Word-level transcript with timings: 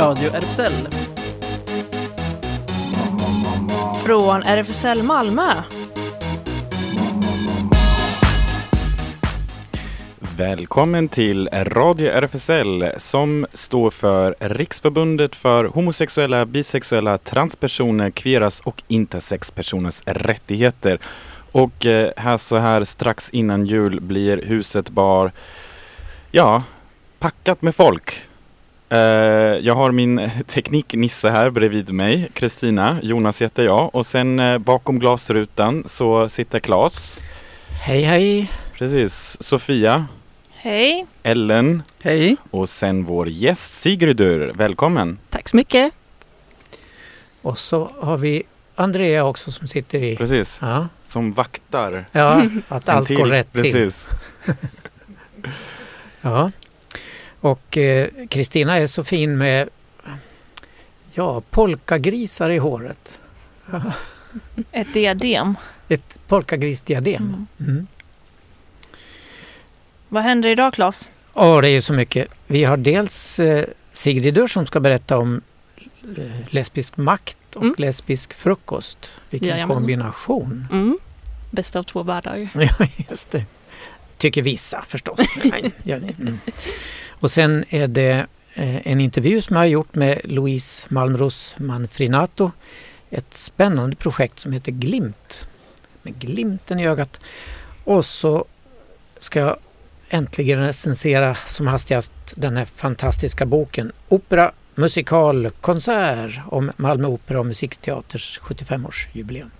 Radio 0.00 0.30
RFSL. 0.30 0.72
Från 4.04 4.42
RFSL 4.42 5.02
Malmö. 5.02 5.42
Välkommen 10.36 11.08
till 11.08 11.48
Radio 11.52 12.10
RFSL 12.10 12.84
som 12.96 13.46
står 13.52 13.90
för 13.90 14.34
Riksförbundet 14.38 15.36
för 15.36 15.64
homosexuella, 15.64 16.46
bisexuella, 16.46 17.18
transpersoner, 17.18 18.10
queeras 18.10 18.60
och 18.60 18.82
intersexpersoners 18.88 20.02
rättigheter. 20.06 20.98
Och 21.52 21.86
eh, 21.86 22.10
här 22.16 22.36
så 22.36 22.56
här 22.56 22.84
strax 22.84 23.30
innan 23.30 23.66
jul 23.66 24.00
blir 24.00 24.42
huset 24.42 24.90
bar, 24.90 25.32
ja, 26.30 26.62
packat 27.18 27.62
med 27.62 27.74
folk. 27.74 28.29
Eh, 28.90 28.98
jag 29.66 29.74
har 29.74 29.90
min 29.90 30.30
tekniknisse 30.46 31.30
här 31.30 31.50
bredvid 31.50 31.92
mig, 31.92 32.30
Kristina. 32.34 32.98
Jonas 33.02 33.42
heter 33.42 33.62
jag 33.62 33.94
och 33.94 34.06
sen 34.06 34.38
eh, 34.40 34.58
bakom 34.58 34.98
glasrutan 34.98 35.84
så 35.86 36.28
sitter 36.28 36.58
Claes. 36.58 37.22
Hej 37.82 38.02
hej! 38.02 38.52
Precis. 38.78 39.36
Sofia. 39.42 40.06
Hej. 40.50 41.06
Ellen 41.22 41.82
Hej. 42.02 42.36
och 42.50 42.68
sen 42.68 43.04
vår 43.04 43.28
gäst 43.28 43.72
Sigridur. 43.80 44.52
Välkommen! 44.54 45.18
Tack 45.30 45.48
så 45.48 45.56
mycket. 45.56 45.92
Och 47.42 47.58
så 47.58 47.90
har 48.00 48.16
vi 48.16 48.42
Andrea 48.74 49.24
också 49.24 49.52
som 49.52 49.68
sitter 49.68 50.02
i... 50.02 50.16
Precis, 50.16 50.58
Ja, 50.62 50.88
som 51.04 51.32
vaktar. 51.32 52.04
ja 52.12 52.42
att 52.68 52.88
allt 52.88 53.08
går 53.08 53.24
rätt 53.26 53.52
till. 53.52 53.62
Precis. 53.62 54.08
Ja. 56.22 56.50
Och 57.40 57.78
eh, 57.78 58.08
Kristina 58.28 58.76
är 58.76 58.86
så 58.86 59.04
fin 59.04 59.38
med 59.38 59.68
ja, 61.14 61.40
polkagrisar 61.50 62.50
i 62.50 62.58
håret. 62.58 63.20
Ett 64.72 64.94
diadem. 64.94 65.54
Ett 65.88 66.18
polkagrisdiadem. 66.26 67.22
Mm. 67.22 67.46
Mm. 67.72 67.86
Vad 70.08 70.22
händer 70.22 70.48
idag 70.48 70.74
Claes? 70.74 71.10
Ja, 71.34 71.60
det 71.60 71.68
är 71.68 71.72
ju 71.72 71.82
så 71.82 71.92
mycket. 71.92 72.28
Vi 72.46 72.64
har 72.64 72.76
dels 72.76 73.40
eh, 73.40 73.64
Sigridur 73.92 74.46
som 74.46 74.66
ska 74.66 74.80
berätta 74.80 75.18
om 75.18 75.40
eh, 76.16 76.24
lesbisk 76.50 76.96
makt 76.96 77.36
och 77.56 77.62
Mm. 77.62 77.74
lesbisk 77.78 78.34
frukost. 78.34 79.12
Vilken 79.30 79.48
Jajamän. 79.48 79.76
kombination. 79.76 80.66
Mm. 80.72 80.98
Bäst 81.50 81.76
av 81.76 81.82
två 81.82 82.02
världar. 82.02 82.48
Ja, 82.54 82.86
just 83.10 83.30
det. 83.30 83.44
Tycker 84.18 84.42
vissa 84.42 84.84
förstås. 84.88 85.18
Nej, 85.44 85.70
ja, 85.82 85.96
mm. 85.96 86.38
Och 87.20 87.30
sen 87.30 87.64
är 87.68 87.86
det 87.86 88.26
eh, 88.54 88.86
en 88.86 89.00
intervju 89.00 89.40
som 89.40 89.56
jag 89.56 89.60
har 89.60 89.66
gjort 89.66 89.94
med 89.94 90.20
Louise 90.24 90.86
Malmros 90.90 91.54
Manfrinato. 91.58 92.50
Ett 93.10 93.34
spännande 93.34 93.96
projekt 93.96 94.38
som 94.38 94.52
heter 94.52 94.72
Glimt. 94.72 95.48
Med 96.02 96.18
glimten 96.18 96.80
i 96.80 96.86
ögat. 96.86 97.20
Och 97.84 98.04
så 98.04 98.44
ska 99.18 99.40
jag 99.40 99.56
äntligen 100.08 100.60
recensera 100.66 101.36
som 101.46 101.66
hastigast 101.66 102.12
den 102.34 102.56
här 102.56 102.64
fantastiska 102.64 103.46
boken 103.46 103.92
Opera, 104.08 104.52
musikal, 104.74 105.50
konsert 105.50 106.40
om 106.46 106.72
Malmö 106.76 107.08
Opera 107.08 107.40
och 107.40 107.46
Musikteaters 107.46 108.40
75-årsjubileum. 108.42 109.50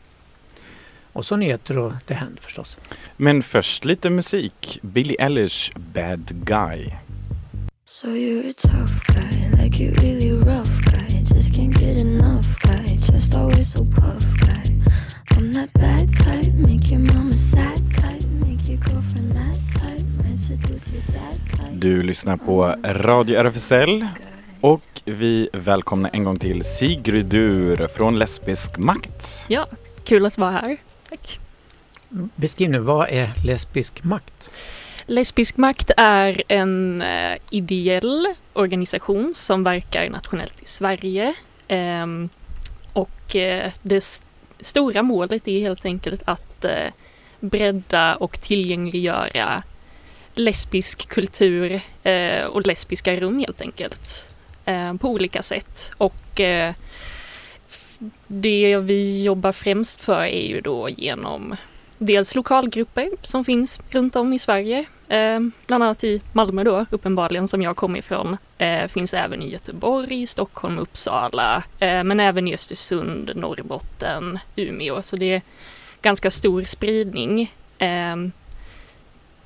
Och 1.13 1.27
så 1.27 1.37
nyheter 1.37 1.79
och 1.79 1.93
det 2.07 2.15
händer 2.15 2.43
förstås. 2.43 2.77
Men 3.17 3.43
först 3.43 3.85
lite 3.85 4.11
musik. 4.11 4.79
Billie 4.83 5.17
Eilish, 5.19 5.73
Bad 5.77 6.45
Guy. 6.45 6.93
So 8.03 8.15
you're 8.15 8.49
a 8.49 8.53
tough 8.55 9.07
guy, 9.09 9.51
like 9.59 9.79
you 9.79 9.93
really 10.01 10.33
rough 10.33 10.85
guy. 10.85 11.23
Just 11.23 11.53
can't 11.53 11.79
get 11.79 12.01
enough 12.01 12.47
guy, 12.63 12.97
just 12.97 13.37
always 13.37 13.73
so 13.73 13.85
puff 13.85 14.25
guy. 14.41 14.65
I'm 15.37 15.53
that 15.53 15.73
bad 15.73 16.09
type, 16.17 16.55
make 16.55 16.91
your 16.91 17.01
mama 17.01 17.33
sad 17.33 17.77
type, 17.77 18.25
make 18.47 18.69
your 18.69 18.79
girlfriend 18.79 19.35
mad 19.35 19.59
type, 19.75 20.07
might 20.25 20.39
seduce 20.39 20.93
your 20.93 21.03
dad 21.13 21.41
type. 21.51 21.73
Du 21.73 22.03
lyssnar 22.03 22.37
på 22.37 22.75
Radio 22.85 23.39
RFSL 23.41 24.07
och 24.61 25.03
vi 25.05 25.49
välkomnar 25.53 26.11
en 26.13 26.25
gång 26.25 26.39
till 26.39 26.65
Sigridur 26.65 27.89
från 27.97 28.19
Lesbisk 28.19 28.79
makt. 28.79 29.45
Ja, 29.49 29.67
kul 30.05 30.27
att 30.27 30.39
vara 30.39 30.51
här. 30.51 30.77
Tack. 31.09 31.41
Beskriv 32.37 32.71
nu, 32.71 32.79
vad 32.79 33.09
är 33.09 33.31
lesbisk 33.45 34.05
makt? 34.05 34.51
Lesbisk 35.11 35.57
makt 35.57 35.91
är 35.97 36.43
en 36.49 37.03
eh, 37.03 37.39
ideell 37.51 38.27
organisation 38.53 39.33
som 39.37 39.65
verkar 39.65 40.11
nationellt 40.11 40.63
i 40.63 40.67
Sverige. 40.67 41.35
Eh, 41.69 42.07
och 42.93 43.37
eh, 43.37 43.73
det 43.83 43.97
st 43.97 44.27
stora 44.61 45.03
målet 45.03 45.49
är 45.49 45.61
helt 45.61 45.85
enkelt 45.85 46.23
att 46.25 46.65
eh, 46.65 46.93
bredda 47.41 48.17
och 48.17 48.41
tillgängliggöra 48.41 49.63
lesbisk 50.35 51.09
kultur 51.09 51.81
eh, 52.03 52.45
och 52.45 52.67
lesbiska 52.67 53.17
rum 53.17 53.39
helt 53.39 53.61
enkelt. 53.61 54.31
Eh, 54.65 54.95
på 54.95 55.09
olika 55.09 55.43
sätt. 55.43 55.93
Och 55.97 56.41
eh, 56.41 56.75
det 58.27 58.77
vi 58.77 59.23
jobbar 59.23 59.53
främst 59.53 60.01
för 60.01 60.25
är 60.25 60.47
ju 60.47 60.61
då 60.61 60.89
genom 60.89 61.57
dels 61.99 62.35
lokalgrupper 62.35 63.11
som 63.23 63.45
finns 63.45 63.81
runt 63.91 64.17
om 64.17 64.33
i 64.33 64.39
Sverige. 64.39 64.87
Eh, 65.11 65.41
bland 65.67 65.85
annat 65.85 66.05
i 66.05 66.23
Malmö 66.33 66.65
då, 66.65 66.87
uppenbarligen, 66.91 67.49
som 67.49 67.63
jag 67.63 67.77
kommer 67.77 67.99
ifrån. 67.99 68.37
Eh, 68.59 68.89
finns 68.89 69.15
även 69.15 69.43
i 69.43 69.49
Göteborg, 69.49 70.27
Stockholm, 70.27 70.79
Uppsala, 70.79 71.63
eh, 71.79 72.05
men 72.05 72.21
även 72.21 72.49
i 72.49 72.55
Östersund, 72.55 73.31
Norrbotten, 73.35 74.39
Umeå. 74.57 75.03
Så 75.03 75.17
det 75.17 75.33
är 75.33 75.43
ganska 76.03 76.31
stor 76.31 76.63
spridning. 76.63 77.55
Eh, 77.79 78.17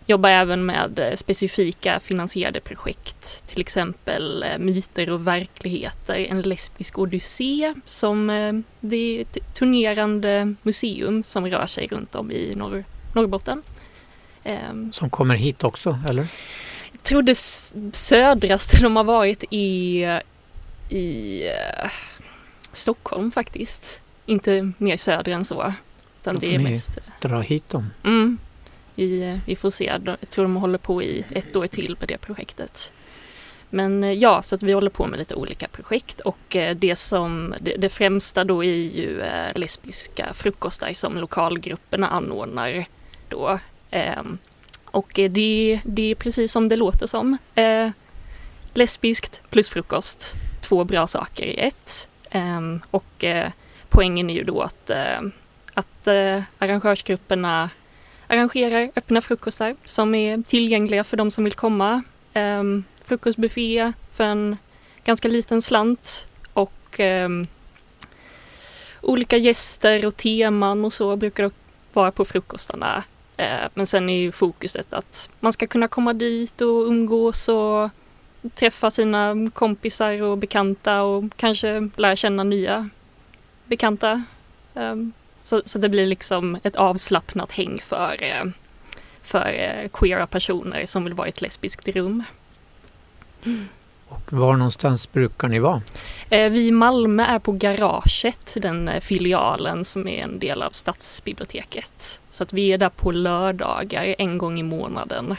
jobbar 0.07 0.29
även 0.29 0.67
med 0.67 0.99
eh, 0.99 1.17
specifika 1.17 2.01
finansierade 2.01 2.61
projekt, 2.61 3.47
till 3.47 3.61
exempel 3.61 4.43
eh, 4.43 4.59
Myter 4.59 5.11
och 5.11 5.27
verkligheter, 5.27 6.27
en 6.31 6.43
lesbisk 6.43 6.99
odyssé 6.99 7.75
som 7.85 8.31
eh, 8.31 8.53
det 8.81 8.97
är 8.97 9.21
ett 9.23 9.55
turnerande 9.55 10.55
museum 10.63 11.23
som 11.23 11.47
rör 11.47 11.67
sig 11.67 11.87
runt 11.87 12.15
om 12.15 12.31
i 12.31 12.53
norr, 12.57 12.85
Norrbotten. 13.15 13.63
Ehm, 14.45 14.93
Som 14.93 15.11
kommer 15.11 15.35
hit 15.35 15.65
också, 15.65 15.99
eller? 16.09 16.27
jag 16.93 17.03
tror 17.03 17.23
det 17.23 17.35
södraste 17.97 18.83
de 18.83 18.97
har 18.97 19.05
varit 19.05 19.45
i, 19.51 19.99
i 20.89 21.43
eh, 21.47 21.91
Stockholm 22.73 23.31
faktiskt. 23.31 24.01
Inte 24.27 24.73
mer 24.79 24.97
söder 24.97 25.33
än 25.33 25.45
så. 25.45 25.73
Utan 26.21 26.37
det 26.37 26.55
är 26.55 26.59
mest... 26.59 26.99
Dra 27.21 27.41
hit 27.41 27.69
dem. 27.69 27.91
Mm, 28.05 28.39
vi, 28.95 29.23
eh, 29.23 29.39
vi 29.47 29.57
får 29.57 29.71
se. 29.71 29.85
Jag 29.85 30.17
tror 30.31 30.45
de 30.45 30.57
håller 30.57 30.79
på 30.79 31.03
i 31.03 31.25
ett 31.31 31.57
år 31.57 31.67
till 31.67 31.97
med 32.01 32.09
det 32.09 32.19
projektet. 32.19 32.93
Men 33.71 34.05
eh, 34.05 34.13
ja, 34.13 34.43
så 34.43 34.55
att 34.55 34.63
vi 34.63 34.73
håller 34.73 34.91
på 34.91 35.07
med 35.07 35.19
lite 35.19 35.35
olika 35.35 35.69
projekt 35.69 36.21
och 36.21 36.57
det 36.77 36.97
som 36.97 37.55
det, 37.61 37.77
det 37.77 37.89
främsta 37.89 38.45
då 38.45 38.65
är 38.65 38.75
ju 38.75 39.23
lesbiska 39.55 40.33
frukostar 40.35 40.93
som 40.93 41.17
lokalgrupperna 41.17 42.09
anordnar 42.09 42.85
då. 43.29 43.59
Ehm, 43.95 44.39
och 44.85 45.11
det, 45.15 45.81
det 45.85 46.11
är 46.11 46.15
precis 46.15 46.53
som 46.53 46.69
det 46.69 46.77
låter 46.77 47.07
som. 47.07 47.39
Eh, 47.55 47.91
lesbiskt 48.73 49.43
plus 49.51 49.69
frukost. 49.69 50.35
Två 50.61 50.85
bra 50.85 51.07
saker 51.07 51.45
i 51.45 51.59
ett. 51.59 52.09
Ehm, 52.31 52.81
och 52.91 53.25
eh, 53.25 53.51
poängen 53.89 54.31
är 54.31 54.35
ju 54.35 54.45
då 54.45 54.63
att, 54.63 54.91
eh, 54.91 55.21
att 55.75 56.09
arrangörsgrupperna 56.59 57.71
arrangerar 58.27 58.91
öppna 58.97 59.21
frukostar 59.21 59.77
som 59.85 60.15
är 60.15 60.43
tillgängliga 60.43 61.05
för 61.05 61.17
de 61.17 61.31
som 61.31 61.45
vill 61.45 61.53
komma. 61.53 62.03
Ehm, 62.33 62.85
frukostbuffé 63.05 63.93
för 64.13 64.25
en 64.25 64.57
ganska 65.05 65.29
liten 65.29 65.63
slant 65.63 66.29
och 66.53 67.01
olika 69.01 69.37
gäster 69.37 70.07
och 70.07 70.17
teman 70.17 70.85
och 70.85 70.93
så 70.93 71.17
brukar 71.17 71.43
det 71.43 71.51
vara 71.93 72.11
på 72.11 72.25
frukostarna. 72.25 73.05
Eh, 73.37 73.69
men 73.75 73.87
sen 73.87 74.09
är 74.09 74.19
ju 74.19 74.33
fokuset 74.33 74.93
att 74.93 75.31
man 75.41 75.53
ska 75.53 75.67
kunna 75.67 75.89
komma 75.89 76.13
dit 76.13 76.61
och 76.61 76.87
umgås 76.87 77.49
och 77.49 77.91
träffa 78.55 78.91
sina 78.91 79.51
kompisar 79.55 80.23
och 80.23 80.39
bekanta 80.39 81.03
och 81.03 81.25
kanske 81.37 81.91
lära 81.97 82.17
känna 82.17 82.45
nya 82.45 82.89
bekanta. 83.65 84.25
Ehm, 84.75 85.13
så, 85.43 85.63
så 85.65 85.79
det 85.79 85.89
blir 85.89 86.07
liksom 86.07 86.59
ett 86.63 86.77
avslappnat 86.77 87.53
häng 87.53 87.81
för, 87.85 88.23
eh, 88.23 88.45
för 89.23 89.53
eh, 89.53 89.89
queera 89.89 90.27
personer 90.27 90.87
som 90.87 91.05
vill 91.05 91.15
vara 91.15 91.27
i 91.27 91.31
ett 91.31 91.41
lesbiskt 91.41 91.89
rum. 91.89 92.23
Och 94.09 94.33
var 94.33 94.57
någonstans 94.57 95.13
brukar 95.13 95.49
ni 95.49 95.59
vara? 95.59 95.83
Eh, 96.31 96.51
Vi 96.51 96.67
i 96.67 96.71
Malmö 96.71 97.23
är 97.25 97.39
på 97.39 97.53
Garaget, 97.53 98.57
den 98.63 98.89
eh, 98.89 99.01
filialen 99.01 99.85
som 99.85 100.09
är 100.09 100.23
en 100.25 100.39
del 100.39 100.63
av 100.63 100.71
stadsbiblioteket. 100.71 102.21
Så 102.31 102.43
att 102.43 102.53
vi 102.53 102.73
är 102.73 102.79
där 102.79 102.89
på 102.89 103.11
lördagar 103.13 104.15
en 104.19 104.39
gång 104.39 104.59
i 104.61 104.63
månaden. 104.63 105.35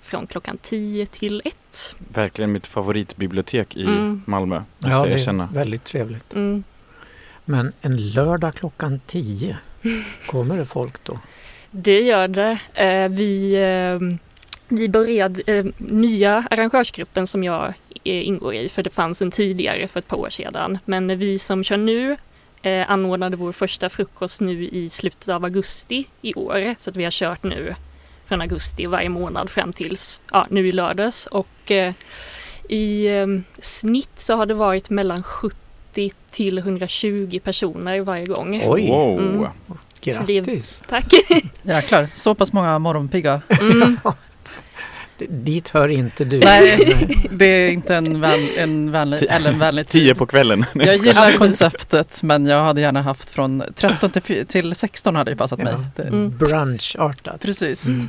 från 0.00 0.26
klockan 0.26 0.58
10 0.62 1.06
till 1.06 1.42
1. 1.44 1.96
Verkligen 1.98 2.52
mitt 2.52 2.66
favoritbibliotek 2.66 3.76
i 3.76 3.82
Mm. 3.82 4.22
Malmö, 4.26 4.62
måste 4.78 4.88
Ja, 4.88 4.98
jag 4.98 5.06
det 5.08 5.12
erkänna. 5.20 5.44
är 5.44 5.48
väldigt 5.54 5.84
trevligt. 5.84 6.34
Mm. 6.34 6.64
Men 7.44 7.72
en 7.80 8.10
lördag 8.10 8.54
klockan 8.54 9.00
10, 9.06 9.56
kommer 10.26 10.58
det 10.58 10.64
folk 10.64 11.04
då? 11.04 11.18
Det 11.70 12.00
gör 12.00 12.28
det. 12.28 12.58
Eh, 12.74 13.08
vi, 13.08 13.56
vi 14.72 14.88
började 14.88 15.42
eh, 15.46 15.64
nya 15.76 16.44
arrangörsgruppen 16.50 17.26
som 17.26 17.44
jag 17.44 17.74
eh, 18.04 18.28
ingår 18.28 18.54
i, 18.54 18.68
för 18.68 18.82
det 18.82 18.90
fanns 18.90 19.22
en 19.22 19.30
tidigare 19.30 19.88
för 19.88 20.00
ett 20.00 20.08
par 20.08 20.16
år 20.16 20.30
sedan. 20.30 20.78
Men 20.84 21.18
vi 21.18 21.38
som 21.38 21.64
kör 21.64 21.76
nu 21.76 22.16
eh, 22.62 22.90
anordnade 22.90 23.36
vår 23.36 23.52
första 23.52 23.88
frukost 23.88 24.40
nu 24.40 24.68
i 24.68 24.88
slutet 24.88 25.28
av 25.28 25.44
augusti 25.44 26.06
i 26.22 26.34
år. 26.34 26.74
Så 26.78 26.90
att 26.90 26.96
vi 26.96 27.04
har 27.04 27.10
kört 27.10 27.42
nu 27.42 27.74
från 28.26 28.40
augusti 28.40 28.86
varje 28.86 29.08
månad 29.08 29.50
fram 29.50 29.72
tills 29.72 30.20
ja, 30.32 30.46
nu 30.50 30.68
i 30.68 30.72
lördags. 30.72 31.26
Och 31.26 31.70
eh, 31.70 31.94
i 32.68 33.06
eh, 33.06 33.26
snitt 33.58 34.12
så 34.18 34.36
har 34.36 34.46
det 34.46 34.54
varit 34.54 34.90
mellan 34.90 35.22
70 35.22 35.56
till 36.30 36.58
120 36.58 37.40
personer 37.44 38.00
varje 38.00 38.26
gång. 38.26 38.62
Oj, 38.64 38.88
Wow! 38.88 39.18
Mm. 39.18 39.46
Så 40.12 40.22
det 40.22 40.34
grattis! 40.34 40.82
Tack! 40.88 41.14
Jäklar, 41.62 42.08
så 42.14 42.34
pass 42.34 42.52
många 42.52 42.78
morgonpigga. 42.78 43.42
Mm. 43.60 43.98
Dit 45.18 45.68
hör 45.68 45.88
inte 45.88 46.24
du. 46.24 46.38
Nej, 46.38 46.78
det 47.30 47.44
är 47.46 47.70
inte 47.70 47.96
en, 47.96 48.20
vän, 48.20 48.38
en 48.58 48.92
vänlig, 48.92 49.20
Ti- 49.20 49.26
eller 49.30 49.50
en 49.52 49.58
vänlig 49.58 49.86
tid. 49.88 50.02
Tio 50.02 50.14
på 50.14 50.26
kvällen. 50.26 50.64
Jag 50.74 50.86
Ja, 50.86 50.92
gillar 50.92 51.32
konceptet 51.32 52.22
men 52.22 52.46
jag 52.46 52.64
hade 52.64 52.80
gärna 52.80 53.02
haft 53.02 53.30
från 53.30 53.62
13 53.74 54.10
till, 54.10 54.46
till 54.46 54.74
16 54.74 55.16
hade 55.16 55.30
ju 55.30 55.36
passat 55.36 55.58
mig. 55.58 55.72
Ja. 55.72 55.84
Det, 55.96 56.02
Mm. 56.08 56.36
Brunchartat. 56.38 57.40
Precis. 57.40 57.86
Mm. 57.86 58.08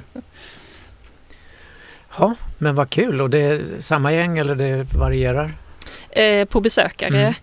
Ja, 2.17 2.35
men 2.57 2.75
vad 2.75 2.89
kul. 2.89 3.21
Och 3.21 3.29
det 3.29 3.39
är 3.39 3.61
samma 3.79 4.13
gäng 4.13 4.38
eller 4.38 4.56
det 4.56 4.88
varierar? 4.97 5.53
Eh, 6.09 6.45
på 6.45 6.61
besökare? 6.61 7.21
Mm. 7.21 7.33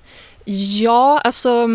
Ja, 0.81 1.21
alltså 1.25 1.69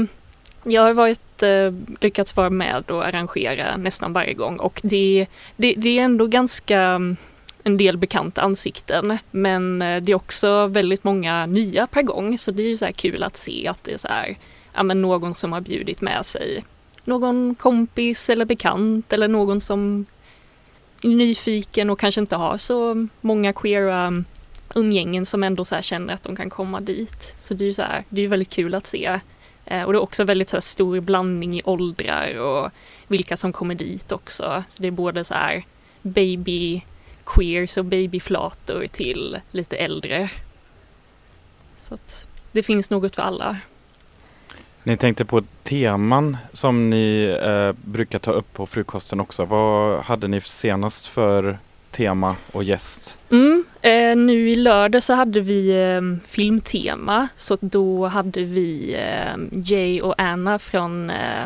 jag 0.63 0.81
har 0.81 0.93
varit, 0.93 1.43
eh, 1.43 1.73
lyckats 2.01 2.35
vara 2.35 2.49
med 2.49 2.83
och 2.91 3.05
arrangera 3.07 3.77
nästan 3.77 4.13
varje 4.13 4.33
gång 4.33 4.57
och 4.59 4.79
det, 4.83 5.25
det, 5.57 5.73
det 5.77 5.99
är 5.99 6.03
ändå 6.03 6.27
ganska 6.27 6.99
en 7.67 7.77
del 7.77 7.97
bekanta 7.97 8.41
ansikten 8.41 9.17
men 9.31 9.81
eh, 9.81 10.03
det 10.03 10.12
är 10.12 10.15
också 10.15 10.67
väldigt 10.67 11.03
många 11.03 11.45
nya 11.45 11.88
per 11.88 12.01
gång 12.01 12.38
så 12.38 12.51
det 12.51 12.63
är 12.63 12.67
ju 12.67 12.77
så 12.77 12.85
här 12.85 12.91
kul 12.91 13.23
att 13.23 13.38
se 13.38 13.67
att 13.67 13.83
det 13.83 13.94
är 13.94 13.97
så 13.97 14.07
här, 14.07 14.38
ja, 14.73 14.83
men 14.83 15.01
någon 15.01 15.35
som 15.35 15.53
har 15.53 15.62
bjudit 15.62 16.01
med 16.01 16.25
sig 16.25 16.63
någon 17.06 17.56
kompis 17.56 18.29
eller 18.29 18.45
bekant 18.45 19.13
eller 19.13 19.27
någon 19.27 19.62
som 19.62 20.06
är 21.01 21.07
nyfiken 21.07 21.89
och 21.89 22.00
kanske 22.00 22.21
inte 22.21 22.35
har 22.35 22.57
så 22.57 23.07
många 23.21 23.53
queera 23.53 24.01
mm, 24.01 24.25
umgängen 24.75 25.25
som 25.25 25.44
ändå 25.44 25.65
så 25.65 25.75
här 25.75 25.81
känner 25.81 26.13
att 26.13 26.23
de 26.23 26.35
kan 26.35 26.50
komma 26.50 26.81
dit. 26.81 27.35
Så 27.39 27.53
det 27.53 27.63
är 27.63 27.67
ju 27.67 27.73
så 27.73 27.81
här, 27.81 28.03
det 28.09 28.21
är 28.21 28.23
ju 28.23 28.27
väldigt 28.27 28.50
kul 28.50 28.75
att 28.75 28.88
se. 28.88 29.19
Eh, 29.65 29.83
och 29.83 29.94
det 29.94 29.97
är 29.97 30.03
också 30.03 30.23
väldigt 30.23 30.50
så 30.50 30.56
här 30.56 30.62
stor 30.62 31.00
blandning 31.00 31.57
i 31.57 31.62
åldrar 31.65 32.39
och 32.39 32.71
vilka 33.07 33.38
som 33.38 33.53
kommer 33.53 33.75
dit 33.75 34.12
också. 34.12 34.63
Så 34.69 34.81
det 34.81 34.88
är 34.88 34.91
både 34.91 35.23
så 35.23 35.33
här 35.33 35.63
baby 36.01 36.81
queers 37.25 37.77
och 37.77 37.86
babyflator 37.86 38.88
till 38.88 39.39
lite 39.51 39.77
äldre. 39.77 40.30
Så 41.77 41.94
att 41.94 42.27
det 42.51 42.63
finns 42.63 42.89
något 42.89 43.16
för 43.16 43.22
alla. 43.22 43.57
Ni 44.83 44.98
tänkte 44.98 45.25
på 45.25 45.42
teman 45.63 46.38
som 46.54 46.89
ni 46.89 47.38
eh, 47.42 47.72
brukar 47.89 48.19
ta 48.19 48.31
upp 48.31 48.54
på 48.54 48.66
frukosten 48.66 49.19
också. 49.19 49.45
Vad 49.45 50.00
hade 50.00 50.27
ni 50.27 50.42
senast 50.42 51.07
för 51.07 51.57
tema 51.92 52.36
och 52.51 52.63
gäst? 52.63 53.18
Mm, 53.31 53.66
eh, 53.81 54.16
nu 54.16 54.50
i 54.50 54.56
lördag 54.56 55.04
så 55.04 55.13
hade 55.13 55.42
vi 55.42 55.69
eh, 55.69 56.27
filmtema 56.27 57.27
så 57.36 57.57
då 57.62 58.07
hade 58.07 58.44
vi 58.44 58.95
eh, 58.95 59.38
Jay 59.51 60.01
och 60.01 60.16
Anna 60.18 60.60
från 60.60 61.10
eh, 61.10 61.45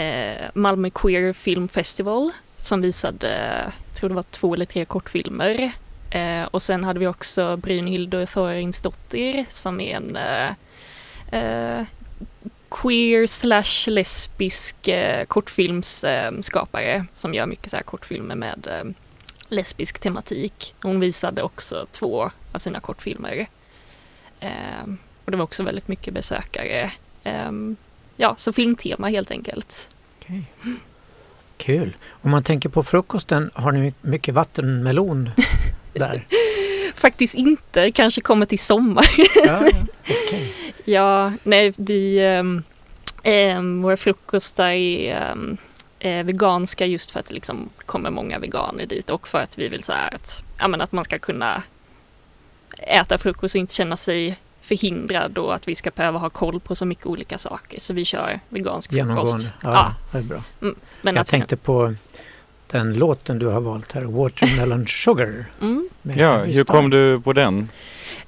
eh, 0.00 0.50
Malmö 0.54 0.90
Queer 0.90 1.32
Film 1.32 1.68
Festival 1.68 2.30
som 2.56 2.80
visade, 2.80 3.62
tror 3.96 4.08
det 4.08 4.14
var 4.14 4.22
två 4.22 4.54
eller 4.54 4.64
tre 4.64 4.84
kortfilmer. 4.84 5.72
Eh, 6.10 6.44
och 6.44 6.62
sen 6.62 6.84
hade 6.84 7.00
vi 7.00 7.06
också 7.06 7.56
Brynhildur 7.56 8.26
Thorarinsdottir 8.26 9.46
som 9.48 9.80
är 9.80 9.96
en 9.96 10.16
eh, 10.16 10.50
eh, 11.40 11.86
queer 12.70 13.26
slash 13.26 13.90
lesbisk 13.90 14.88
eh, 14.88 15.24
kortfilmsskapare 15.24 17.06
som 17.14 17.34
gör 17.34 17.46
mycket 17.46 17.70
så 17.70 17.76
här 17.76 17.84
kortfilmer 17.84 18.34
med 18.34 18.66
eh, 18.70 18.84
lesbisk 19.48 19.98
tematik. 19.98 20.74
Hon 20.82 21.00
visade 21.00 21.42
också 21.42 21.86
två 21.90 22.30
av 22.52 22.58
sina 22.58 22.80
kortfilmer. 22.80 23.46
Och 25.24 25.30
det 25.30 25.36
var 25.36 25.44
också 25.44 25.62
väldigt 25.62 25.88
mycket 25.88 26.14
besökare. 26.14 26.90
Ja, 28.16 28.34
så 28.36 28.52
filmtema 28.52 29.08
helt 29.08 29.30
enkelt. 29.30 29.96
Okej. 30.18 30.44
Kul. 31.58 31.96
Om 32.08 32.30
man 32.30 32.42
tänker 32.42 32.68
på 32.68 32.82
frukosten, 32.82 33.50
har 33.54 33.72
ni 33.72 33.94
mycket 34.00 34.34
vattenmelon 34.34 35.30
där? 35.94 36.26
Faktiskt 36.94 37.34
inte, 37.34 37.90
kanske 37.90 38.20
kommer 38.20 38.46
till 38.46 38.58
sommar. 38.58 39.04
Ja, 39.46 39.60
okej. 40.02 40.54
ja, 40.84 41.32
nej, 41.42 41.72
vi... 41.76 42.20
Um, 42.38 43.82
våra 43.82 43.96
frukostar 43.96 44.68
är 44.70 45.32
um, 45.32 45.56
eh, 45.98 46.24
veganska 46.24 46.86
just 46.86 47.10
för 47.10 47.20
att 47.20 47.26
det 47.26 47.34
liksom 47.34 47.68
kommer 47.86 48.10
många 48.10 48.38
veganer 48.38 48.86
dit 48.86 49.10
och 49.10 49.28
för 49.28 49.40
att 49.40 49.58
vi 49.58 49.68
vill 49.68 49.82
så 49.82 49.92
att, 49.92 50.44
ja, 50.58 50.68
men 50.68 50.80
att 50.80 50.92
man 50.92 51.04
ska 51.04 51.18
kunna 51.18 51.62
äta 52.78 53.18
frukost 53.18 53.54
och 53.54 53.58
inte 53.58 53.74
känna 53.74 53.96
sig 53.96 54.38
förhindrad 54.60 55.38
och 55.38 55.54
att 55.54 55.68
vi 55.68 55.74
ska 55.74 55.90
behöva 55.90 56.18
ha 56.18 56.30
koll 56.30 56.60
på 56.60 56.74
så 56.74 56.84
mycket 56.86 57.06
olika 57.06 57.38
saker. 57.38 57.80
Så 57.80 57.94
vi 57.94 58.04
kör 58.04 58.40
vegansk 58.48 58.92
Genomgående. 58.92 59.30
frukost. 59.30 59.52
Ja, 59.62 59.72
Ja. 59.72 59.94
det 60.12 60.18
är 60.18 60.22
bra. 60.22 60.42
Men 61.06 61.16
Jag 61.16 61.26
tänkte 61.26 61.56
på 61.56 61.94
den 62.70 62.94
låten 62.94 63.38
du 63.38 63.46
har 63.46 63.60
valt 63.60 63.92
här, 63.92 64.02
Watermelon 64.02 64.86
Sugar. 64.88 65.44
Mm. 65.62 65.88
Ja, 66.02 66.36
hur 66.38 66.64
kom 66.64 66.90
du 66.90 67.20
på 67.20 67.32
den? 67.32 67.68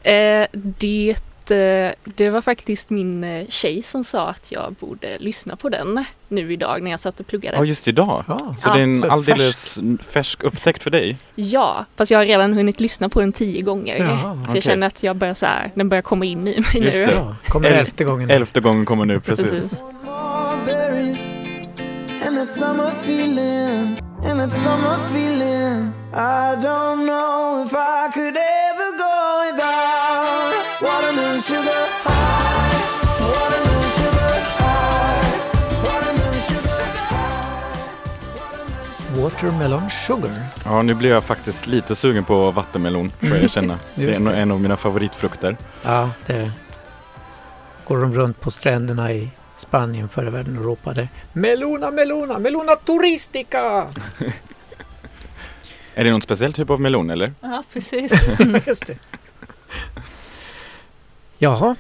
Eh, 0.03 0.47
det, 0.53 1.15
eh, 1.51 1.93
det 2.05 2.31
var 2.31 2.41
faktiskt 2.41 2.91
min 2.91 3.25
eh, 3.25 3.47
tjej 3.49 3.83
som 3.83 4.05
sa 4.05 4.29
att 4.29 4.53
jag 4.53 4.73
borde 4.81 5.19
lyssna 5.19 5.57
på 5.57 5.69
den 5.69 6.05
nu 6.29 6.53
idag 6.53 6.83
när 6.83 6.91
jag 6.91 7.01
satt 7.01 7.21
och 7.21 7.27
pluggade. 7.27 7.57
Ja, 7.57 7.65
just 7.65 7.89
idag. 7.89 8.25
Ja, 8.29 8.39
Så 8.39 8.69
Ja, 8.69 8.75
det 8.75 8.81
är 8.81 8.85
en 8.85 9.01
så 9.01 9.11
alldeles 9.11 9.79
färsk 10.12 10.43
upptäckt 10.43 10.83
för 10.83 10.91
dig? 10.91 11.17
Ja, 11.35 11.85
fast 11.97 12.11
jag 12.11 12.19
har 12.19 12.26
redan 12.26 12.52
hunnit 12.52 12.81
lyssna 12.81 13.09
på 13.09 13.21
den 13.21 13.33
tio 13.33 13.62
gånger. 13.62 13.97
Jaha, 13.99 14.35
så 14.35 14.43
okej. 14.43 14.55
jag 14.55 14.62
känner 14.62 14.87
att 14.87 15.02
jag 15.02 15.17
börjar 15.17 15.35
så 15.35 15.47
här, 15.47 15.71
den 15.75 15.88
börjar 15.88 16.02
komma 16.02 16.25
in 16.25 16.49
i 16.49 16.61
mig 16.75 16.85
Just 16.85 16.99
nu. 16.99 17.07
det. 17.07 17.12
ja. 17.12 17.37
Kommer 17.49 17.71
Elf- 17.71 17.75
elfte 17.79 18.05
gången. 18.05 18.31
Elfte 18.31 18.61
gången 18.61 18.85
kommer 18.85 19.05
nu, 19.05 19.21
precis. 19.21 19.50
Precis. 19.50 19.83
That 22.49 22.55
summer 22.55 22.90
feeling 22.90 23.99
and 24.23 24.40
that 24.40 24.52
summer 24.52 24.97
feeling 25.12 25.93
I 26.14 26.57
don't 26.62 27.05
know 27.07 27.64
if 27.67 27.75
I 27.75 28.09
could 28.14 28.37
ever 28.37 28.90
go 29.05 29.14
without 29.45 30.52
watermelon 30.83 31.40
sugar 31.43 31.83
high 32.05 32.75
watermelon 33.21 33.90
sugar 33.99 34.35
high 34.61 35.28
watermelon 35.85 36.40
sugar 36.49 36.85
high 37.11 37.87
Watermelon 39.23 39.90
Sugar. 39.90 40.37
Ja, 40.64 40.83
nu 40.83 40.95
blir 40.95 41.11
jag 41.11 41.25
faktiskt 41.25 41.67
lite 41.67 41.97
sugen 41.97 42.25
på 42.25 42.50
vattenmelon, 42.50 43.12
får 43.21 43.28
jag 43.28 43.43
erkänna. 43.43 43.78
Det 43.95 44.21
är 44.21 44.31
en, 44.31 44.50
av 44.52 44.61
mina 44.61 44.76
favoritfrukter. 44.76 45.57
Ja, 45.85 46.11
det 46.26 46.50
går 47.85 48.00
de 48.00 48.14
runt 48.14 48.40
på 48.40 48.50
stränderna 48.50 49.12
i 49.12 49.31
Spanien 49.59 50.09
förr 50.09 50.27
i 50.27 50.31
världen 50.31 50.59
och 50.59 50.65
ropade 50.65 51.09
Melona, 51.33 51.91
melona, 51.91 52.38
melona 52.38 52.77
turistica! 52.77 53.88
Är 55.95 56.05
det 56.05 56.11
någon 56.11 56.21
speciell 56.21 56.53
typ 56.53 56.71
av 56.71 56.81
melon, 56.81 57.11
eller? 57.11 57.33
Ja, 57.41 57.62
precis. 57.73 58.12
Just 58.67 58.87
det. 58.87 58.99
Jaha, 61.38 61.77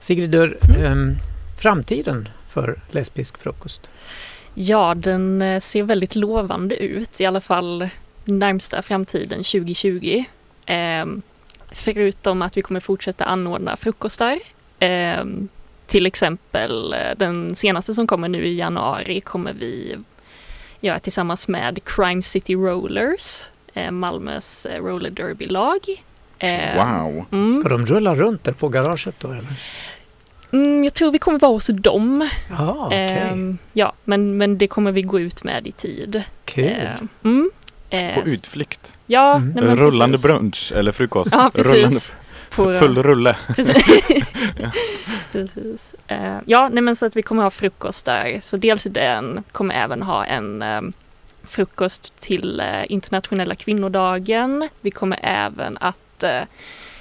Sigrid 0.00 0.30
Dörr, 0.30 0.58
ehm, 0.78 1.14
framtiden 1.60 2.28
för 2.48 2.80
lesbisk 2.90 3.38
frukost? 3.38 3.90
Ja, 4.54 4.94
den 4.94 5.42
eh, 5.42 5.60
ser 5.60 5.82
väldigt 5.82 6.14
lovande 6.14 6.76
ut, 6.76 7.20
i 7.20 7.26
alla 7.26 7.40
fall 7.40 7.88
närmsta 8.24 8.82
framtiden 8.82 9.38
2020. 9.38 10.24
Ehm, 10.66 11.22
förutom 11.70 12.42
att 12.42 12.56
vi 12.56 12.62
kommer 12.62 12.80
fortsätta 12.80 13.24
anordna 13.24 13.76
frukostar. 13.76 14.38
Ehm, 14.78 15.48
till 15.92 16.06
exempel 16.06 16.92
eh, 16.92 16.98
den 17.16 17.54
senaste 17.54 17.94
som 17.94 18.06
kommer 18.06 18.28
nu 18.28 18.46
i 18.46 18.54
januari 18.58 19.20
kommer 19.20 19.52
vi 19.52 19.96
göra 20.80 20.98
tillsammans 20.98 21.48
med 21.48 21.78
Crime 21.84 22.22
City 22.22 22.54
Rollers, 22.54 23.46
eh, 23.74 23.90
Malmös 23.90 24.66
eh, 24.66 24.82
roller 24.82 25.10
derby-lag. 25.10 25.78
Wow! 26.76 27.24
Mm. 27.32 27.52
Ska 27.60 27.68
de 27.68 27.86
rulla 27.86 28.14
runt 28.14 28.44
där 28.44 28.52
på 28.52 28.68
garaget 28.68 29.14
då 29.18 29.28
eller? 29.28 29.44
Mm, 30.52 30.84
jag 30.84 30.94
tror 30.94 31.12
vi 31.12 31.18
kommer 31.18 31.38
vara 31.38 31.52
hos 31.52 31.66
dem. 31.66 32.28
Ja, 32.50 32.76
okej. 32.86 33.18
Ehm, 33.30 33.58
ja, 33.72 33.92
men, 34.04 34.36
men 34.36 34.58
det 34.58 34.66
kommer 34.66 34.92
vi 34.92 35.02
gå 35.02 35.20
ut 35.20 35.44
med 35.44 35.66
i 35.66 35.72
tid. 35.72 36.22
Kul. 36.44 36.64
Ehm, 36.64 37.08
mm. 37.24 37.50
Eh, 37.90 38.14
På 38.14 38.20
utflykt. 38.28 38.92
Ja, 39.06 39.34
Mm. 39.36 39.50
nej, 39.54 39.64
men 39.64 39.76
Rullande 39.76 40.12
precis. 40.16 40.26
brunch 40.26 40.72
eller 40.76 40.92
frukost. 40.92 41.32
Ja, 41.34 41.50
precis. 41.54 42.12
På, 42.56 42.78
full 42.78 43.02
rulle. 43.02 43.36
Precis. 43.56 43.84
Precis. 45.32 45.94
Eh, 46.06 46.36
ja, 46.46 46.68
nej 46.72 46.82
men 46.82 46.96
så 46.96 47.06
att 47.06 47.16
vi 47.16 47.22
kommer 47.22 47.42
ha 47.42 47.50
frukost 47.50 48.06
där. 48.06 48.38
Så 48.42 48.56
dels 48.56 48.82
den 48.82 49.44
kommer 49.52 49.74
även 49.74 50.02
ha 50.02 50.24
en 50.24 50.62
eh, 50.62 50.80
frukost 51.44 52.12
till 52.20 52.60
eh, 52.60 52.66
internationella 52.92 53.54
kvinnodagen. 53.54 54.68
Vi 54.80 54.90
kommer 54.90 55.18
även 55.22 55.78
att 55.80 56.22
eh, 56.22 56.40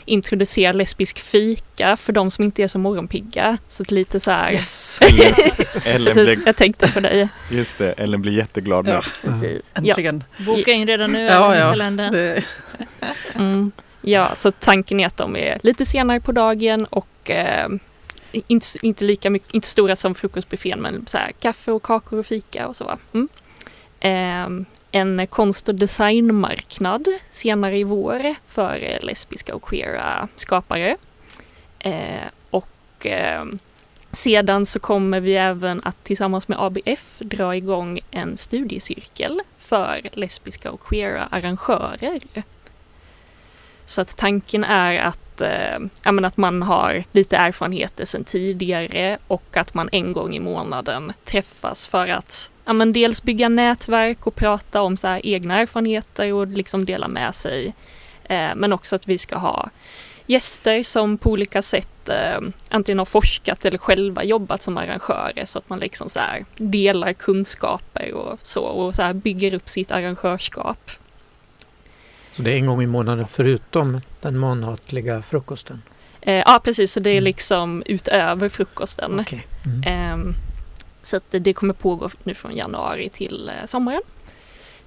introducera 0.05 0.73
lesbisk 0.73 1.19
fika 1.19 1.97
för 1.97 2.13
de 2.13 2.31
som 2.31 2.43
inte 2.45 2.63
är 2.63 2.67
så 2.67 2.79
morgonpigga. 2.79 3.57
Så 3.67 3.83
att 3.83 3.91
lite 3.91 4.19
så 4.19 4.31
här. 4.31 4.51
Yes! 4.51 4.99
Ellen, 5.01 5.33
Ellen 5.85 6.13
Precis, 6.13 6.35
blir, 6.35 6.47
jag 6.47 6.55
tänkte 6.55 6.91
på 6.91 6.99
dig. 6.99 7.29
just 7.49 7.77
det, 7.77 7.91
Ellen 7.91 8.21
blir 8.21 8.33
jätteglad 8.33 8.85
nu. 8.85 8.91
Ja, 8.91 9.01
Precis. 9.23 9.61
Ja, 9.73 9.79
äntligen. 9.79 10.23
Boka 10.45 10.71
in 10.71 10.87
redan 10.87 11.11
nu 11.11 11.19
Ja, 11.25 11.55
ja, 11.55 11.55
ja. 11.55 11.69
kalendern. 11.71 12.11
Det, 12.13 12.43
mm, 13.35 13.71
ja, 14.01 14.35
så 14.35 14.51
tanken 14.51 14.99
är 14.99 15.07
att 15.07 15.17
de 15.17 15.35
är 15.35 15.57
lite 15.63 15.85
senare 15.85 16.19
på 16.19 16.31
dagen 16.31 16.85
och 16.85 17.29
eh, 17.29 17.69
inte, 18.31 18.65
inte 18.81 19.03
lika 19.03 19.29
mycket, 19.29 19.53
inte 19.53 19.67
stora 19.67 19.95
som 19.95 20.15
frukostbuffén 20.15 20.79
men 20.79 21.07
så 21.07 21.17
här, 21.17 21.31
kaffe 21.39 21.71
och 21.71 21.83
kakor 21.83 22.19
och 22.19 22.25
fika 22.25 22.67
och 22.67 22.75
så. 22.75 22.83
va. 22.83 22.97
Mm. 23.13 23.29
Eh, 23.99 24.65
en 24.91 25.27
konst 25.27 25.69
och 25.69 25.75
designmarknad 25.75 27.07
senare 27.31 27.77
i 27.77 27.83
vår 27.83 28.35
för 28.47 28.99
lesbiska 29.01 29.55
och 29.55 29.63
queera 29.63 30.27
skapare. 30.35 30.97
Eh, 31.79 32.27
och 32.49 32.67
ehm, 33.01 33.59
sedan 34.11 34.65
så 34.65 34.79
kommer 34.79 35.19
vi 35.19 35.35
även 35.35 35.81
att 35.83 36.03
tillsammans 36.03 36.47
med 36.47 36.61
ABF 36.61 37.19
dra 37.19 37.55
igång 37.55 37.99
en 38.11 38.37
studiecirkel 38.37 39.41
för 39.57 40.01
lesbiska 40.11 40.71
och 40.71 40.83
queera 40.83 41.23
arrangörer. 41.31 42.19
Så 43.91 44.01
att 44.01 44.17
tanken 44.17 44.63
är 44.63 44.99
att, 44.99 45.41
eh, 45.41 45.79
att 46.25 46.37
man 46.37 46.61
har 46.61 47.03
lite 47.11 47.37
erfarenheter 47.37 48.05
sedan 48.05 48.23
tidigare 48.23 49.17
och 49.27 49.57
att 49.57 49.73
man 49.73 49.89
en 49.91 50.13
gång 50.13 50.35
i 50.35 50.39
månaden 50.39 51.13
träffas 51.25 51.87
för 51.87 52.07
att 52.07 52.51
ja, 52.65 52.73
men 52.73 52.93
dels 52.93 53.23
bygga 53.23 53.49
nätverk 53.49 54.27
och 54.27 54.35
prata 54.35 54.81
om 54.81 54.97
så 54.97 55.07
här 55.07 55.21
egna 55.23 55.59
erfarenheter 55.59 56.33
och 56.33 56.47
liksom 56.47 56.85
dela 56.85 57.07
med 57.07 57.35
sig. 57.35 57.73
Eh, 58.23 58.55
men 58.55 58.73
också 58.73 58.95
att 58.95 59.07
vi 59.07 59.17
ska 59.17 59.37
ha 59.37 59.69
gäster 60.25 60.83
som 60.83 61.17
på 61.17 61.31
olika 61.31 61.61
sätt 61.61 62.09
eh, 62.09 62.39
antingen 62.69 62.99
har 62.99 63.05
forskat 63.05 63.65
eller 63.65 63.77
själva 63.77 64.23
jobbat 64.23 64.61
som 64.61 64.77
arrangörer 64.77 65.45
så 65.45 65.57
att 65.57 65.69
man 65.69 65.79
liksom 65.79 66.09
så 66.09 66.19
här 66.19 66.45
delar 66.57 67.13
kunskaper 67.13 68.13
och 68.13 68.39
så 68.43 68.61
och 68.63 68.95
så 68.95 69.01
här 69.01 69.13
bygger 69.13 69.53
upp 69.53 69.69
sitt 69.69 69.91
arrangörskap. 69.91 70.91
Så 72.33 72.41
det 72.41 72.51
är 72.51 72.55
en 72.55 72.65
gång 72.65 72.81
i 72.81 72.85
månaden 72.87 73.27
förutom 73.27 74.01
den 74.21 74.37
månatliga 74.37 75.21
frukosten? 75.21 75.81
Eh, 76.21 76.33
ja 76.45 76.61
precis, 76.63 76.91
så 76.93 76.99
det 76.99 77.09
är 77.09 77.13
Mm. 77.13 77.23
liksom 77.23 77.83
utöver 77.85 78.49
frukosten. 78.49 79.19
Okej. 79.19 79.47
Mm. 79.65 79.83
Ehm, 79.85 80.33
så 81.01 81.19
det- 81.31 81.53
kommer 81.53 81.73
pågå 81.73 82.09
nu 82.23 82.33
från 82.33 82.55
januari 82.55 83.09
till 83.09 83.49
eh, 83.59 83.65
sommaren. 83.65 84.01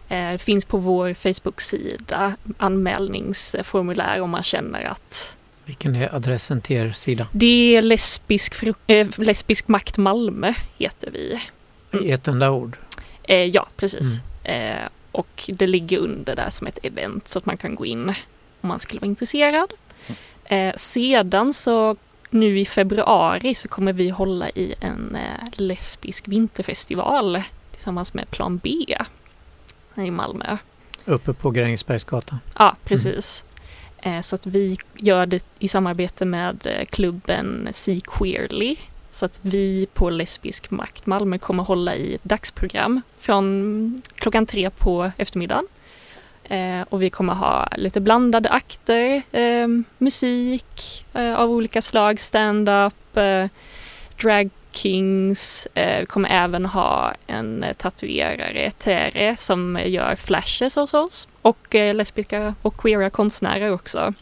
Eh, 0.09 0.31
det 0.33 0.39
finns 0.39 0.65
på 0.65 0.79
vår 0.79 1.15
Facebook-sida 1.15 2.37
anmälningsformulär 2.59 4.21
om 4.21 4.31
man 4.31 4.43
känner 4.43 4.85
att 4.85 5.37
Vilken 5.65 5.97
är 5.97 6.15
adressen 6.15 6.61
till 6.61 6.77
er 6.77 6.93
sida? 6.93 7.27
det 7.33 7.77
är 7.77 7.83
lesbisk, 7.83 8.55
eh, 8.87 9.09
lesbisk 9.19 9.69
makt 9.69 9.97
Malmö 9.99 10.55
heter 10.79 11.11
vi. 11.11 11.41
I 12.07 12.11
ett 12.11 12.29
enda 12.29 12.51
ord? 12.51 12.77
Eh, 13.23 13.37
ja, 13.45 13.67
precis. 13.77 14.19
Eh, 14.45 14.89
och 15.15 15.51
det 15.53 15.67
ligger 15.67 15.99
under 15.99 16.37
där 16.37 16.51
som 16.51 16.67
ett 16.67 16.79
event 16.83 17.29
så 17.29 17.39
att 17.39 17.47
man 17.47 17.57
kan 17.57 17.75
gå 17.75 17.87
in 17.87 18.09
om 18.61 18.69
man 18.69 18.79
skulle 18.79 19.01
vara 19.01 19.07
intresserad. 19.07 19.73
Eh, 20.45 20.75
sedan 20.77 21.55
så 21.55 21.97
nu 22.31 22.61
i 22.61 22.65
februari 22.65 23.55
så 23.55 23.69
kommer 23.69 23.93
vi 23.93 24.09
hålla 24.11 24.51
i 24.51 24.75
en 24.81 25.17
eh, 25.17 25.49
lesbisk 25.53 26.29
vinterfestival 26.29 27.43
tillsammans 27.73 28.15
med 28.15 28.31
Plan 28.31 28.61
B 28.63 28.71
här 29.95 30.05
i 30.05 30.11
Malmö. 30.11 30.57
Uppe 31.05 31.33
på 31.33 31.51
Grängesbergsgatan? 31.51 32.39
Ja, 32.59 32.77
precis. 32.85 33.45
Eh, 33.99 34.21
så 34.21 34.35
att 34.35 34.47
vi 34.47 34.77
gör 34.95 35.27
det 35.27 35.45
i 35.59 35.69
samarbete 35.69 36.25
med 36.25 36.67
eh, 36.67 36.85
klubben 36.85 37.69
See 37.71 38.01
Queerly. 38.01 38.77
Så 39.15 39.25
att 39.25 39.41
vi 39.43 39.87
på 39.95 40.11
Lesbisk 40.11 40.71
Makt 40.71 41.07
Malmö 41.07 41.39
kommer 41.39 41.63
hålla 41.63 41.95
i 41.95 42.15
ett 42.15 42.25
dagsprogram 42.25 43.01
från 43.19 44.03
klockan 44.15 44.47
tre 44.47 44.71
på 44.71 45.11
eftermiddagen. 45.17 45.67
Eh, 46.45 46.81
och 46.89 47.03
vi 47.03 47.11
kommer 47.11 47.35
ha 47.35 47.69
lite 47.77 48.01
blandade 48.01 48.49
akter, 48.49 49.23
eh, 49.33 49.69
musik 49.99 51.07
eh, 51.13 51.35
av 51.35 51.51
olika 51.51 51.83
slag, 51.83 52.21
stand-up, 52.21 53.17
eh, 53.17 53.47
drag 54.23 54.51
kings. 54.73 55.69
Eh, 55.75 56.01
vi 56.01 56.07
kommer 56.07 56.29
även 56.29 56.67
ha 56.67 57.15
en 57.27 57.65
tatuerare, 57.79 58.71
Tere, 58.71 59.37
som 59.37 59.81
gör 59.85 60.15
flashes 60.17 60.77
hos 60.77 60.95
oss. 60.95 61.29
Och 61.43 61.75
eh, 61.75 61.95
lesbiska 61.95 62.55
och 62.63 62.77
queera 62.77 63.11
konstnärer 63.11 63.71
också. 63.71 64.15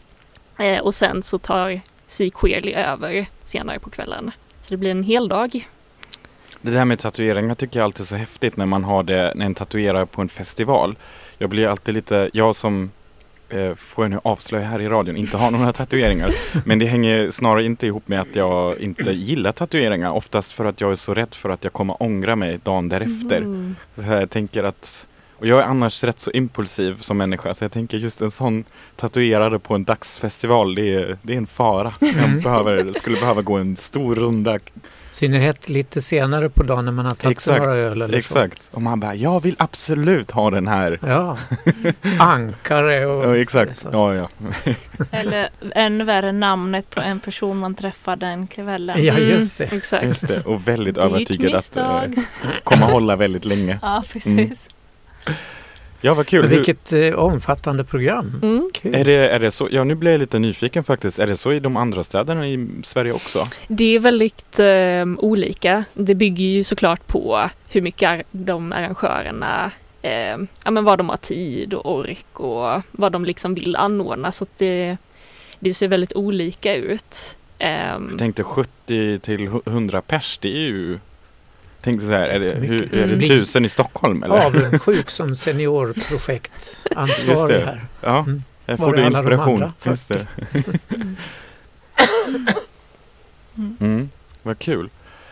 Eh, 0.59 0.79
och 0.79 0.93
sen 0.93 1.23
så 1.23 1.37
tar 1.37 1.81
Si 2.07 2.29
Queerly 2.29 2.73
över 2.73 3.25
senare 3.43 3.79
på 3.79 3.89
kvällen. 3.89 4.31
Så 4.63 4.73
det 4.73 4.77
blir 4.77 4.91
en 4.91 5.03
hel 5.03 5.27
dag. 5.27 5.67
Det 6.61 6.71
där 6.71 6.85
med 6.85 6.99
tatueringar 6.99 7.55
tycker 7.55 7.79
jag 7.79 7.85
alltid 7.85 8.01
är 8.01 8.07
så 8.07 8.15
häftigt 8.15 8.57
när 8.57 8.65
man 8.65 8.83
har 8.83 9.03
det, 9.03 9.33
när 9.35 9.45
en 9.45 9.55
tatuerar 9.55 10.05
på 10.05 10.21
en 10.21 10.29
festival. 10.29 10.95
Jag 11.37 11.49
blir 11.49 11.67
alltid 11.67 11.93
lite, 11.93 12.29
jag 12.33 12.55
som 12.55 12.91
eh, 13.49 13.75
får 13.75 14.05
jag 14.05 14.11
nu 14.11 14.19
avslöja 14.23 14.65
här 14.65 14.81
i 14.81 14.87
radion, 14.89 15.17
inte 15.17 15.37
har 15.37 15.51
några 15.51 15.71
tatueringar. 15.73 16.31
Men 16.65 16.79
det 16.79 16.85
hänger 16.85 17.31
snarare 17.31 17.63
inte 17.65 17.87
ihop 17.87 18.07
med 18.07 18.21
att 18.21 18.35
jag 18.35 18.79
inte 18.79 19.11
gillar 19.11 19.51
tatueringar. 19.51 20.11
Oftast 20.11 20.51
för 20.51 20.65
att 20.65 20.81
jag 20.81 20.91
är 20.91 20.95
så 20.95 21.13
rädd 21.13 21.33
för 21.33 21.49
att 21.49 21.63
jag 21.63 21.73
kommer 21.73 22.03
ångra 22.03 22.35
mig 22.35 22.59
dagen 22.63 22.89
därefter. 22.89 23.37
Mm. 23.37 23.75
Så 23.95 24.01
här, 24.01 24.19
jag 24.19 24.29
tänker 24.29 24.63
att, 24.63 25.07
och 25.43 25.49
jag 25.49 25.59
är 25.59 25.63
annars 25.63 26.03
rätt 26.03 26.19
så 26.19 26.31
impulsiv 26.31 26.97
som 27.01 27.17
människa 27.17 27.53
så 27.53 27.63
jag 27.63 27.71
tänker 27.71 27.97
just 27.97 28.21
en 28.21 28.31
sån 28.31 28.63
tatuerare 28.95 29.59
på 29.59 29.75
en 29.75 29.83
dagsfestival 29.83 30.75
det 30.75 30.93
är, 30.95 31.17
det 31.21 31.33
är 31.33 31.37
en 31.37 31.47
fara. 31.47 31.93
Jag 31.99 32.13
Mm. 32.23 32.39
behöver, 32.39 32.93
skulle 32.93 33.15
behöva 33.19 33.41
gå 33.41 33.53
en 33.57 33.75
stor 33.75 34.15
runda. 34.15 34.59
Synnerhet 35.11 35.69
lite 35.69 36.01
senare 36.01 36.49
på 36.49 36.63
dagen 36.63 36.85
när 36.85 36.91
man 36.91 37.05
har 37.05 37.15
tagit 37.15 37.37
Exakt, 37.37 37.59
några 37.59 37.75
öl 37.75 38.01
eller 38.01 38.07
så. 38.07 38.17
Exakt. 38.17 38.69
Och 38.71 38.81
man 38.81 38.99
bara, 38.99 39.15
jag 39.15 39.43
vill 39.43 39.55
absolut 39.59 40.31
ha 40.31 40.49
den 40.51 40.67
här. 40.67 40.99
Ja, 41.01 41.37
ankare 42.19 43.05
och... 43.05 43.25
Ja, 43.25 43.37
exakt. 43.37 43.77
så. 43.77 43.89
Ja, 43.91 44.15
ja. 44.15 44.29
Eller 45.11 45.49
ännu 45.75 46.03
värre 46.03 46.31
namnet 46.31 46.89
på 46.89 47.01
en 47.01 47.19
person 47.19 47.57
man 47.57 47.75
träffar 47.75 48.15
den 48.15 48.47
kvällen. 48.47 49.03
Ja, 49.05 49.17
just 49.17 49.57
det. 49.57 49.63
Mm, 49.63 49.77
exakt. 49.77 50.03
Just 50.05 50.27
det. 50.27 50.45
Och 50.49 50.67
väldigt 50.67 50.97
övertygad 50.97 51.47
att 51.47 51.53
misstag. 51.53 52.15
kommer 52.63 52.85
hålla 52.85 53.15
väldigt 53.15 53.45
länge. 53.45 53.79
Ja, 53.81 54.03
precis. 54.11 54.27
Mm. 54.27 54.49
Ja, 56.01 56.13
vad 56.13 56.27
kul. 56.27 56.47
Vilket 56.47 56.93
eh, 56.93 57.13
omfattande 57.13 57.83
program. 57.83 58.39
Mm. 58.43 58.69
Kul. 58.73 58.95
är, 58.95 59.03
det, 59.05 59.13
är 59.29 59.39
det 59.39 59.51
så? 59.51 59.67
Ja, 59.71 59.83
nu 59.83 59.95
blir 59.95 60.11
jag 60.11 60.19
lite 60.19 60.39
nyfiken 60.39 60.83
faktiskt. 60.83 61.19
Är 61.19 61.27
det 61.27 61.37
så 61.37 61.53
i 61.53 61.59
de 61.59 61.77
andra 61.77 62.03
städerna 62.03 62.47
i 62.47 62.67
Sverige 62.83 63.11
också? 63.13 63.43
Det 63.67 63.95
är 63.95 63.99
väldigt 63.99 64.59
eh, 64.59 65.25
olika. 65.25 65.83
Det 65.93 66.15
bygger 66.15 66.45
ju 66.45 66.63
såklart 66.63 67.07
på 67.07 67.49
hur 67.69 67.81
mycket 67.81 68.09
ar- 68.09 68.23
de 68.31 68.71
arrangörerna, 68.71 69.71
eh, 70.01 70.37
ja 70.65 70.71
men 70.71 70.83
vad 70.83 70.97
de 70.97 71.09
har 71.09 71.17
tid 71.17 71.73
och 71.73 71.95
ork 71.95 72.39
och 72.39 72.81
vad 72.91 73.11
de 73.11 73.25
liksom 73.25 73.55
vill 73.55 73.75
anordna. 73.75 74.31
Så 74.31 74.43
att 74.43 74.57
det, 74.57 74.97
det 75.59 75.73
ser 75.73 75.87
väldigt 75.87 76.13
olika 76.13 76.75
ut. 76.75 77.37
Ehm, 77.59 78.07
Jag 78.09 78.19
tänkte 78.19 78.43
70 78.43 79.19
till 79.19 79.49
100 79.65 80.01
pers, 80.01 80.37
det 80.41 80.55
är 80.55 80.61
ju... 80.67 80.99
Tänkte 81.83 82.07
så 82.07 82.13
här, 82.13 82.25
är 82.29 82.39
det, 82.39 82.49
hur, 82.55 82.93
är 82.95 83.07
det 83.07 83.13
Mm. 83.13 83.27
tusen 83.27 83.65
i 83.65 83.69
Stockholm 83.69 84.23
eller? 84.23 84.45
Avundsjuk 84.45 85.09
som 85.11 85.35
seniorprojektansvarig 85.35 87.61
här. 87.65 87.85
Ja, 88.01 88.19
Mm. 88.19 88.43
jag 88.65 88.77
Var 88.77 88.87
får 88.87 88.95
du 88.95 89.03
inspiration. 89.05 89.71
Just 89.85 90.07
det. 90.07 90.27
Mm, 93.79 94.09
vad 94.43 94.59
kul. 94.59 94.89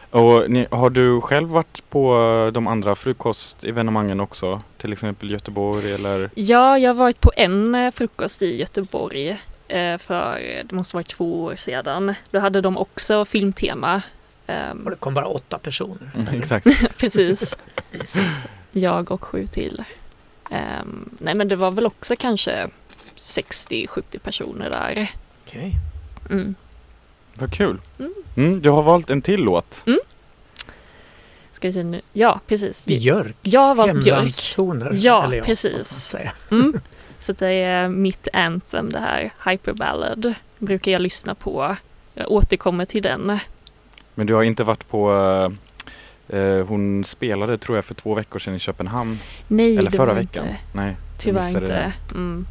Och 0.10 0.50
ni, 0.52 0.68
har 0.72 0.90
du 0.90 1.22
själv 1.22 1.50
varit 1.50 1.90
på 1.90 2.16
de 2.54 2.68
andra 2.68 2.96
frukostevenemangen 2.96 4.20
också? 4.20 4.62
Till 4.78 4.94
exempel 4.94 5.32
Göteborg 5.32 5.92
eller? 5.94 6.30
Ja, 6.36 6.78
jag 6.78 6.90
har 6.90 6.96
varit 6.96 7.22
på 7.22 7.32
en 7.36 7.76
eh, 7.76 7.92
frukost 7.92 8.42
i 8.42 8.60
Göteborg 8.60 9.30
eh, 9.68 9.98
för, 9.98 10.40
det 10.66 10.72
måste 10.76 10.96
varit 10.96 11.08
två 11.10 11.44
år 11.44 11.56
sedan. 11.56 12.14
Då 12.32 12.40
hade 12.40 12.62
de 12.62 12.78
också 12.78 13.26
filmtema. 13.26 14.02
Ehm, 14.52 14.82
Och 14.86 14.92
det 14.92 14.98
kom 14.98 15.14
bara 15.14 15.28
åtta 15.28 15.58
personer. 15.60 16.12
Mm, 16.16 16.28
exakt. 16.40 16.98
Precis. 16.98 17.56
Jag 18.72 19.12
och 19.12 19.24
sju 19.24 19.48
till. 19.48 19.84
Ehm, 20.52 21.10
nej 21.20 21.36
men 21.36 21.48
det 21.48 21.56
var 21.56 21.72
väl 21.72 21.86
också 21.86 22.16
kanske 22.16 22.68
60-70 23.18 24.20
personer 24.24 24.70
där. 24.70 25.12
Okej. 25.46 25.76
Mm. 26.30 26.56
Vad 27.34 27.54
kul. 27.54 27.78
Mm. 28.00 28.14
Mm, 28.38 28.62
du 28.62 28.70
har 28.70 28.84
valt 28.84 29.10
en 29.10 29.22
till 29.22 29.40
låt. 29.40 29.84
ska 31.52 31.68
vi 31.68 31.74
se 31.74 31.84
nu, 31.84 32.02
ja 32.14 32.40
precis. 32.48 32.86
Björk. 32.88 33.36
Jag 33.42 33.62
har 33.62 33.76
valt 33.76 34.04
björk. 34.04 34.56
Ja, 34.94 35.24
eller 35.24 35.42
precis. 35.42 36.16
Mm. 36.52 36.74
Så 37.20 37.34
det 37.34 37.48
är 37.48 37.90
mitt 37.90 38.28
anthem 38.34 38.90
det 38.92 39.00
här, 39.00 39.34
Hyperballad. 39.50 40.34
Brukar 40.58 40.92
jag 40.92 41.02
lyssna 41.02 41.36
på. 41.36 41.76
Jag 42.14 42.32
återkommer 42.32 42.86
till 42.86 43.04
den. 43.04 43.40
Men 44.16 44.28
du 44.28 44.34
har 44.34 44.44
inte 44.44 44.64
varit 44.64 44.90
på 44.90 45.12
eh, 46.30 46.66
hon 46.68 47.04
spelade 47.04 47.58
tror 47.58 47.78
jag 47.78 47.86
för 47.86 47.94
två 47.94 48.14
veckor 48.14 48.40
sedan 48.40 48.56
i 48.56 48.60
Köpenhamn. 48.60 49.20
Nej, 49.48 49.78
eller 49.78 49.92
förra 49.92 50.14
veckan. 50.14 50.46
inte. 50.46 50.58
Nej, 50.74 50.98
Tyvärr 51.18 51.48
inte. 51.48 51.60
det. 51.60 51.94
Mm. 52.12 52.46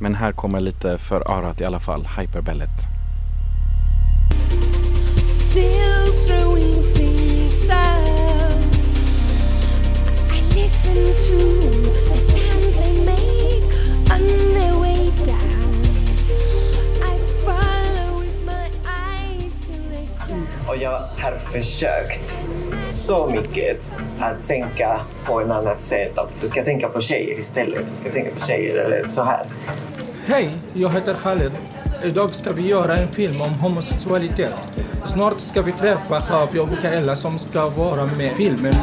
Men 0.00 0.14
här 0.14 0.32
kommer 0.32 0.60
lite 0.60 0.98
för 0.98 1.30
örat 1.30 1.60
i 1.60 1.64
alla 1.64 1.80
fall. 1.80 2.08
Hyperballet. 2.18 2.70
Still 5.28 6.12
throwing 6.26 6.82
things 6.94 7.70
out. 7.70 8.74
I 10.32 10.40
listen 10.54 10.94
to 11.28 11.38
the 12.12 12.20
sounds 12.20 12.76
they 12.76 13.04
make 13.04 13.64
on 14.12 14.20
their 14.54 14.74
way 14.80 14.99
Och 20.70 20.76
jag 20.76 20.90
har 20.90 21.36
försökt 21.36 22.38
så 22.88 23.26
mycket 23.26 23.94
att 24.20 24.44
tänka 24.44 25.00
på 25.24 25.40
ett 25.40 25.50
annat 25.50 25.80
sätt. 25.80 26.18
Att 26.18 26.40
Du 26.40 26.46
ska 26.46 26.64
tänka 26.64 26.88
på 26.88 27.00
tjejer 27.00 27.38
istället. 27.38 27.86
Du 27.86 27.94
ska 27.94 28.10
tänka 28.10 28.30
på 28.30 28.46
tjejer 28.46 28.84
eller 28.84 29.06
så 29.06 29.22
här. 29.22 29.46
Hej, 30.26 30.50
jag 30.74 30.92
heter 30.92 31.14
Khaled. 31.14 31.52
Idag 32.04 32.34
ska 32.34 32.52
vi 32.52 32.62
göra 32.62 32.96
en 32.96 33.08
film 33.08 33.42
om 33.42 33.54
homosexualitet. 33.54 34.54
Snart 35.04 35.40
ska 35.40 35.62
vi 35.62 35.72
träffa 35.72 36.22
Javi 36.30 36.58
och 36.58 36.68
Mikaela 36.68 37.16
som 37.16 37.38
ska 37.38 37.68
vara 37.68 38.04
med 38.04 38.32
i 38.32 38.34
filmen. 38.34 38.74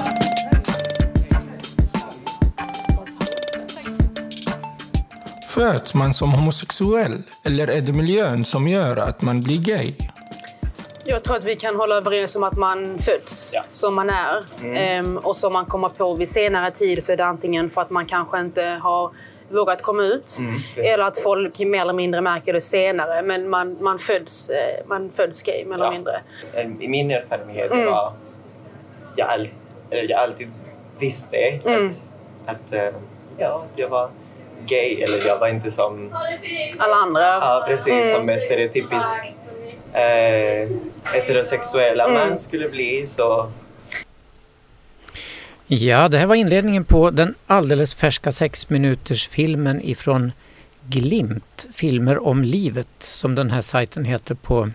Föds 5.49 5.93
man 5.93 6.13
som 6.13 6.31
homosexuell 6.31 7.23
eller 7.43 7.67
är 7.67 7.81
det 7.81 7.93
miljön 7.93 8.45
som 8.45 8.67
gör 8.67 8.97
att 8.97 9.21
man 9.21 9.41
blir 9.41 9.57
gay? 9.57 9.93
Jag 11.09 11.23
tror 11.23 11.37
att 11.37 11.43
vi 11.43 11.55
kan 11.55 11.75
hålla 11.75 11.95
överens 11.95 12.35
om 12.35 12.43
att 12.43 12.57
man 12.57 12.99
föds 12.99 13.53
som 13.71 13.93
man 13.95 14.09
är. 14.09 14.43
Ehm, 14.75 15.17
och 15.17 15.37
som 15.37 15.53
man 15.53 15.65
kommer 15.65 15.89
på 15.89 16.13
vid 16.15 16.29
senare 16.29 16.71
tid 16.71 17.03
så 17.03 17.11
är 17.11 17.17
det 17.17 17.25
antingen 17.25 17.69
för 17.69 17.81
att 17.81 17.89
man 17.89 18.05
kanske 18.05 18.39
inte 18.39 18.63
har 18.63 19.11
vågat 19.49 19.81
komma 19.81 20.03
ut 20.03 20.37
eller 20.75 21.03
att 21.03 21.19
folk 21.19 21.59
mer 21.59 21.81
eller 21.81 21.93
mindre 21.93 22.21
märker 22.21 22.53
det 22.53 22.61
senare. 22.61 23.21
Men 23.21 23.49
man, 23.49 23.77
man, 23.83 23.99
föds, 23.99 24.49
eh, 24.49 24.85
man 24.87 25.11
föds 25.11 25.41
gay 25.43 25.65
mer 25.65 25.75
eller 25.75 25.85
Ja. 25.85 25.91
mindre. 25.91 26.21
I 26.79 26.87
min 26.87 27.11
erfarenhet 27.11 27.71
Mm. 27.71 27.85
var... 27.85 28.13
Jag, 29.15 29.27
all, 29.29 29.49
jag 29.89 30.11
alltid 30.11 30.47
visste 30.99 31.37
Mm. 31.37 31.85
att, 31.85 31.91
att, 32.45 32.73
eh, 32.73 32.89
ja, 33.37 33.55
att 33.73 33.79
jag 33.79 33.89
var 33.89 34.09
gay. 34.67 35.01
Eller 35.01 35.27
jag 35.27 35.39
var 35.39 35.47
inte 35.47 35.71
som... 35.71 36.15
Alla 36.77 36.95
andra. 36.95 37.21
Ja, 37.25 37.65
precis. 37.67 37.87
Mm. 37.87 38.15
Som 38.15 38.29
en 38.29 38.39
stereotypisk 38.39 39.21
eh, 39.93 40.69
heterosexuella 41.13 42.03
Mm. 42.03 42.13
man 42.29 42.39
skulle 42.39 42.69
bli. 42.69 43.07
Så 43.07 43.51
Ja, 45.67 46.07
det 46.07 46.17
här 46.17 46.25
var 46.25 46.35
inledningen 46.35 46.85
på 46.85 47.09
den 47.11 47.35
alldeles 47.47 47.95
färska 47.95 48.31
sex 48.31 48.69
minuters 48.69 49.27
filmen 49.27 49.81
ifrån 49.81 50.31
Glimt, 50.89 51.65
filmer 51.73 52.27
om 52.27 52.43
livet, 52.43 52.87
som 52.99 53.35
den 53.35 53.51
här 53.51 53.61
sajten 53.61 54.05
heter 54.05 54.35
på, 54.35 54.69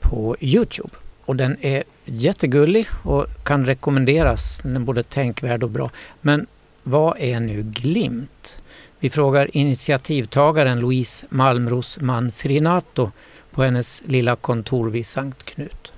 på 0.00 0.36
Youtube. 0.40 0.90
Och 1.24 1.36
den 1.36 1.56
är 1.60 1.82
jättegullig 2.04 2.86
och 3.04 3.26
kan 3.44 3.66
rekommenderas. 3.66 4.60
Den 4.62 4.76
är 4.76 4.80
både 4.80 5.02
tänkvärd 5.02 5.62
och 5.62 5.70
bra. 5.70 5.90
Men 6.20 6.46
vad 6.82 7.18
är 7.18 7.40
nu 7.40 7.62
Glimt? 7.62 8.58
Vi 8.98 9.10
frågar 9.10 9.56
initiativtagaren 9.56 10.80
Louise 10.80 11.26
Malmros 11.30 11.98
Manfrinato 12.00 13.10
på 13.56 13.62
hennes 13.62 14.02
lilla 14.06 14.36
kontor 14.36 14.90
vid 14.90 15.06
Sankt 15.06 15.42
Knut. 15.44 15.92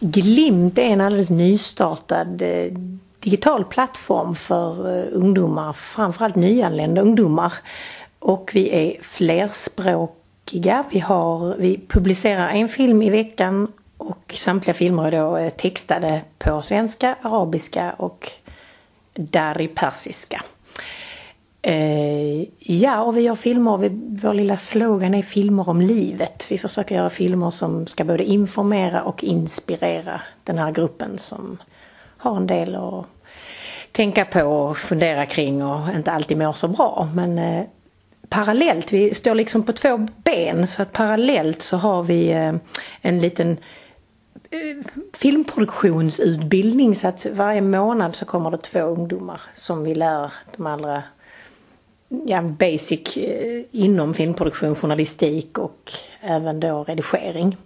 Glimt 0.00 0.78
är 0.78 0.82
en 0.82 1.00
alldeles 1.00 1.30
nystartad 1.30 2.42
eh, 2.42 2.72
digital 3.20 3.64
plattform 3.64 4.34
för 4.34 4.98
eh, 4.98 5.04
ungdomar, 5.12 5.72
framförallt 5.72 6.36
nyanlända 6.36 7.00
ungdomar. 7.00 7.52
Och 8.18 8.50
vi 8.54 8.70
är 8.70 9.02
flerspråkiga. 9.02 10.84
Vi, 10.90 10.98
har, 10.98 11.56
vi 11.58 11.80
publicerar 11.88 12.48
en 12.48 12.68
film 12.68 13.02
i 13.02 13.10
veckan 13.10 13.72
och 13.96 14.34
samtliga 14.36 14.74
filmer 14.74 15.04
är 15.04 15.10
då 15.10 15.36
eh, 15.36 15.50
textade 15.50 16.22
på 16.38 16.60
svenska, 16.60 17.16
arabiska 17.22 17.92
och 17.92 18.30
dari 19.14 19.68
persiska. 19.68 20.42
Eh, 21.62 22.42
ja, 22.58 23.02
och 23.02 23.16
vi 23.16 23.20
gör 23.20 23.34
filmer. 23.34 23.76
Vi, 23.76 23.88
vår 24.22 24.34
lilla 24.34 24.56
slogan 24.56 25.14
är 25.14 25.22
filmer 25.22 25.68
om 25.68 25.80
livet. 25.80 26.46
Vi 26.50 26.58
försöker 26.58 26.94
göra 26.94 27.10
filmer 27.10 27.50
som 27.50 27.86
ska 27.86 28.04
både 28.04 28.24
informera 28.24 29.02
och 29.02 29.24
inspirera 29.24 30.20
den 30.44 30.58
här 30.58 30.70
gruppen 30.70 31.18
som 31.18 31.58
har 32.16 32.36
en 32.36 32.46
del 32.46 32.74
att 32.74 33.06
tänka 33.92 34.24
på 34.24 34.42
och 34.42 34.78
fundera 34.78 35.26
kring 35.26 35.64
och 35.64 35.94
inte 35.94 36.12
alltid 36.12 36.38
mår 36.38 36.52
så 36.52 36.68
bra. 36.68 37.08
Men 37.14 37.38
eh, 37.38 37.64
parallellt, 38.28 38.92
vi 38.92 39.14
står 39.14 39.34
liksom 39.34 39.62
på 39.62 39.72
två 39.72 40.06
ben 40.24 40.66
så 40.66 40.82
att 40.82 40.92
parallellt 40.92 41.62
så 41.62 41.76
har 41.76 42.02
vi 42.02 42.30
eh, 42.30 42.54
en 43.00 43.20
liten 43.20 43.56
eh, 44.50 44.86
filmproduktionsutbildning 45.14 46.94
så 46.94 47.08
att 47.08 47.26
varje 47.32 47.60
månad 47.60 48.16
så 48.16 48.24
kommer 48.24 48.50
det 48.50 48.58
två 48.58 48.80
ungdomar 48.80 49.40
som 49.54 49.84
vi 49.84 49.94
lär 49.94 50.32
de 50.56 50.66
allra 50.66 51.02
ja, 52.26 52.42
basic 52.42 53.16
eh, 53.16 53.64
inom 53.70 54.14
filmproduktion, 54.14 54.74
journalistik 54.74 55.58
och 55.58 55.92
även 56.20 56.60
då 56.60 56.84
redigering. 56.84 57.56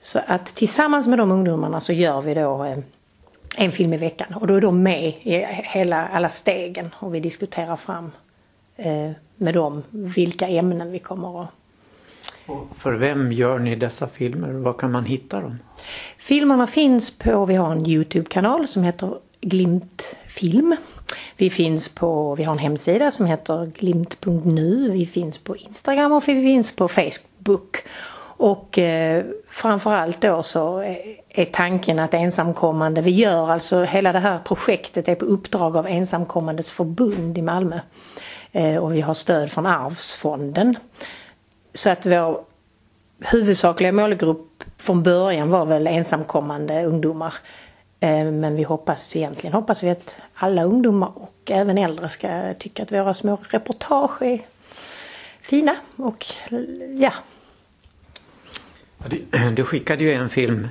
Så 0.00 0.20
att 0.26 0.46
tillsammans 0.46 1.06
med 1.06 1.18
de 1.18 1.30
ungdomarna 1.30 1.80
så 1.80 1.92
gör 1.92 2.20
vi 2.20 2.34
då 2.34 2.64
eh, 2.64 2.78
en 3.56 3.72
film 3.72 3.92
i 3.92 3.96
veckan 3.96 4.34
och 4.34 4.46
då 4.46 4.54
är 4.54 4.60
de 4.60 4.82
med 4.82 5.08
i 5.22 5.46
hela, 5.48 6.08
alla 6.08 6.28
stegen 6.28 6.94
och 6.98 7.14
vi 7.14 7.20
diskuterar 7.20 7.76
fram 7.76 8.10
eh, 8.76 9.10
med 9.36 9.54
dem 9.54 9.82
vilka 9.90 10.48
ämnen 10.48 10.92
vi 10.92 10.98
kommer 10.98 11.42
att 11.42 11.48
För 12.76 12.92
vem 12.92 13.32
gör 13.32 13.58
ni 13.58 13.76
dessa 13.76 14.06
filmer? 14.06 14.52
Var 14.52 14.72
kan 14.72 14.92
man 14.92 15.04
hitta 15.04 15.40
dem? 15.40 15.58
Filmerna 16.18 16.66
finns 16.66 17.18
på, 17.18 17.46
vi 17.46 17.54
har 17.54 17.72
en 17.72 17.86
Youtube-kanal 17.86 18.66
som 18.66 18.82
heter 18.82 19.18
Glimt 19.40 20.18
Film. 20.26 20.76
Vi 21.36 21.50
finns 21.50 21.88
på, 21.88 22.34
vi 22.34 22.44
har 22.44 22.52
en 22.52 22.58
hemsida 22.58 23.10
som 23.10 23.26
heter 23.26 23.66
glimt.nu. 23.66 24.90
Vi 24.90 25.06
finns 25.06 25.38
på 25.38 25.56
Instagram 25.56 26.12
och 26.12 26.28
vi 26.28 26.42
finns 26.42 26.76
på 26.76 26.88
Facebook. 26.88 27.76
Och 28.38 28.78
eh, 28.78 29.24
framförallt 29.48 30.20
då 30.20 30.42
så 30.42 30.78
är, 31.28 31.44
tanken 31.44 31.98
att 31.98 32.14
ensamkommande, 32.14 33.00
vi 33.00 33.10
gör 33.10 33.50
alltså 33.50 33.84
hela 33.84 34.12
det 34.12 34.18
här 34.18 34.38
projektet 34.38 35.08
är 35.08 35.14
på 35.14 35.24
uppdrag 35.24 35.76
av 35.76 35.86
Ensamkommandes 35.86 36.70
förbund 36.70 37.38
i 37.38 37.42
Malmö. 37.42 37.80
Eh, 38.52 38.76
och 38.76 38.94
vi 38.94 39.00
har 39.00 39.14
stöd 39.14 39.50
från 39.50 39.66
Arvsfonden. 39.66 40.78
Så 41.74 41.90
att 41.90 42.06
vår 42.06 42.40
huvudsakliga 43.20 43.92
målgrupp 43.92 44.64
från 44.78 45.02
början 45.02 45.50
var 45.50 45.66
väl 45.66 45.86
ensamkommande 45.86 46.84
ungdomar. 46.84 47.34
Eh, 48.00 48.24
men 48.24 48.56
vi 48.56 48.62
hoppas 48.62 49.16
egentligen 49.16 49.54
hoppas 49.54 49.82
vi 49.82 49.90
att 49.90 50.16
alla 50.34 50.64
ungdomar 50.64 51.12
och 51.14 51.50
även 51.50 51.78
äldre 51.78 52.08
ska 52.08 52.54
tycka 52.58 52.82
att 52.82 52.92
våra 52.92 53.14
små 53.14 53.38
reportage 53.48 54.22
är 54.22 54.40
fina 55.40 55.76
och 55.96 56.24
ja. 56.98 57.12
Du, 59.56 59.64
skickade 59.64 60.04
ju 60.04 60.12
en 60.12 60.28
film 60.28 60.68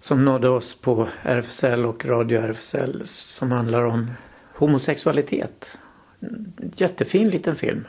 som 0.00 0.24
nådde 0.24 0.48
oss 0.48 0.74
på 0.74 1.08
RFSL 1.22 1.86
och 1.86 2.04
Radio 2.04 2.40
RFSL 2.40 3.02
som 3.06 3.52
handlar 3.52 3.84
om 3.84 4.10
homosexualitet. 4.54 5.78
Jättefin 6.74 7.28
liten 7.28 7.56
film. 7.56 7.84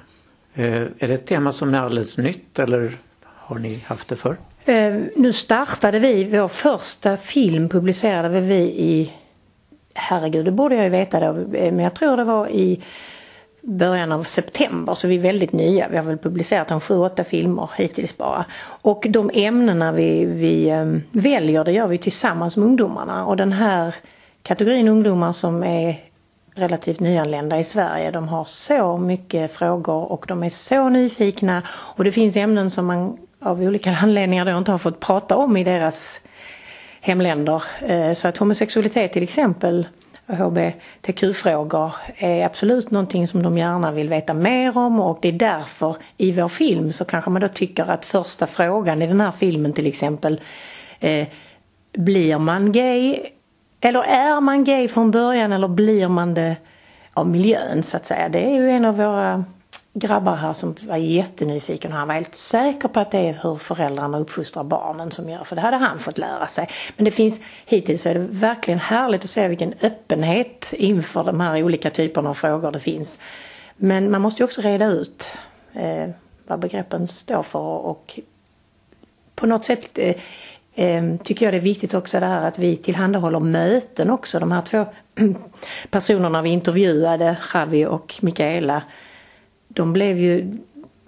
Eh, 0.54 0.82
är 0.98 1.08
det 1.08 1.14
ett 1.14 1.26
tema 1.26 1.52
som 1.52 1.74
är 1.74 1.80
alldeles 1.80 2.18
nytt 2.18 2.60
eller 2.60 2.98
har 3.24 3.60
ni 3.60 3.84
haft 3.88 4.08
det 4.08 4.16
förr? 4.16 4.38
Eh, 4.66 5.02
nu 5.16 5.34
startade 5.34 6.00
vi, 6.00 6.24
vår 6.24 6.48
första 6.48 7.18
film 7.18 7.70
publicerade 7.70 8.42
vi 8.42 8.60
i, 8.62 9.12
herregud 9.94 10.46
det 10.46 10.52
borde 10.52 10.76
jag 10.76 10.84
ju 10.84 10.90
veta 10.90 11.20
då, 11.20 11.58
eh, 11.58 11.72
men 11.74 11.80
jag 11.80 11.94
tror 11.94 12.18
det 12.18 12.24
var 12.24 12.48
i 12.48 12.82
början 13.62 14.12
av 14.12 14.24
september 14.24 14.94
så 14.94 15.08
vi 15.08 15.16
är 15.16 15.20
väldigt 15.20 15.52
nya. 15.52 15.88
Vi 15.88 15.98
har 15.98 16.04
väl 16.04 16.18
publicerat 16.18 16.72
en 16.72 16.80
sju, 16.80 16.98
åtta 16.98 17.24
filmer 17.24 17.70
hittills 17.78 18.18
bara. 18.18 18.46
Och 18.66 19.06
de 19.10 19.32
ämnena 19.34 19.92
vi, 19.92 20.26
vi 20.26 20.70
eh, 20.70 20.86
väljer 21.12 21.64
det 21.64 21.72
gör 21.72 21.88
vi 21.88 21.98
tillsammans 21.98 22.58
med 22.58 22.66
ungdomarna 22.66 23.26
och 23.26 23.38
den 23.38 23.54
här 23.54 23.96
kategorin 24.44 24.88
ungdomar 24.88 25.32
som 25.32 25.64
är 25.64 26.04
relativt 26.56 27.00
nyanlända 27.00 27.60
i 27.60 27.64
Sverige. 27.64 28.12
De 28.12 28.28
har 28.28 28.44
så 28.44 28.98
mycket 28.98 29.54
frågor 29.54 30.12
och 30.12 30.26
de 30.28 30.44
är 30.44 30.50
så 30.50 30.90
nyfikna 30.90 31.62
och 31.70 32.04
det 32.04 32.12
finns 32.12 32.36
ämnen 32.36 32.70
som 32.70 32.86
man 32.86 33.18
av 33.46 33.62
olika 33.62 33.98
anledningar 34.02 34.46
då 34.46 34.58
inte 34.58 34.72
har 34.72 34.78
fått 34.78 35.00
prata 35.00 35.36
om 35.36 35.58
i 35.58 35.64
deras 35.64 36.22
eh, 36.24 36.30
hemländer. 37.04 37.64
Eh, 37.80 38.14
så 38.14 38.28
att 38.28 38.38
homosexualitet 38.38 39.14
till 39.14 39.24
exempel 39.24 39.88
hbtq-frågor 40.28 41.96
är 42.18 42.46
absolut 42.46 42.92
någonting 42.92 43.28
som 43.28 43.44
de 43.44 43.58
gärna 43.58 43.92
vill 43.92 44.10
veta 44.10 44.34
mer 44.34 44.78
om 44.78 45.00
och 45.00 45.20
det 45.22 45.28
är 45.28 45.32
därför 45.32 45.96
i 46.18 46.32
vår 46.32 46.48
film 46.48 46.94
så 46.94 47.06
kanske 47.06 47.30
man 47.30 47.42
då 47.42 47.48
tycker 47.48 47.90
att 47.92 48.06
första 48.06 48.48
frågan 48.48 49.02
i 49.02 49.08
den 49.08 49.22
här 49.22 49.32
filmen 49.32 49.74
till 49.74 49.88
exempel 49.88 50.42
eh, 51.00 51.28
blir 51.92 52.38
man 52.38 52.72
gay 52.72 53.20
eller 53.82 54.04
är 54.04 54.42
man 54.42 54.64
gay 54.64 54.88
från 54.88 55.12
början 55.12 55.52
eller 55.52 55.68
blir 55.68 56.08
man 56.08 56.34
det 56.34 56.56
av 57.14 57.28
miljön 57.28 57.84
så 57.84 57.98
att 57.98 58.06
säga. 58.06 58.30
Det 58.30 58.46
är 58.46 58.56
ju 58.56 58.70
en 58.70 58.86
av 58.86 58.98
våra 58.98 59.46
grabbar 59.94 60.36
här 60.36 60.54
som 60.54 60.76
var 60.82 60.98
jättenyfiken 60.98 61.92
och 61.92 61.98
han 61.98 62.08
var 62.08 62.16
helt 62.16 62.36
säker 62.36 62.88
på 62.88 63.00
att 63.00 63.12
det 63.12 63.18
är 63.18 63.40
hur 63.44 63.56
föräldrarna 63.56 64.20
uppfostrar 64.20 64.64
barnen 64.64 65.12
som 65.12 65.30
gör, 65.30 65.44
för 65.44 65.56
det 65.56 65.62
hade 65.62 65.78
han 65.78 66.00
fått 66.00 66.18
lära 66.18 66.48
sig. 66.48 66.70
Men 66.98 67.06
det 67.06 67.12
finns, 67.12 67.42
hittills 67.66 68.02
så 68.02 68.10
är 68.10 68.14
det 68.14 68.28
verkligen 68.30 68.80
härligt 68.80 69.24
att 69.24 69.30
se 69.30 69.48
vilken 69.48 69.74
öppenhet 69.82 70.74
inför 70.78 71.24
de 71.24 71.40
här 71.40 71.64
olika 71.64 71.90
typerna 71.90 72.30
av 72.30 72.34
frågor 72.34 72.72
det 72.72 72.80
finns. 72.80 73.20
Men 73.76 74.12
man 74.12 74.22
måste 74.22 74.42
ju 74.42 74.46
också 74.46 74.62
reda 74.62 74.86
ut 74.86 75.38
eh, 75.74 76.10
vad 76.48 76.60
begreppen 76.60 77.08
står 77.08 77.44
för 77.44 77.60
och 77.60 78.20
på 79.36 79.46
något 79.46 79.64
sätt 79.64 80.00
eh, 80.00 80.16
eh, 80.76 81.16
tycker 81.24 81.46
jag 81.46 81.54
det 81.54 81.58
är 81.58 81.62
viktigt 81.62 81.94
också 81.94 82.20
det 82.20 82.26
här 82.26 82.48
att 82.48 82.60
vi 82.60 82.78
tillhandahåller 82.78 83.40
möten 83.40 84.10
också. 84.10 84.40
De 84.40 84.52
här 84.52 84.62
två 84.62 84.86
personerna 85.90 86.42
vi 86.42 86.50
intervjuade, 86.50 87.38
Javi 87.54 87.86
och 87.86 88.16
Mikaela, 88.22 88.84
de 89.74 89.94
blev 89.94 90.18
ju 90.18 90.58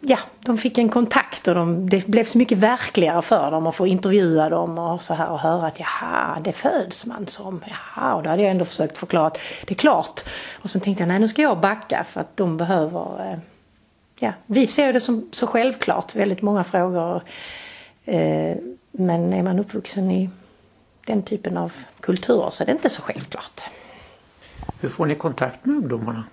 ja, 0.08 0.20
de 0.40 0.58
fick 0.58 0.78
en 0.78 0.90
kontakt 0.90 1.48
och 1.48 1.56
de, 1.56 1.90
det 1.90 2.08
blev 2.08 2.24
så 2.24 2.38
mycket 2.38 2.58
verkligare 2.58 3.22
för 3.22 3.52
dem 3.52 3.68
att 3.68 3.76
få 3.76 3.88
intervjua 3.88 4.50
dem 4.50 4.78
och 4.78 5.02
så 5.02 5.14
här 5.14 5.30
och 5.30 5.40
höra 5.40 5.68
att 5.68 5.80
jaha, 5.80 6.40
det 6.44 6.52
föds 6.52 7.06
man 7.06 7.28
som. 7.28 7.64
Jaha, 7.68 8.16
och 8.16 8.24
då 8.24 8.30
hade 8.30 8.42
jag 8.42 8.52
ändå 8.52 8.66
försökt 8.66 8.98
förklara 8.98 9.28
att 9.28 9.40
det 9.66 9.74
är 9.74 9.76
klart. 9.76 10.22
Och 10.62 10.70
sen 10.70 10.82
tänkte 10.82 11.02
jag, 11.02 11.08
nej 11.08 11.20
nu 11.20 11.28
ska 11.28 11.42
jag 11.42 11.60
backa 11.60 12.04
för 12.04 12.22
att 12.22 12.38
de 12.38 12.58
behöver, 12.58 13.32
eh, 13.32 13.40
ja, 14.20 14.34
vi 14.46 14.68
ser 14.68 14.94
det 14.94 15.02
som 15.02 15.30
så 15.32 15.48
självklart, 15.48 16.16
väldigt 16.16 16.42
många 16.42 16.64
frågor. 16.64 17.22
Eh, 18.06 18.58
men 18.92 19.34
är 19.34 19.44
man 19.44 19.60
uppvuxen 19.60 20.12
i 20.12 20.30
den 21.06 21.22
typen 21.22 21.58
av 21.58 21.74
kulturer 22.00 22.50
så 22.50 22.64
är 22.64 22.66
det 22.66 22.72
inte 22.72 22.90
så 22.90 23.02
självklart. 23.02 23.62
Hur 24.80 24.90
får 24.90 25.06
ni 25.06 25.16
kontakt 25.16 25.66
med 25.66 25.76
ungdomarna? 25.76 26.24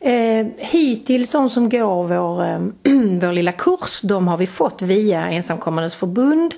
Eh, 0.00 0.46
hittills 0.58 1.30
de 1.30 1.50
som 1.50 1.68
går 1.68 2.04
vår, 2.04 2.44
eh, 2.44 2.58
vår 3.20 3.32
lilla 3.32 3.52
kurs, 3.52 4.00
de 4.02 4.28
har 4.28 4.36
vi 4.36 4.46
fått 4.46 4.82
via 4.82 5.30
Ensamkommandes 5.30 5.94
förbund 5.94 6.54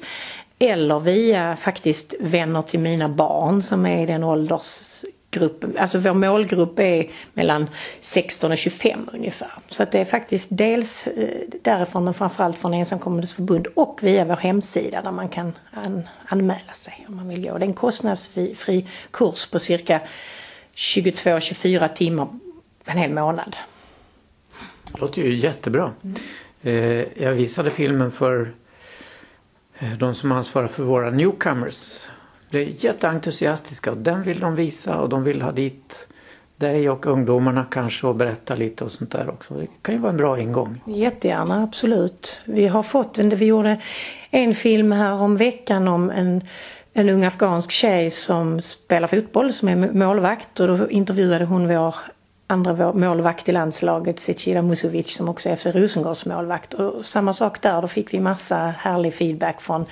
eller 0.59 1.01
via 1.01 1.57
faktiskt 1.57 2.15
vänner 2.21 2.63
till 2.63 2.81
mina 2.81 3.09
barn 3.09 3.63
som 3.63 3.87
är 3.87 4.03
i 4.03 4.07
den 4.07 4.25
åldersgruppen. 4.25 5.77
Alltså 5.79 5.99
vår 5.99 6.15
målgrupp 6.15 6.79
är 6.79 7.07
mellan 7.35 7.67
16 8.01 8.53
och 8.53 8.59
25 8.59 9.09
ungefär. 9.13 9.53
Så 9.69 9.83
att 9.83 9.93
det 9.93 9.99
är 9.99 10.05
faktiskt 10.05 10.49
dels 10.51 11.07
eh, 11.07 11.29
därifrån 11.63 12.05
men 12.05 12.15
framförallt 12.15 12.59
från 12.59 12.75
Ensamkommandes 12.75 13.33
förbund 13.33 13.67
och 13.67 13.99
via 14.03 14.25
vår 14.25 14.37
hemsida 14.37 15.03
där 15.03 15.13
man 15.13 15.29
kan 15.29 15.53
an 15.73 16.09
anmäla 16.27 16.73
sig 16.73 17.07
om 17.09 17.17
man 17.17 17.29
vill 17.29 17.43
gå. 17.43 17.59
Det 17.59 17.65
är 17.65 17.69
en 17.69 17.75
kostnadsfri 17.75 18.87
kurs 19.11 19.51
på 19.51 19.59
cirka 19.59 20.01
22-24 20.75 21.89
timmar 21.89 22.29
en 22.89 22.99
hel 22.99 23.15
månad. 23.15 23.57
Det 24.93 25.01
låter 25.01 25.23
ju 25.23 25.37
jättebra. 25.37 25.93
Mm. 26.63 27.07
jag 27.17 27.33
visade 27.33 27.71
filmen 27.71 28.11
för 28.11 28.53
eh, 29.79 29.93
de 29.93 30.15
som 30.15 30.33
ansvarar 30.33 30.69
för 30.69 30.83
våra 30.83 31.11
newcomers. 31.11 31.99
De 32.51 32.59
är 32.59 32.85
jätteentusiastiska 32.85 33.91
och 33.91 33.97
den 33.97 34.23
vill 34.23 34.41
de 34.41 34.55
visa 34.55 34.99
och 34.99 35.09
de 35.09 35.25
vill 35.25 35.43
ha 35.43 35.53
dit 35.53 36.09
dig 36.57 36.91
och 36.91 37.07
ungdomarna 37.07 37.67
kanske 37.71 38.07
och 38.07 38.15
berätta 38.15 38.55
lite 38.55 38.85
och 38.85 38.91
sånt 38.91 39.11
där 39.11 39.31
också. 39.31 39.55
Det 39.55 39.67
kan 39.83 39.95
ju 39.95 40.01
vara 40.01 40.11
en 40.11 40.17
bra 40.17 40.41
ingång. 40.41 40.81
Jättegärna, 40.87 41.63
absolut. 41.63 42.41
Vi 42.45 42.67
har 42.67 42.83
fått 42.83 43.19
vi 43.19 43.47
gjorde 43.47 43.81
en 44.31 44.55
film 44.55 44.93
här 44.93 45.13
om 45.13 45.37
veckan 45.37 45.89
om 45.89 46.11
en 46.11 46.45
en 46.93 47.09
ung 47.09 47.25
afghansk 47.25 47.71
tjej 47.71 48.11
som 48.11 48.61
spelar 48.61 49.09
fotboll 49.09 49.53
som 49.53 49.69
är 49.69 49.93
målvakt 49.93 50.61
och 50.61 50.69
då 50.69 50.91
intervjuade 50.91 51.45
hon 51.45 51.69
vår 51.69 51.95
andra 52.51 52.93
målvakt 52.93 53.49
i 53.49 53.53
landslaget, 53.53 54.21
Zecira 54.21 54.63
Musovic 54.63 55.17
som 55.17 55.29
också 55.29 55.49
är 55.49 55.57
FC 55.57 55.67
Rosengårds 55.67 56.27
målvakt. 56.27 56.75
Och 56.75 57.07
samma 57.07 57.33
sak 57.33 57.63
där, 57.63 57.83
då 57.83 57.89
fick 57.89 58.15
vi 58.15 58.21
massa 58.21 58.75
härlig 58.79 59.15
feedback 59.15 59.61
från 59.61 59.87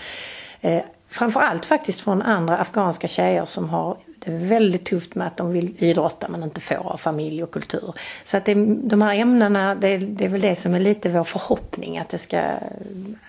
eh, 0.60 0.82
framförallt 1.08 1.64
faktiskt 1.64 2.00
från 2.00 2.22
andra 2.22 2.58
afghanska 2.58 3.08
tjejer 3.08 3.44
som 3.44 3.68
har 3.68 3.96
det 4.18 4.30
väldigt 4.30 4.84
tufft 4.84 5.14
med 5.14 5.26
att 5.26 5.36
de 5.36 5.52
vill 5.52 5.74
idrotta 5.78 6.28
men 6.28 6.42
inte 6.42 6.60
får 6.60 6.92
av 6.92 6.96
familj 6.96 7.42
och 7.42 7.50
kultur. 7.50 7.94
Så 8.24 8.36
att 8.36 8.44
det, 8.44 8.54
de 8.64 9.02
här 9.02 9.14
ämnena, 9.14 9.74
det, 9.74 9.98
det, 9.98 10.24
är 10.24 10.28
väl 10.28 10.40
det 10.40 10.56
som 10.56 10.74
är 10.74 10.80
lite 10.80 11.08
vår 11.08 11.24
förhoppning 11.24 11.98
att 11.98 12.08
det 12.08 12.18
ska... 12.18 12.42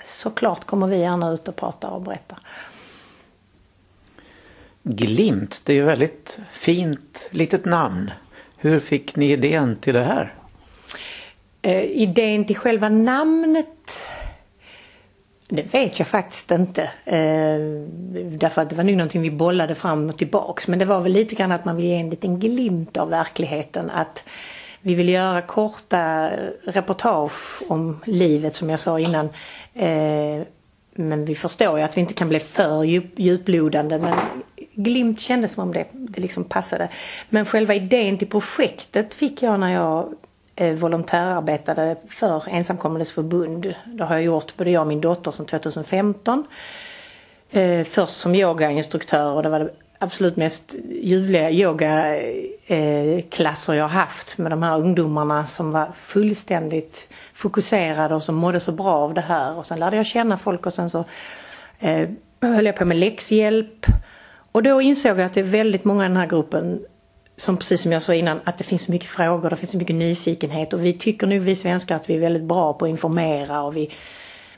Såklart 0.05 0.65
kommer 0.65 0.87
vi 0.87 0.97
gärna 0.97 1.31
ut 1.31 1.47
och 1.47 1.55
prata 1.55 1.87
och 1.87 2.01
berätta. 2.01 2.37
Glimt, 4.83 5.61
det 5.63 5.73
är 5.73 5.77
ju 5.77 5.83
väldigt 5.83 6.39
fint 6.51 7.29
litet 7.31 7.65
namn. 7.65 8.11
Hur 8.57 8.79
fick 8.79 9.15
ni 9.15 9.31
idén 9.31 9.75
till 9.75 9.93
det 9.93 10.03
här? 10.03 10.33
Eh, 11.61 11.83
idén 11.83 12.45
till 12.45 12.55
själva 12.55 12.89
namnet 12.89 14.07
det 15.49 15.73
vet 15.73 15.99
jag 15.99 16.07
faktiskt 16.07 16.51
inte. 16.51 16.81
Eh, 17.05 17.59
därför 18.23 18.61
att 18.61 18.69
det 18.69 18.75
var 18.75 18.83
nog 18.83 18.95
någonting 18.95 19.21
vi 19.21 19.31
bollade 19.31 19.75
fram 19.75 20.09
och 20.09 20.17
tillbaks. 20.17 20.67
Men 20.67 20.79
det 20.79 20.85
var 20.85 21.01
väl 21.01 21.11
lite 21.11 21.35
grann 21.35 21.51
att 21.51 21.65
man 21.65 21.75
vill 21.75 21.85
ge 21.85 21.95
en 21.95 22.09
liten 22.09 22.39
glimt 22.39 22.97
av 22.97 23.09
verkligheten. 23.09 23.89
Att 23.89 24.23
vi 24.81 24.95
vill 24.95 25.09
göra 25.09 25.41
korta 25.41 26.31
reportage 26.63 27.61
om 27.67 27.99
livet 28.05 28.55
som 28.55 28.69
jag 28.69 28.79
sa 28.79 28.99
innan. 28.99 29.25
Eh, 29.73 30.41
men 30.93 31.25
vi 31.25 31.35
förstår 31.35 31.79
ju 31.79 31.85
att 31.85 31.97
vi 31.97 32.01
inte 32.01 32.13
kan 32.13 32.29
bli 32.29 32.39
för 32.39 32.83
djup, 32.83 33.19
djuplodande. 33.19 33.97
Men 33.99 34.17
glimt 34.77 35.19
kändes 35.19 35.53
som 35.53 35.63
om 35.63 35.73
det, 35.73 35.85
det 35.91 36.21
liksom 36.21 36.43
passade. 36.43 36.89
Men 37.29 37.45
själva 37.45 37.73
idén 37.73 38.17
till 38.17 38.27
projektet 38.27 39.13
fick 39.13 39.43
jag 39.43 39.59
när 39.59 39.73
jag 39.73 40.13
eh, 40.55 40.73
volontärarbetade 40.73 41.95
för 42.09 42.49
Ensamkommandes 42.49 43.11
förbund. 43.11 43.75
Det 43.85 44.03
har 44.03 44.15
jag 44.15 44.23
gjort 44.23 44.57
både 44.57 44.71
jag 44.71 44.81
och 44.81 44.87
min 44.87 45.01
dotter 45.01 45.31
sedan 45.31 45.45
2015. 45.45 46.47
Eh, 47.51 47.83
först 47.83 48.17
som 48.17 48.35
yogainstruktör 48.35 49.31
och 49.31 49.43
det 49.43 49.49
var 49.49 49.59
det 49.59 49.69
absolut 49.99 50.35
mest 50.35 50.75
ljuvliga 51.01 51.51
yogaklasser 51.51 53.73
eh, 53.73 53.79
jag 53.79 53.87
haft 53.87 54.37
med 54.37 54.51
de 54.51 54.63
här 54.63 54.79
ungdomarna 54.79 55.45
som 55.45 55.71
var 55.71 55.91
fullständigt 55.97 57.07
fokuserade 57.33 58.15
och 58.15 58.23
som 58.23 58.35
mådde 58.35 58.59
så 58.59 58.71
bra 58.71 58.93
av 58.93 59.13
det 59.13 59.21
här. 59.21 59.57
Och 59.57 59.65
sen 59.65 59.79
lärde 59.79 59.97
jag 59.97 60.05
känna 60.05 60.37
folk 60.37 60.65
och 60.65 60.73
sen 60.73 60.89
så 60.89 61.05
eh, 61.79 62.09
höll 62.41 62.65
jag 62.65 62.75
på 62.75 62.85
med 62.85 62.97
läxhjälp 62.97 63.85
och 64.51 64.63
då 64.63 64.81
insåg 64.81 65.19
jag 65.19 65.25
att 65.25 65.33
det 65.33 65.39
är 65.39 65.43
väldigt 65.43 65.85
många 65.85 66.05
i 66.05 66.07
den 66.07 66.17
här 66.17 66.27
gruppen 66.27 66.85
som 67.37 67.57
precis 67.57 67.81
som 67.81 67.91
jag 67.91 68.01
sa 68.01 68.13
innan, 68.13 68.39
att 68.43 68.57
det 68.57 68.63
finns 68.63 68.83
så 68.83 68.91
mycket 68.91 69.09
frågor, 69.09 69.49
det 69.49 69.55
finns 69.55 69.71
så 69.71 69.77
mycket 69.77 69.95
nyfikenhet 69.95 70.73
och 70.73 70.85
vi 70.85 70.93
tycker 70.93 71.27
nu 71.27 71.39
vi 71.39 71.55
svenskar 71.55 71.95
att 71.95 72.09
vi 72.09 72.15
är 72.15 72.19
väldigt 72.19 72.43
bra 72.43 72.73
på 72.73 72.85
att 72.85 72.89
informera 72.89 73.61
och 73.61 73.77
vi 73.77 73.91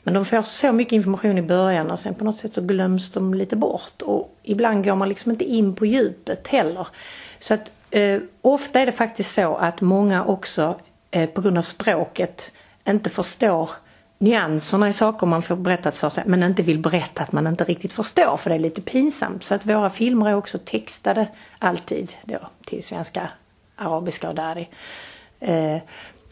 men 0.04 0.13
de 0.13 0.25
får 0.25 0.41
så 0.41 0.71
mycket 0.71 0.93
information 0.93 1.38
i 1.38 1.41
början 1.41 1.91
och 1.91 1.99
sen 1.99 2.13
på 2.13 2.23
något 2.23 2.38
sätt 2.38 2.54
så 2.54 2.62
glöms 2.62 3.12
de 3.12 3.34
lite 3.34 3.56
bort 3.56 4.02
och 4.02 4.36
ibland 4.43 4.86
går 4.86 4.95
man 4.95 5.10
liksom 5.10 5.32
inte 5.32 5.45
in 5.45 5.75
på 5.75 5.86
djupet 5.86 6.47
heller. 6.47 6.88
Så 7.39 7.54
att 7.54 7.71
eh, 7.91 8.21
ofta 8.41 8.80
är 8.80 8.86
det 8.86 8.91
faktiskt 8.91 9.34
så 9.34 9.56
att 9.56 9.82
många 9.82 10.25
också 10.25 10.80
eh, 11.12 11.30
på 11.30 11.41
grund 11.41 11.58
av 11.58 11.62
språket 11.62 12.52
inte 12.88 13.10
förstår 13.10 13.69
nyanserna 14.19 14.89
i 14.89 14.93
saker 14.93 15.27
man 15.27 15.41
får 15.41 15.55
berättat 15.55 15.97
för 15.97 16.10
sig 16.10 16.23
men 16.27 16.43
inte 16.43 16.63
vill 16.63 16.79
berätta 16.79 17.23
att 17.23 17.32
man 17.32 17.47
inte 17.47 17.63
riktigt 17.63 17.93
förstår 17.93 18.38
för 18.38 18.49
det 18.49 18.55
är 18.55 18.60
lite 18.60 18.82
pinsamt. 18.82 19.43
Så 19.43 19.55
att 19.55 19.65
våra 19.65 19.89
filmer 19.89 20.29
är 20.29 20.36
också 20.36 20.60
textade 20.65 21.27
alltid 21.60 22.12
då 22.23 22.39
till 22.65 22.84
svenska, 22.84 23.29
arabiska 23.75 24.29
och 24.29 24.36
dari. 24.36 24.69
Eh, 25.39 25.77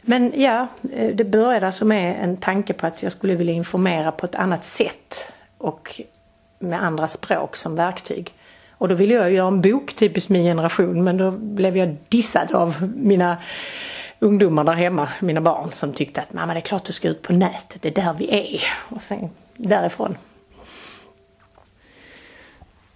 men 0.02 0.34
ja, 0.36 0.68
eh, 0.94 1.16
det 1.16 1.24
började 1.24 1.66
alltså 1.66 1.86
med 1.86 2.24
en 2.24 2.38
tanke 2.38 2.74
på 2.74 2.88
att 2.88 3.04
jag 3.04 3.12
skulle 3.12 3.36
vilja 3.36 3.54
informera 3.54 4.12
på 4.12 4.26
ett 4.26 4.36
annat 4.36 4.64
sätt 4.64 5.34
och 5.58 6.02
med 6.60 6.84
andra 6.84 7.08
språk 7.08 7.56
som 7.56 7.76
verktyg. 7.76 8.34
Och 8.72 8.88
då 8.88 8.96
ville 8.96 9.14
jag 9.14 9.32
göra 9.32 9.48
en 9.48 9.62
bok, 9.62 9.94
typiskt 9.94 10.30
min 10.30 10.44
generation, 10.44 11.04
men 11.04 11.18
då 11.18 11.32
blev 11.32 11.78
jag 11.78 11.98
dissad 12.10 12.52
av 12.52 12.92
mina 12.96 13.38
ungdomar 14.20 14.64
där 14.64 14.74
hemma, 14.74 15.10
mina 15.22 15.42
barn, 15.42 15.72
som 15.72 15.94
tyckte 15.94 16.22
att 16.22 16.34
mamma 16.34 16.54
det 16.54 16.60
är 16.60 16.62
klart 16.62 16.86
du 16.86 16.94
ska 16.94 17.08
ut 17.08 17.22
på 17.22 17.34
nätet, 17.34 17.82
det 17.82 17.98
är 17.98 18.04
där 18.04 18.14
vi 18.14 18.30
är. 18.30 18.62
Och 18.96 19.02
sen 19.02 19.30
därifrån. 19.56 20.18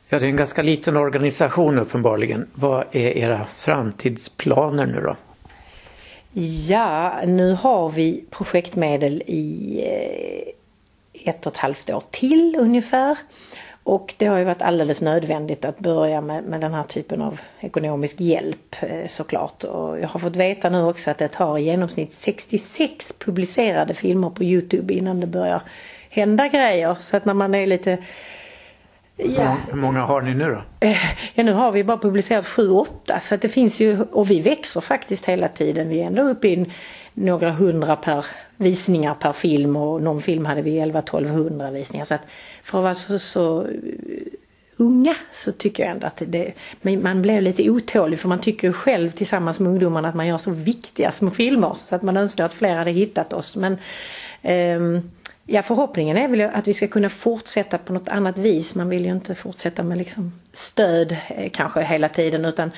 Ja, 0.10 0.20
det 0.20 0.26
är 0.26 0.30
en 0.30 0.36
ganska 0.36 0.62
liten 0.62 0.98
organisation 0.98 1.80
uppenbarligen. 1.80 2.48
Vad 2.54 2.86
är 2.92 3.18
era 3.18 3.46
framtidsplaner 3.56 4.86
nu 4.86 5.02
då? 5.02 5.16
Ja, 6.68 7.22
nu 7.26 7.54
har 7.54 7.90
vi 7.90 8.24
projektmedel 8.30 9.24
i 9.26 9.78
eh, 9.86 11.30
ett 11.30 11.46
och 11.46 11.52
ett 11.52 11.58
halvt 11.58 11.90
år 11.90 12.04
till 12.12 12.56
ungefär. 12.60 13.18
Och 13.84 14.13
det 14.17 14.26
har 14.26 14.38
ju 14.38 14.44
varit 14.44 14.62
alldeles 14.62 15.02
nödvändigt 15.02 15.65
att 15.65 15.80
börja 15.80 16.22
med, 16.22 16.44
med 16.44 16.62
den 16.62 16.74
här 16.74 16.84
typen 16.84 17.22
av 17.22 17.41
ekonomisk 17.60 18.20
hjälp 18.20 18.76
eh, 18.82 19.08
såklart. 19.08 19.63
Och 19.63 20.00
jag 20.00 20.08
har 20.08 20.20
fått 20.20 20.36
veta 20.36 20.70
nu 20.70 20.84
också 20.84 21.12
att 21.12 21.17
det 21.17 21.28
tar 21.28 21.58
i 21.58 21.63
genomsnitt 21.63 22.13
66 22.13 23.13
publicerade 23.20 23.94
filmer 23.94 24.30
på 24.30 24.44
Youtube 24.44 24.94
innan 24.94 25.20
det 25.20 25.28
börjar 25.28 25.62
hända 26.10 26.48
grejer. 26.48 26.98
Så 27.00 27.17
att 27.17 27.26
när 27.26 27.34
man 27.34 27.56
är 27.56 27.67
lite 27.67 27.98
Ja. 29.24 29.58
Hur 29.70 29.78
många 29.78 30.02
har 30.02 30.22
ni 30.22 30.34
nu 30.34 30.50
då? 30.50 30.88
Eh, 30.88 30.98
ja, 31.34 31.44
nu 31.44 31.54
har 31.54 31.72
vi 31.72 31.84
bara 31.84 31.98
publicerat 31.98 32.46
7-8 32.46 33.20
så 33.20 33.36
att 33.36 33.41
det 33.41 33.50
finns 33.50 33.80
ju, 33.80 34.02
och 34.02 34.32
vi 34.32 34.41
växer 34.41 34.82
faktiskt 34.82 35.26
hela 35.26 35.48
tiden. 35.48 35.89
Vi 35.89 36.02
är 36.02 36.06
ändå 36.06 36.24
uppe 36.24 36.48
i 36.48 36.65
några 37.13 37.52
hundra 37.52 37.95
per 37.95 38.26
visningar 38.58 39.13
per 39.13 39.34
film 39.34 39.76
och 39.76 40.02
någon 40.02 40.21
film 40.21 40.45
hade 40.45 40.62
vi 40.62 40.80
11-1200 40.80 41.71
visningar. 41.71 42.06
Så 42.06 42.13
att 42.13 42.21
för 42.63 42.78
att 42.78 42.84
vara 42.84 42.95
så, 42.95 43.19
så 43.19 43.62
eh, 43.62 43.67
unga 44.78 45.15
så 45.32 45.52
tycker 45.52 45.84
jag 45.84 45.91
ändå 45.91 46.08
att 46.08 46.24
det, 46.26 46.54
man 46.82 47.21
blir 47.21 47.41
lite 47.41 47.69
otålig 47.69 48.19
för 48.19 48.30
man 48.30 48.39
tycker 48.39 48.71
själv 48.71 49.12
tillsammans 49.12 49.60
med 49.60 49.69
ungdomarna 49.71 50.10
att 50.10 50.15
man 50.15 50.28
gör 50.28 50.38
så 50.38 50.52
viktiga 50.52 51.12
små 51.12 51.30
filmer 51.32 51.78
så 51.86 51.95
att 51.95 52.02
man 52.02 52.17
önskar 52.17 52.45
att 52.45 52.54
fler 52.54 52.76
hade 52.76 52.91
hittat 52.91 53.34
oss. 53.34 53.56
Men 53.56 53.78
um, 54.78 55.12
Ja, 55.45 55.62
förhoppningen 55.62 56.17
är 56.17 56.28
väl 56.28 56.41
att 56.41 56.67
vi 56.67 56.74
ska 56.74 56.88
kunna 56.88 57.10
fortsätta 57.10 57.78
på 57.78 57.93
något 57.93 58.08
annat 58.08 58.38
vis. 58.38 58.76
Man 58.76 58.89
vill 58.89 59.06
ju 59.06 59.12
inte 59.12 59.36
fortsätta 59.36 59.84
med 59.84 59.97
liksom 59.97 60.39
stöd 60.54 61.17
eh, 61.28 61.50
kanske 61.52 61.82
hela 61.82 62.10
tiden 62.10 62.45
utan 62.45 62.71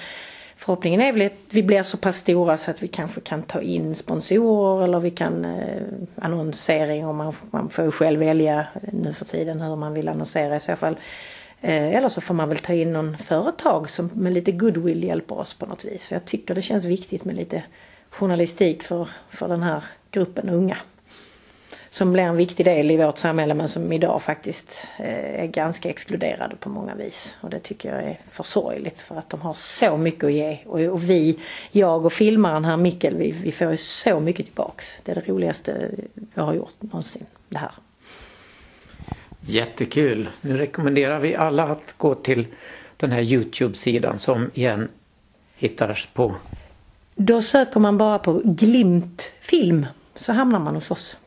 förhoppningen 0.65 1.02
är 1.02 1.12
väl 1.12 1.26
att 1.26 1.34
vi 1.49 1.63
blir 1.63 1.84
så 1.84 1.97
pass 1.97 2.17
stora 2.17 2.58
så 2.58 2.71
att 2.71 2.84
vi 2.84 2.88
kanske 2.88 3.21
kan 3.21 3.43
ta 3.43 3.62
in 3.62 3.95
sponsorer 3.95 4.84
eller 4.84 4.99
vi 4.99 5.10
kan 5.10 5.45
eh, 5.45 5.82
annonsering 6.15 7.08
och 7.08 7.15
man, 7.15 7.34
man 7.52 7.69
får 7.69 7.91
själv 7.91 8.19
välja 8.19 8.67
nu 8.91 9.13
för 9.13 9.26
tiden 9.26 9.62
hur 9.62 9.76
man 9.76 9.93
vill 9.93 10.10
annonsera 10.10 10.56
i 10.56 10.60
så 10.60 10.76
fall. 10.76 10.95
Eh, 11.62 11.95
eller 11.95 12.10
så 12.10 12.21
får 12.21 12.34
man 12.34 12.49
väl 12.49 12.58
ta 12.58 12.73
in 12.73 12.93
någon 12.93 13.17
företag 13.17 13.89
som 13.89 14.10
med 14.13 14.34
lite 14.34 14.52
goodwill 14.52 15.04
hjälper 15.04 15.39
oss 15.39 15.54
på 15.54 15.65
något 15.65 15.86
vis. 15.86 16.08
För 16.08 16.15
jag 16.15 16.26
tycker 16.26 16.56
det 16.56 16.62
känns 16.62 16.86
viktigt 16.86 17.26
med 17.26 17.36
lite 17.36 17.63
journalistik 18.10 18.84
för, 18.84 19.08
för 19.30 19.47
den 19.47 19.63
här 19.63 19.84
gruppen 20.12 20.49
unga 20.49 20.78
som 21.94 22.14
blir 22.14 22.24
en 22.24 22.38
viktig 22.38 22.66
del 22.66 22.92
i 22.92 22.98
vårt 22.98 23.18
samhälle 23.18 23.54
men 23.54 23.70
som 23.70 23.92
idag 23.92 24.22
faktiskt 24.22 24.88
eh, 24.98 25.42
är 25.42 25.46
ganska 25.46 25.90
exkluderade 25.90 26.56
på 26.56 26.70
många 26.70 26.96
vis. 26.96 27.38
Och 27.42 27.50
det 27.50 27.60
tycker 27.60 27.96
jag 27.96 28.04
är 28.04 28.20
för 28.32 28.44
sorgligt 28.44 29.02
för 29.02 29.16
att 29.16 29.30
de 29.30 29.42
har 29.42 29.54
så 29.54 29.98
mycket 29.98 30.24
att 30.24 30.34
ge. 30.34 30.58
Och, 30.66 31.04
vi, 31.04 31.40
jag 31.72 32.06
och 32.06 32.14
filmaren 32.14 32.66
här 32.66 32.78
Mikkel, 32.78 33.16
vi, 33.16 33.32
vi 33.32 33.52
får 33.52 33.72
ju 33.72 33.78
så 33.78 34.20
mycket 34.20 34.46
tillbaks. 34.46 35.02
Det 35.04 35.12
är 35.12 35.16
det 35.16 35.28
roligaste 35.28 35.92
jag 36.34 36.44
har 36.44 36.54
gjort 36.54 36.74
någonsin, 36.80 37.26
det 37.50 37.58
här. 37.58 37.72
Jättekul! 39.42 40.30
Nu 40.42 40.58
rekommenderar 40.58 41.20
vi 41.20 41.36
alla 41.36 41.64
att 41.64 41.94
gå 41.98 42.16
till 42.16 42.48
den 42.98 43.12
här 43.12 43.22
Youtube-sidan 43.22 44.20
som 44.20 44.52
igen 44.54 44.90
hittas 45.56 46.08
på? 46.14 46.36
Då 47.16 47.42
söker 47.42 47.80
man 47.80 47.98
bara 47.98 48.20
på 48.20 48.42
Glimt 48.44 49.34
film 49.42 49.86
så 50.16 50.34
hamnar 50.34 50.60
man 50.60 50.76
hos 50.76 50.92
oss 50.92 51.18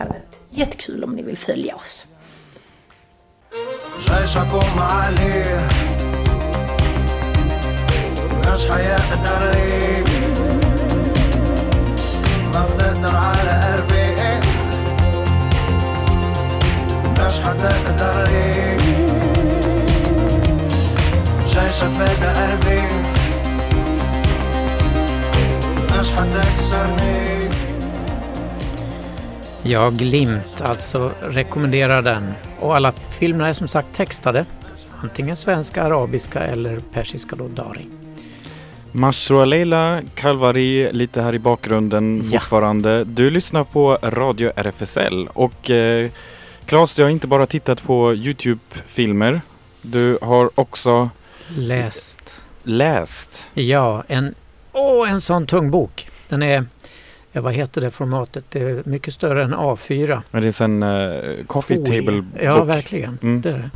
Jag 0.00 0.06
vet 0.06 0.16
inte. 0.16 0.38
Jättekul 0.60 1.04
om 1.04 1.12
ni 1.16 1.22
vill 1.22 1.36
följa 1.38 1.76
oss. 1.76 2.06
جيش 3.98 4.36
اقوم 4.36 4.78
عليه 4.78 5.60
مش 8.54 8.66
حيقدر 8.70 9.50
ليه 9.52 10.04
ما 12.52 12.66
بتقدر 12.66 13.16
على 13.16 13.50
قلبي 13.64 14.10
مش 17.20 17.40
حتقدر 17.40 18.24
ليه 18.28 18.76
جيشك 21.46 21.90
فدى 21.98 22.26
قلبي 22.40 22.82
مش 26.00 26.10
حتكسرني 26.12 27.39
Ja, 29.62 29.90
Glimt 29.90 30.60
alltså 30.60 31.12
rekommenderar 31.22 32.02
den. 32.02 32.32
Och 32.60 32.76
alla 32.76 32.92
filmerna 32.92 33.48
är 33.48 33.52
som 33.52 33.68
sagt 33.68 33.88
textade. 33.94 34.44
Antingen 35.02 35.36
svenska, 35.36 35.82
arabiska 35.82 36.40
eller 36.40 36.80
persiska 36.92 37.36
då, 37.36 37.48
dari. 37.48 37.86
Mashroa 38.92 39.44
Leila, 39.44 40.00
Kalvari 40.14 40.92
lite 40.92 41.22
här 41.22 41.34
i 41.34 41.38
bakgrunden 41.38 42.16
ja. 42.16 42.40
fortfarande. 42.40 43.04
Du 43.04 43.30
lyssnar 43.30 43.64
på 43.64 43.98
Radio 44.02 44.52
RFSL 44.56 45.28
och 45.32 45.70
eh, 45.70 46.10
Claes, 46.66 46.94
du 46.94 47.02
har 47.02 47.10
inte 47.10 47.26
bara 47.26 47.46
tittat 47.46 47.82
på 47.82 48.14
Youtube-filmer. 48.14 49.40
Du 49.82 50.18
har 50.22 50.50
också 50.54 51.10
läst. 51.48 52.44
Läst? 52.62 53.48
Ja, 53.54 54.04
en, 54.08 54.34
åh, 54.72 55.10
en 55.10 55.20
sån 55.20 55.46
tung 55.46 55.70
bok. 55.70 56.08
Den 56.28 56.42
är 56.42 56.66
ja, 57.32 57.40
vad 57.40 57.52
heter 57.52 57.80
det 57.80 57.90
formatet? 57.90 58.44
Det 58.48 58.60
är 58.60 58.82
mycket 58.84 59.14
större 59.14 59.42
än 59.42 59.54
A4. 59.54 60.22
Men 60.30 60.42
det 60.42 60.60
är 60.60 60.64
en 60.64 60.82
uh, 60.82 61.44
coffee 61.44 61.76
table 61.76 62.22
book. 62.22 62.24
Ja, 62.42 62.64
verkligen. 62.64 63.18
Mm. 63.22 63.40
Det 63.40 63.50
är 63.50 63.58
det. 63.58 63.70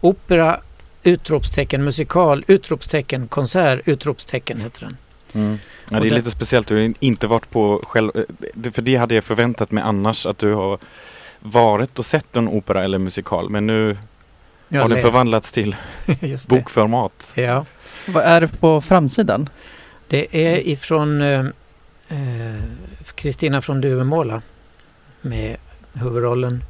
Opera, 0.00 0.60
utropstecken, 1.02 1.84
musikal, 1.84 2.44
utropstecken, 2.46 3.28
konsert, 3.28 3.80
utropstecken 3.84 4.60
heter 4.60 4.80
den. 4.80 4.96
Mm. 5.32 5.58
Ja, 5.90 6.00
det 6.00 6.08
är 6.08 6.10
lite 6.10 6.30
speciellt, 6.30 6.68
du 6.68 6.74
har 6.74 6.92
inte 7.00 7.26
varit 7.26 7.50
på 7.50 7.80
själv, 7.84 8.10
eh, 8.14 8.72
för 8.72 8.82
det 8.82 8.96
hade 8.96 9.14
jag 9.14 9.24
förväntat 9.24 9.70
mig 9.70 9.84
annars 9.84 10.26
att 10.26 10.38
du 10.38 10.54
har 10.54 10.78
varit 11.40 11.98
och 11.98 12.04
sett 12.04 12.36
en 12.36 12.48
opera 12.48 12.84
eller 12.84 12.98
musikal 12.98 13.50
men 13.50 13.66
nu 13.66 13.96
jag 14.68 14.82
har 14.82 14.88
den 14.88 15.02
förvandlats 15.02 15.52
till 15.52 15.76
bokformat. 16.48 17.32
Ja. 17.34 17.66
Vad 18.06 18.24
är 18.24 18.40
det 18.40 18.48
på 18.48 18.80
framsidan? 18.80 19.48
Det 20.08 20.26
är 20.30 20.68
ifrån 20.68 21.22
Eh, 21.22 21.44
Kristina 23.14 23.56
eh, 23.56 23.60
från 23.60 23.80
Duvemåla 23.80 24.42
med 25.20 25.56
huvudrollen, 25.92 26.64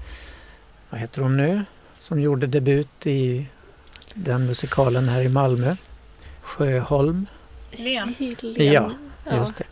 vad 0.91 1.01
heter 1.01 1.23
hon 1.23 1.37
nu, 1.37 1.65
som 1.95 2.21
gjorde 2.21 2.47
debut 2.47 3.07
i 3.07 3.47
den 4.15 4.47
musikalen 4.47 5.09
här 5.09 5.21
i 5.21 5.29
Malmö. 5.29 5.77
Sjöholm. 6.43 7.27
Len. 7.71 8.15
Ja, 8.57 9.37
just 9.37 9.57
det. 9.57 9.65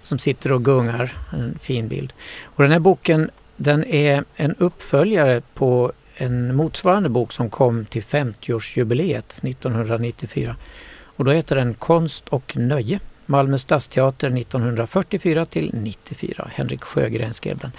Som 0.00 0.18
sitter 0.18 0.52
och 0.52 0.64
gungar, 0.64 1.18
en 1.32 1.58
fin 1.58 1.88
bild. 1.88 2.12
Och 2.42 2.62
den 2.62 2.72
här 2.72 2.78
boken 2.78 3.30
den 3.56 3.84
är 3.84 4.24
en 4.36 4.54
uppföljare 4.54 5.42
på 5.54 5.92
en 6.14 6.54
motsvarande 6.56 7.08
bok 7.08 7.32
som 7.32 7.50
kom 7.50 7.84
till 7.84 8.02
50-årsjubileet 8.02 9.40
1994. 9.42 10.56
Och 11.02 11.24
då 11.24 11.32
heter 11.32 11.56
den 11.56 11.74
Konst 11.74 12.28
och 12.28 12.56
nöje. 12.56 13.00
Malmö 13.30 13.58
stadsteater 13.58 14.38
1944 14.38 15.46
till 15.46 15.70
94. 15.74 16.50
Henrik 16.54 16.82
Sjögren 16.82 17.34
skrev 17.34 17.58
den. 17.58 17.72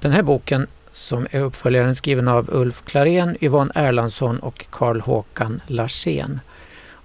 Den 0.00 0.12
här 0.12 0.22
boken 0.22 0.66
som 0.92 1.26
är 1.30 1.40
uppföljaren 1.40 1.94
skriven 1.94 2.28
av 2.28 2.50
Ulf 2.52 2.82
Klarén, 2.84 3.36
Yvonne 3.40 3.72
Erlandsson 3.74 4.38
och 4.38 4.66
Karl 4.70 5.00
Håkan 5.00 5.60
Larsén. 5.66 6.40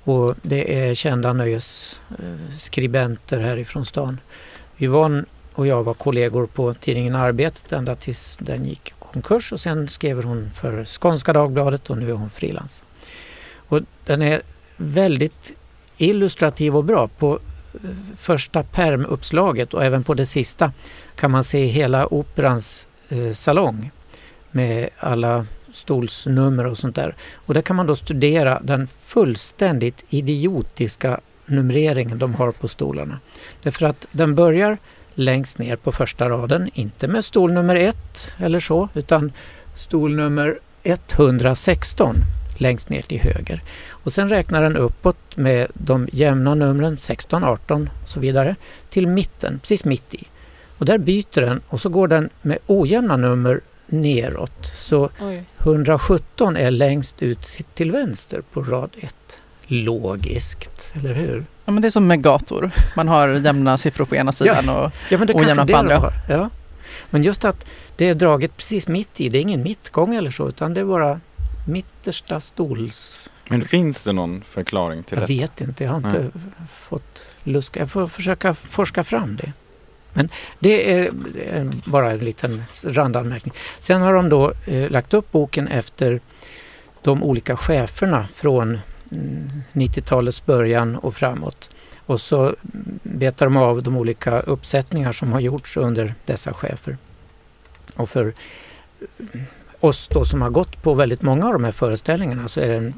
Och 0.04 0.36
det 0.42 0.80
är 0.80 0.96
kända 0.96 1.34
nöjesskribenter 1.34 3.40
härifrån 3.40 3.86
stan. 3.86 4.20
Yvonne 4.78 5.26
och 5.54 5.68
jag 5.68 5.84
var 5.84 5.94
kollegor 5.94 6.46
på 6.46 6.74
tidningen 6.74 7.16
Arbetet 7.16 7.72
ända 7.72 7.96
tills 7.96 8.38
den 8.42 8.66
gick 8.66 8.94
konkurs 9.00 9.52
och 9.52 9.60
sen 9.60 9.88
skrev 9.88 10.24
hon 10.24 10.50
för 10.50 10.86
Skånska 10.86 11.34
Dagbladet 11.34 11.90
och 11.90 11.98
nu 11.98 12.10
är 12.10 12.14
hon 12.14 12.30
frilans. 12.30 12.84
Och 13.56 13.82
den 14.06 14.22
är 14.22 14.42
väldigt 14.78 15.54
illustrativ 15.98 16.78
och 16.78 16.84
bra. 16.84 17.08
På 17.08 17.40
första 18.16 18.64
permuppslaget 18.64 19.74
och 19.74 19.86
även 19.86 20.04
på 20.04 20.14
det 20.14 20.26
sista 20.26 20.72
kan 21.16 21.32
man 21.32 21.44
se 21.44 21.66
hela 21.66 22.14
operans 22.14 22.88
eh, 23.10 23.34
salong 23.34 23.92
med 24.52 24.90
alla 25.00 25.46
stolsnummer 25.74 26.66
och 26.66 26.78
sånt 26.78 26.96
där. 26.96 27.16
Och 27.34 27.54
där 27.54 27.62
kan 27.62 27.76
man 27.76 27.88
då 27.88 27.96
studera 27.96 28.60
den 28.64 28.88
fullständigt 28.88 30.06
idiotiska 30.10 31.20
numreringen 31.46 32.18
de 32.18 32.36
har 32.36 32.52
på 32.52 32.68
stolarna. 32.68 33.20
Därför 33.64 33.86
att 33.86 34.08
den 34.12 34.36
börjar 34.36 34.78
längst 35.14 35.58
ner 35.58 35.76
på 35.76 35.92
första 35.92 36.30
raden, 36.30 36.70
inte 36.74 37.08
med 37.08 37.26
stol 37.26 37.54
nummer 37.54 37.76
ett 37.76 38.36
eller 38.38 38.60
så, 38.60 38.90
utan 38.94 39.32
stol 39.76 40.16
nummer 40.16 40.60
116 40.84 42.16
längst 42.60 42.90
ner 42.90 43.02
till 43.02 43.20
höger. 43.20 43.62
Och 43.90 44.14
sen 44.14 44.30
räknar 44.30 44.62
den 44.62 44.78
uppåt 44.78 45.38
med 45.38 45.68
de 45.74 46.10
jämna 46.12 46.56
numren 46.56 46.98
16, 46.98 47.44
18 47.44 47.90
och 48.04 48.10
så 48.10 48.20
vidare 48.20 48.56
till 48.90 49.08
mitten, 49.08 49.60
precis 49.60 49.86
mitt 49.86 50.14
i. 50.14 50.24
Och 50.78 50.86
där 50.86 50.98
byter 50.98 51.42
den 51.42 51.62
och 51.68 51.82
så 51.82 51.90
går 51.90 52.08
den 52.08 52.30
med 52.42 52.58
ojämna 52.68 53.18
nummer 53.18 53.62
neråt. 53.88 54.72
Så 54.76 55.10
Oj. 55.22 55.44
117 55.58 56.58
är 56.58 56.72
längst 56.72 57.22
ut 57.22 57.58
till 57.74 57.92
vänster 57.92 58.42
på 58.54 58.62
rad 58.62 58.90
1. 59.00 59.16
Logiskt, 59.68 60.94
eller 60.96 61.14
hur? 61.14 61.46
Ja 61.66 61.72
men 61.72 61.82
det 61.82 61.88
är 61.88 61.90
som 61.90 62.08
med 62.08 62.24
gator. 62.24 62.72
Man 62.96 63.08
har 63.08 63.28
jämna 63.28 63.78
siffror 63.78 64.06
på 64.06 64.16
ena 64.16 64.32
sidan 64.32 64.66
ja. 64.66 64.86
och 64.86 64.92
ja, 65.10 65.18
ojämna 65.34 65.68
på 65.68 65.76
andra. 65.76 66.14
Ja. 66.30 66.50
Men 67.10 67.24
just 67.24 67.46
att 67.46 67.66
det 67.96 68.06
är 68.06 68.16
draget 68.16 68.58
precis 68.58 68.88
mitt 68.88 69.22
i, 69.22 69.30
det 69.30 69.38
är 69.38 69.42
ingen 69.42 69.64
mittgång 69.64 70.16
eller 70.16 70.32
så 70.32 70.50
utan 70.50 70.74
det 70.74 70.82
är 70.82 70.86
bara 70.86 71.20
mittersta 71.72 72.40
stols... 72.40 73.30
Men 73.48 73.62
finns 73.62 74.04
det 74.04 74.14
någon 74.14 74.42
förklaring 74.42 75.04
till 75.04 75.18
Jag 75.18 75.28
detta? 75.28 75.42
vet 75.42 75.62
inte, 75.62 75.84
jag 75.84 75.92
har 75.92 75.98
inte 75.98 76.20
Nej. 76.20 76.32
fått 76.72 77.28
luska. 77.44 77.80
Jag 77.80 77.92
får 77.92 78.08
försöka 78.08 78.54
forska 78.54 79.04
fram 79.04 79.36
det. 79.36 79.54
Men 80.14 80.30
det 80.60 80.94
är 80.94 81.12
bara 81.86 82.12
en 82.12 82.20
liten 82.20 82.64
randanmärkning. 82.84 83.54
Sen 83.80 84.02
har 84.02 84.14
de 84.14 84.30
då 84.30 84.54
eh, 84.66 84.90
lagt 84.90 85.14
upp 85.14 85.32
boken 85.32 85.68
efter 85.68 86.20
de 87.02 87.24
olika 87.24 87.58
cheferna 87.58 88.28
från 88.28 88.80
mm, 89.12 89.50
90-talets 89.74 90.46
början 90.46 90.96
och 90.96 91.16
framåt. 91.16 91.70
Och 92.06 92.22
så 92.22 92.42
mm, 92.42 92.56
betar 93.04 93.46
de 93.46 93.58
av 93.58 93.84
de 93.84 93.98
olika 93.98 94.40
uppsättningar 94.40 95.12
som 95.12 95.34
har 95.34 95.40
gjorts 95.40 95.78
under 95.78 96.14
dessa 96.26 96.54
chefer. 96.54 96.98
Och 97.96 98.10
för 98.10 98.34
mm, 99.34 99.46
oss 99.80 100.08
då 100.08 100.26
som 100.26 100.42
har 100.42 100.50
gått 100.50 100.84
på 100.84 100.94
väldigt 100.94 101.22
många 101.22 101.46
av 101.48 101.54
de 101.54 101.64
här 101.64 101.72
föreställningarna 101.72 102.48
så 102.48 102.60
är 102.60 102.68
det 102.68 102.76
en 102.76 102.94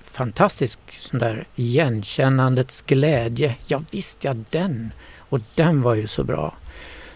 fantastisk 0.00 0.78
sån 0.98 1.18
där 1.18 1.46
igenkännandets 1.56 2.82
glädje. 2.82 3.56
Ja 3.66 3.82
visst, 3.90 4.24
ja 4.24 4.34
den! 4.50 4.92
Och 5.18 5.40
den 5.54 5.82
var 5.82 5.94
ju 5.94 6.06
så 6.06 6.24
bra. 6.24 6.54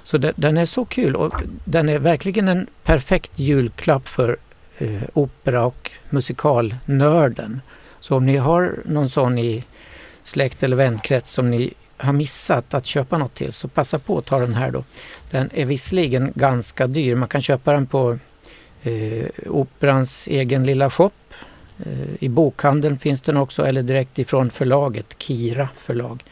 Så 0.02 0.18
den, 0.18 0.32
den 0.37 0.56
är 0.56 0.66
så 0.66 0.85
kul 0.85 1.16
och 1.16 1.35
den 1.64 1.88
är 1.88 1.98
verkligen 1.98 2.48
en 2.48 2.66
perfekt 2.85 3.38
julklapp 3.38 4.09
för 4.09 4.37
eh, 4.78 5.02
opera 5.14 5.64
och 5.64 5.90
musikalnörden. 6.11 7.61
Så 8.00 8.16
om 8.16 8.26
ni 8.26 8.37
har 8.37 8.76
någon 8.85 9.11
sån 9.11 9.38
i 9.38 9.64
släkt 10.24 10.62
eller 10.62 10.76
vänkrets 10.76 11.32
som 11.32 11.50
ni 11.50 11.74
har 11.96 12.12
missat 12.12 12.74
att 12.74 12.87
köpa 12.87 13.18
något 13.18 13.35
till 13.35 13.52
så 13.52 13.68
passa 13.68 13.98
på 13.98 14.18
att 14.18 14.26
ta 14.26 14.38
den 14.38 14.54
här 14.54 14.70
då. 14.70 14.85
Den 15.30 15.50
är 15.54 15.64
visserligen 15.64 16.32
ganska 16.35 16.87
dyr. 16.87 17.14
Man 17.14 17.28
kan 17.28 17.42
köpa 17.42 17.72
den 17.72 17.87
på 17.87 18.18
eh, 18.87 19.29
Operans 19.46 20.27
egen 20.27 20.66
lilla 20.66 20.90
shop. 20.90 21.11
Eh, 21.87 22.09
I 22.20 22.29
bokhandeln 22.29 22.99
finns 22.99 23.20
den 23.20 23.37
också 23.37 23.66
eller 23.66 23.83
direkt 23.83 24.18
ifrån 24.18 24.51
förlaget, 24.51 25.14
Kira 25.18 25.68
förlag. 25.77 26.25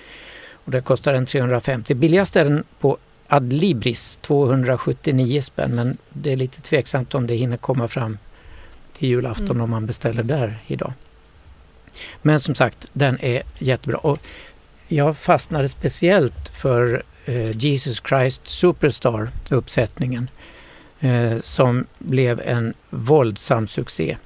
Och 0.52 0.70
det 0.70 0.80
kostar 0.80 1.12
den 1.12 1.26
350. 1.26 1.94
Billigast 1.94 2.36
är 2.36 2.44
den 2.44 2.64
på 2.80 2.98
Adlibris, 3.28 4.18
279 4.20 5.40
spänn. 5.42 5.74
Men 5.74 5.96
det 6.12 6.32
är 6.32 6.36
lite 6.36 6.60
tveksamt 6.60 7.14
om 7.14 7.26
det 7.26 7.34
hinner 7.34 7.56
komma 7.56 7.88
fram 7.88 8.18
till 8.92 9.08
julafton 9.08 9.50
Mm. 9.50 9.60
om 9.60 9.70
man 9.70 9.86
beställer 9.86 10.22
där 10.22 10.58
idag. 10.66 10.92
Men 12.22 12.40
som 12.40 12.54
sagt, 12.54 12.86
den 12.92 13.18
är 13.20 13.42
jättebra. 13.58 13.98
Och 13.98 14.18
jag 14.88 15.16
fastnade 15.16 15.68
speciellt 15.68 16.48
för 16.48 17.02
eh, 17.24 17.56
Jesus 17.56 18.02
Christ 18.08 18.46
Superstar 18.46 19.30
uppsättningen 19.50 20.30
eh, 21.04 21.38
som 21.40 21.86
blev 21.98 22.40
en 22.40 22.74
våldsam 22.90 23.66
succé 23.66 24.16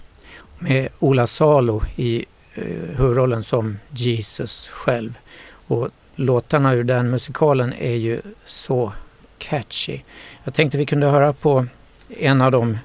med 0.58 0.88
Ola 0.98 1.26
Salo 1.26 1.82
i 1.96 2.24
eh, 2.54 2.64
huvudrollen 2.96 3.44
som 3.44 3.78
Jesus 3.90 4.68
själv. 4.68 5.18
Och 5.66 5.88
låtarna 6.14 6.74
ur 6.74 6.84
den 6.84 7.10
musikalen 7.10 7.72
är 7.72 7.94
ju 7.94 8.20
så 8.44 8.92
catchy. 9.38 10.00
Jag 10.44 10.54
tänkte 10.54 10.78
vi 10.78 10.86
kunde 10.86 11.06
höra 11.06 11.32
på 11.32 11.66
en 12.08 12.40
av 12.40 12.52
de 12.52 12.78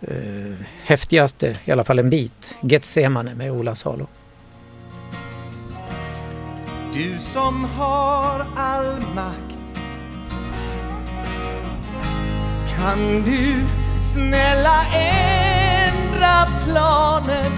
eh, 0.00 0.54
häftigaste, 0.82 1.58
i 1.64 1.70
alla 1.70 1.84
fall 1.84 1.98
en 1.98 2.10
bit, 2.10 2.56
Getsemane 2.60 3.34
med 3.34 3.52
Ola 3.52 3.76
Salo. 3.76 4.06
Du 6.94 7.18
som 7.18 7.64
har 7.64 8.46
all 8.56 9.00
makt 9.14 9.55
Kan 12.78 13.22
du 13.24 13.64
snälla 14.00 14.84
ändra 14.92 16.48
planen 16.64 17.52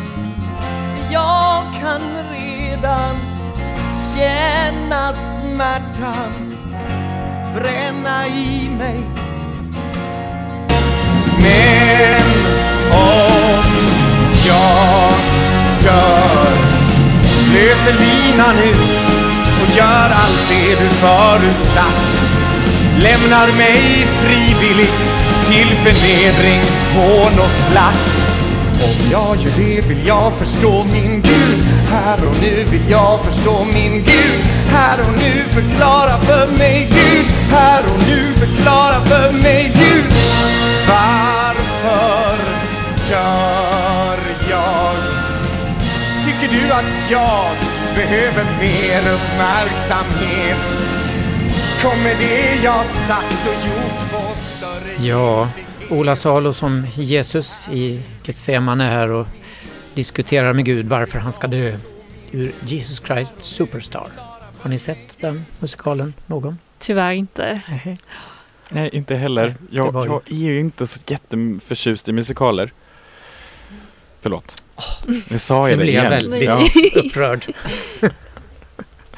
För 0.61 1.13
jag 1.13 1.65
kan 1.81 2.03
redan 2.33 3.17
känna 4.15 5.13
smärtan 5.13 6.57
bränna 7.55 8.27
i 8.27 8.71
mig 8.79 9.03
Men 11.39 12.23
om 12.93 13.65
jag 14.47 15.13
dör 15.83 16.49
löper 17.55 17.93
linan 17.93 18.59
ut 18.59 18.99
och 19.63 19.77
gör 19.77 20.11
allt 20.11 20.49
det 20.49 20.71
du 20.71 20.89
förutsatt. 20.89 22.08
Lämnar 23.03 23.47
mig 23.57 24.07
frivilligt 24.23 25.01
till 25.47 25.69
förnedring, 25.77 26.63
hån 26.95 27.39
och 27.39 27.53
slakt. 27.53 28.19
Om 28.85 29.11
jag 29.11 29.37
gör 29.37 29.57
det 29.57 29.81
vill 29.81 30.07
jag 30.07 30.33
förstå 30.33 30.85
min 30.85 31.23
Gud. 31.23 31.59
Här 31.91 32.27
och 32.27 32.35
nu 32.43 32.65
vill 32.71 32.91
jag 32.91 33.21
förstå 33.25 33.65
min 33.65 33.93
Gud. 33.93 34.41
Här 34.71 34.99
och 35.01 35.17
nu 35.19 35.45
förklara 35.49 36.19
för 36.21 36.59
mig 36.59 36.89
Gud. 36.91 37.27
Här 37.51 37.83
och 37.93 38.03
nu 38.09 38.33
förklara 38.33 39.05
för 39.05 39.33
mig 39.33 39.73
Gud. 39.75 40.13
Varför 40.89 42.37
dör 43.11 44.19
jag? 44.51 44.95
Tycker 46.25 46.55
du 46.55 46.73
att 46.73 47.11
jag 47.11 47.51
behöver 47.95 48.45
mer 48.61 49.13
uppmärksamhet? 49.15 50.88
Kommer 51.83 52.15
det 52.19 52.63
jag 52.65 52.87
sagt 52.87 53.47
och 53.47 53.67
gjort 53.67 54.11
få 54.11 54.35
större 54.57 55.07
Ja, 55.07 55.49
Ola 55.91 56.17
Salo 56.17 56.53
som 56.53 56.87
Jesus 56.95 57.69
i 57.73 58.01
Getsemane 58.25 58.85
här 58.85 59.11
och 59.11 59.27
diskuterar 59.95 60.53
med 60.53 60.65
Gud 60.65 60.87
varför 60.89 61.19
han 61.19 61.33
ska 61.33 61.47
dö 61.47 61.77
ur 62.33 62.53
Jesus 62.65 63.03
Christ 63.07 63.37
Superstar. 63.39 64.07
Har 64.61 64.71
ni 64.71 64.79
sett 64.79 65.19
den 65.21 65.45
musikalen 65.59 66.15
någon? 66.27 66.59
Tyvärr 66.79 67.13
inte. 67.13 67.61
Nej. 67.69 67.99
Nej, 68.69 68.91
inte 68.93 69.15
heller. 69.17 69.55
Jag, 69.71 69.95
ju- 69.95 70.05
jag 70.07 70.23
är 70.33 70.35
ju 70.53 70.61
inte 70.61 70.87
så 70.87 71.01
jätteförtjust 71.07 72.09
i 72.09 72.13
musikaler. 72.13 72.71
Förlåt. 74.21 74.63
Nu 75.29 75.39
sa 75.39 75.63
Nu 75.65 75.71
jag 75.71 75.79
det 75.79 75.83
blir 75.83 75.95
jag 75.95 76.05
igen. 76.05 76.31
väldigt 76.31 76.49
Ja. 76.95 77.01
upprörd. 77.01 77.47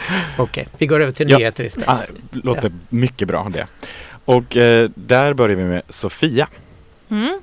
Okej, 0.39 0.69
vi 0.79 0.87
går 0.87 1.01
över 1.01 1.13
till 1.13 1.31
Ja. 1.31 1.39
nyheter 1.39 1.65
istället. 1.65 1.89
Ah, 1.89 2.01
låter 2.31 2.73
mycket 2.89 3.29
bra 3.29 3.49
det. 3.53 3.67
Och 4.25 4.57
eh, 4.57 4.91
där 4.95 5.35
börjar 5.35 5.57
vi 5.57 5.65
med 5.65 5.83
Sofia. 5.89 6.49
Mm. 7.11 7.41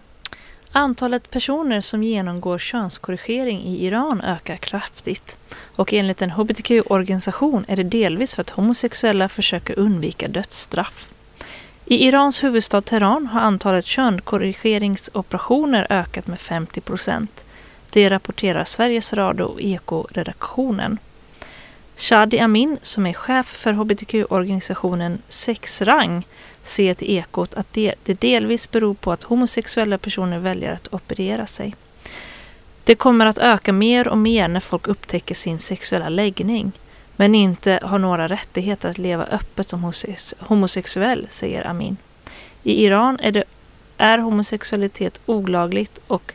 Antalet 0.72 1.32
personer 1.32 1.82
som 1.82 2.04
genomgår 2.04 2.58
könskorrigering 2.60 3.62
i 3.62 3.86
Iran 3.86 4.22
ökar 4.22 4.56
kraftigt. 4.56 5.38
Och 5.76 5.94
enligt 5.94 6.22
en 6.22 6.32
hbtq-organisation 6.32 7.66
är 7.68 7.76
det 7.76 7.84
delvis 7.84 8.36
för 8.36 8.42
att 8.42 8.50
homosexuella 8.50 9.30
försöker 9.30 9.80
undvika 9.80 10.28
dödsstraff. 10.28 11.08
I 11.86 12.08
Irans 12.08 12.44
huvudstad 12.44 12.82
Teheran 12.82 13.28
har 13.28 13.42
antalet 13.42 13.86
könkorrigeringsoperationer 13.86 15.88
ökat 15.90 16.28
med 16.28 16.40
50 16.40 16.82
procent. 16.82 17.44
Det 17.90 18.10
rapporterar 18.10 18.64
Sveriges 18.64 19.14
Radio 19.14 19.44
och 19.44 19.62
Eko-redaktionen. 19.62 20.98
Shadi 21.98 22.40
Amin, 22.40 22.78
som 22.82 23.06
är 23.06 23.14
chef 23.14 23.46
för 23.46 23.74
hbtq-organisationen 23.74 25.22
Sexrang, 25.28 26.26
säger 26.64 26.94
till 26.94 27.10
Ekot 27.18 27.54
att 27.54 27.74
det, 27.74 27.94
det 28.04 28.22
delvis 28.22 28.72
beror 28.72 28.94
på 28.94 29.12
att 29.12 29.24
homosexuella 29.24 29.98
personer 29.98 30.40
väljer 30.40 30.72
att 30.72 30.94
operera 30.94 31.46
sig. 31.46 31.76
Det 32.84 32.96
kommer 32.96 33.26
att 33.26 33.38
öka 33.38 33.74
mer 33.74 34.08
och 34.08 34.18
mer 34.18 34.48
när 34.48 34.60
folk 34.60 34.88
upptäcker 34.88 35.36
sin 35.36 35.60
sexuella 35.60 36.10
läggning, 36.10 36.72
men 37.16 37.36
inte 37.36 37.80
har 37.84 38.00
några 38.00 38.28
rättigheter 38.28 38.90
att 38.90 38.98
leva 38.98 39.24
öppet 39.24 39.68
som 39.68 39.94
homosexuell, 40.40 41.28
säger 41.30 41.68
Amin. 41.68 41.98
I 42.64 42.86
Iran 42.86 43.20
är, 43.20 43.32
det, 43.32 43.44
är 43.98 44.18
homosexualitet 44.18 45.20
olagligt 45.26 46.00
och 46.08 46.34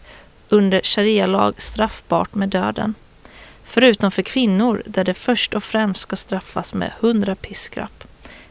under 0.49 0.81
sharia-lag 0.85 1.63
straffbart 1.63 2.35
med 2.35 2.49
döden. 2.49 2.95
Förutom 3.73 4.11
för 4.11 4.23
kvinnor, 4.23 4.83
där 4.87 5.05
det 5.05 5.15
först 5.15 5.55
och 5.55 5.65
främst 5.65 6.01
ska 6.01 6.17
straffas 6.17 6.75
med 6.75 6.93
100 7.01 7.35
piskrapp. 7.35 8.05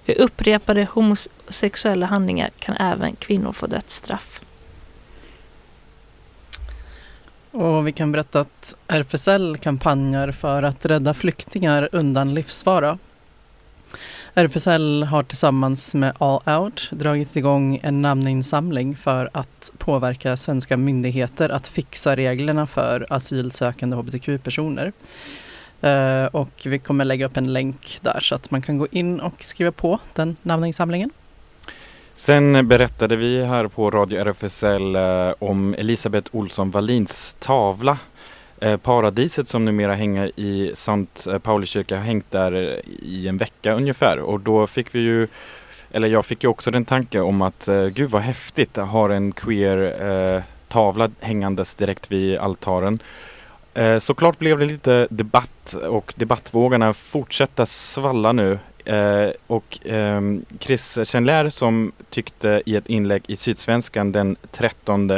Vid 0.05 0.17
upprepade 0.17 0.88
homosexuella 0.91 2.05
handlingar 2.05 2.49
kan 2.59 2.76
även 2.76 3.15
kvinnor 3.15 3.51
få 3.51 3.67
dödsstraff. 3.67 4.41
Och 7.51 7.88
vi 7.88 7.91
kan 7.91 8.11
berätta 8.11 8.39
att 8.39 8.76
RFSL 8.88 9.57
kampanjar 9.57 10.32
för 10.32 10.63
att 10.63 10.86
rädda 10.86 11.13
flyktingar 11.13 11.89
undan 11.91 12.34
livsfara. 12.34 12.97
RFSL 14.34 15.03
har 15.03 15.23
tillsammans 15.23 15.95
med 15.95 16.13
All 16.17 16.59
Out 16.59 16.89
dragit 16.91 17.36
igång 17.36 17.79
en 17.84 18.01
namninsamling 18.01 18.95
för 18.95 19.29
att 19.34 19.71
påverka 19.77 20.38
svenska 20.38 20.77
myndigheter 20.77 21.49
att 21.49 21.67
fixa 21.67 22.15
reglerna 22.15 22.67
för 22.67 23.05
asylsökande 23.09 23.97
hbtq-personer. 23.97 24.91
Eh, 25.82 26.25
och 26.25 26.61
vi 26.65 26.79
kommer 26.79 27.05
lägga 27.05 27.25
upp 27.25 27.38
en 27.38 27.53
länk 27.53 27.99
där 28.01 28.19
så 28.19 28.36
att 28.36 28.51
man 28.51 28.61
kan 28.61 28.77
gå 28.77 28.88
in 28.91 29.19
och 29.19 29.43
skriva 29.43 29.71
på 29.71 29.99
den 30.13 30.36
namninsamlingen. 30.41 31.09
Sen 32.13 32.67
berättade 32.67 33.15
vi 33.15 33.45
här 33.45 33.67
på 33.67 33.91
Radio 33.91 34.19
RFSL 34.19 34.95
eh, 34.95 35.34
om 35.39 35.73
Elisabeth 35.73 36.36
Olsson 36.36 36.71
Wallins 36.71 37.36
tavla 37.39 37.97
eh, 38.62 38.78
Paradiset 38.78 39.47
som 39.47 39.66
numera 39.66 39.95
hänger 39.95 40.32
i 40.36 40.72
Sankt 40.74 41.28
eh, 41.28 41.38
Pauli 41.38 41.66
kyrka 41.66 41.97
har 41.97 42.03
hängt 42.03 42.32
där 42.32 42.51
eh, 42.51 42.93
i 43.03 43.28
en 43.28 43.38
vecka 43.38 43.74
ungefär 43.74 44.20
och 44.20 44.39
då 44.39 44.68
fick 44.68 44.95
vi 44.95 44.99
ju 44.99 45.28
eller 45.91 46.07
jag 46.07 46.26
fick 46.26 46.43
ju 46.43 46.49
också 46.49 46.72
den 46.72 46.86
tanke 46.86 47.20
om 47.20 47.41
att 47.41 47.68
eh, 47.68 47.86
gud 47.86 48.09
vad 48.09 48.22
häftigt, 48.22 48.78
att 48.78 48.89
ha 48.89 49.14
en 49.14 49.32
queer 49.32 50.07
eh, 50.36 50.43
tavla 50.68 51.09
hängandes 51.20 51.76
direkt 51.76 52.12
vid 52.12 52.38
altaren. 52.38 52.99
Eh, 53.74 53.99
såklart 53.99 54.39
blev 54.39 54.59
det 54.59 54.66
lite 54.66 55.07
debatt 55.09 55.76
och 55.89 56.14
debattvågorna 56.18 56.93
fortsätter 56.93 57.66
svalla 57.66 58.32
nu. 58.32 58.59
Eh, 58.86 59.30
och 59.47 59.88
eh, 59.88 60.22
Chris 60.59 60.99
Chenler 61.03 61.49
som 61.49 61.91
tyckte 62.09 62.64
i 62.66 62.76
ett 62.76 62.89
inlägg 62.89 63.24
i 63.28 63.36
Sydsvenskan 63.36 64.12
den 64.12 64.36
13 64.51 65.12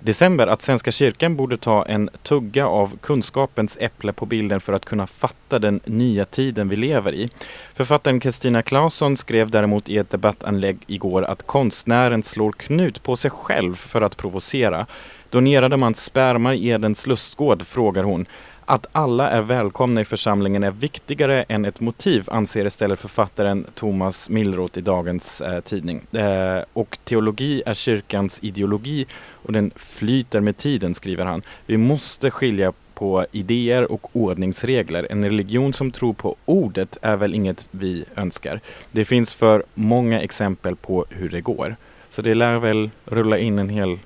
december 0.00 0.46
att 0.46 0.62
Svenska 0.62 0.92
kyrkan 0.92 1.36
borde 1.36 1.56
ta 1.56 1.84
en 1.86 2.10
tugga 2.22 2.66
av 2.66 2.96
kunskapens 3.00 3.78
äpple 3.80 4.12
på 4.12 4.26
bilden 4.26 4.60
för 4.60 4.72
att 4.72 4.84
kunna 4.84 5.06
fatta 5.06 5.58
den 5.58 5.80
nya 5.84 6.24
tiden 6.24 6.68
vi 6.68 6.76
lever 6.76 7.12
i. 7.12 7.30
Författaren 7.74 8.20
Kristina 8.20 8.62
Claesson 8.62 9.16
skrev 9.16 9.50
däremot 9.50 9.88
i 9.88 9.98
ett 9.98 10.10
debattanlägg 10.10 10.78
igår 10.86 11.22
att 11.22 11.46
konstnären 11.46 12.22
slår 12.22 12.52
knut 12.52 13.02
på 13.02 13.16
sig 13.16 13.30
själv 13.30 13.74
för 13.74 14.02
att 14.02 14.16
provocera. 14.16 14.86
Donerade 15.30 15.76
man 15.76 15.94
sperma 15.94 16.54
i 16.54 16.68
Edens 16.68 17.06
lustgård, 17.06 17.62
frågar 17.62 18.02
hon. 18.02 18.26
Att 18.68 18.86
alla 18.92 19.30
är 19.30 19.42
välkomna 19.42 20.00
i 20.00 20.04
församlingen 20.04 20.64
är 20.64 20.70
viktigare 20.70 21.42
än 21.42 21.64
ett 21.64 21.80
motiv, 21.80 22.24
anser 22.30 22.64
istället 22.64 23.00
författaren 23.00 23.66
Thomas 23.74 24.28
Millroth 24.28 24.78
i 24.78 24.80
dagens 24.80 25.40
eh, 25.40 25.60
tidning. 25.60 26.02
Eh, 26.12 26.62
och 26.72 26.98
teologi 27.04 27.62
är 27.66 27.74
kyrkans 27.74 28.38
ideologi 28.42 29.06
och 29.30 29.52
den 29.52 29.70
flyter 29.76 30.40
med 30.40 30.56
tiden, 30.56 30.94
skriver 30.94 31.24
han. 31.24 31.42
Vi 31.66 31.76
måste 31.76 32.30
skilja 32.30 32.72
på 32.94 33.26
idéer 33.32 33.92
och 33.92 34.16
ordningsregler. 34.16 35.06
En 35.10 35.24
religion 35.24 35.72
som 35.72 35.90
tror 35.90 36.12
på 36.12 36.36
ordet 36.44 36.96
är 37.02 37.16
väl 37.16 37.34
inget 37.34 37.66
vi 37.70 38.04
önskar. 38.16 38.60
Det 38.92 39.04
finns 39.04 39.34
för 39.34 39.64
många 39.74 40.20
exempel 40.20 40.76
på 40.76 41.04
hur 41.10 41.28
det 41.28 41.40
går. 41.40 41.76
Så 42.10 42.22
det 42.22 42.34
lär 42.34 42.58
väl 42.58 42.90
rulla 43.04 43.38
in 43.38 43.58
en 43.58 43.68
hel 43.68 43.98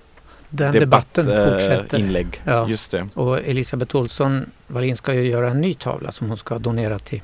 den 0.51 0.73
debatt, 0.73 1.15
debatten 1.15 1.33
eh, 1.33 1.53
fortsätter. 1.53 1.99
inlägg. 1.99 2.43
Ja. 2.45 2.69
Just 2.69 2.91
det. 2.91 3.07
Och 3.15 3.39
Elisabeth 3.39 3.97
Olsson 3.97 4.51
Wallin 4.67 4.97
ska 4.97 5.15
ju 5.15 5.29
göra 5.29 5.51
en 5.51 5.61
ny 5.61 5.75
tavla 5.75 6.13
som 6.13 6.29
hon 6.29 6.37
ska 6.37 6.59
donera 6.59 6.99
till 6.99 7.23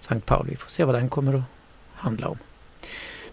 Sankt 0.00 0.26
Pauli. 0.26 0.50
Vi 0.50 0.56
får 0.56 0.70
se 0.70 0.84
vad 0.84 0.94
den 0.94 1.08
kommer 1.08 1.34
att 1.34 1.42
handla 1.94 2.28
om. 2.28 2.38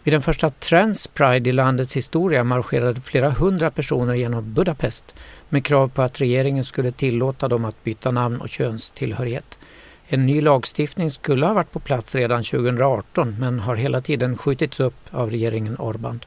Vid 0.04 0.14
den 0.14 0.22
första 0.22 0.50
Trans 0.50 1.08
Pride 1.08 1.50
i 1.50 1.54
landets 1.54 1.98
historia 1.98 2.44
marscherade 2.44 3.02
flera 3.02 3.30
hundra 3.30 3.72
personer 3.72 4.14
genom 4.14 4.54
Budapest 4.54 5.16
med 5.50 5.66
krav 5.66 5.88
på 5.88 6.02
att 6.02 6.22
regeringen 6.22 6.66
skulle 6.66 6.92
tillåta 6.92 7.48
dem 7.48 7.66
att 7.66 7.84
byta 7.84 8.12
namn 8.12 8.42
och 8.42 8.50
könstillhörighet. 8.50 9.60
En 10.08 10.26
ny 10.26 10.42
lagstiftning 10.42 11.12
skulle 11.12 11.46
ha 11.46 11.54
varit 11.54 11.72
på 11.72 11.80
plats 11.80 12.16
redan 12.16 12.44
2018 12.44 13.36
men 13.40 13.60
har 13.60 13.76
hela 13.76 14.02
tiden 14.02 14.38
skjutits 14.38 14.80
upp 14.80 14.96
av 15.12 15.32
regeringen 15.32 15.78
Orbán. 15.78 16.20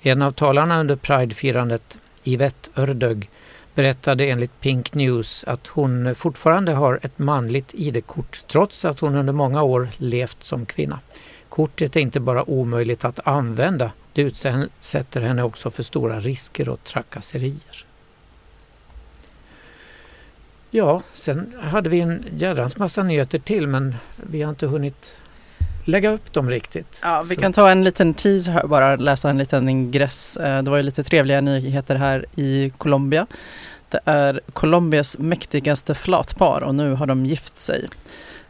En 0.00 0.22
av 0.22 0.30
talarna 0.30 0.80
under 0.80 0.96
Pride-firandet, 0.96 1.98
Yvette 2.26 2.70
Ördög, 2.74 3.30
berättade 3.74 4.24
enligt 4.24 4.60
Pink 4.60 4.94
News 4.94 5.44
att 5.44 5.66
hon 5.66 6.14
fortfarande 6.14 6.72
har 6.72 7.00
ett 7.02 7.18
manligt 7.18 7.74
ID-kort 7.74 8.44
trots 8.46 8.84
att 8.84 9.00
hon 9.00 9.14
under 9.14 9.32
många 9.32 9.62
år 9.62 9.88
levt 9.96 10.44
som 10.44 10.66
kvinna. 10.66 11.00
Kortet 11.48 11.96
är 11.96 12.00
inte 12.00 12.20
bara 12.20 12.50
omöjligt 12.50 13.04
att 13.04 13.26
använda, 13.26 13.90
det 14.12 14.22
utsätter 14.22 15.20
henne 15.20 15.42
också 15.42 15.70
för 15.70 15.82
stora 15.82 16.20
risker 16.20 16.68
och 16.68 16.84
trakasserier. 16.84 17.86
Ja, 20.70 21.02
sen 21.12 21.54
hade 21.60 21.88
vi 21.88 22.00
en 22.00 22.24
jädrans 22.36 22.76
massa 22.76 23.02
nyheter 23.02 23.38
till 23.38 23.66
men 23.66 23.96
vi 24.16 24.42
har 24.42 24.50
inte 24.50 24.66
hunnit 24.66 25.20
lägga 25.86 26.10
upp 26.10 26.32
dem 26.32 26.50
riktigt. 26.50 27.00
Ja, 27.02 27.22
vi 27.28 27.34
Så- 27.34 27.40
kan 27.40 27.52
ta 27.52 27.70
en 27.70 27.84
liten 27.84 28.14
tease 28.14 28.50
här, 28.50 28.66
bara 28.66 28.96
läsa 28.96 29.30
en 29.30 29.38
liten 29.38 29.68
ingress. 29.68 30.36
Eh, 30.36 30.62
Det 30.62 30.70
var 30.70 30.76
ju 30.76 30.82
lite 30.82 31.04
trevliga 31.04 31.40
nyheter 31.40 31.94
här 31.94 32.26
i 32.34 32.70
Colombia. 32.78 33.26
Det 33.88 34.00
är 34.04 34.40
Colombias 34.52 35.18
mäktigaste 35.18 35.94
flatpar 35.94 36.60
och 36.60 36.74
nu 36.74 36.94
har 36.94 37.06
de 37.06 37.26
gift 37.26 37.60
sig. 37.60 37.88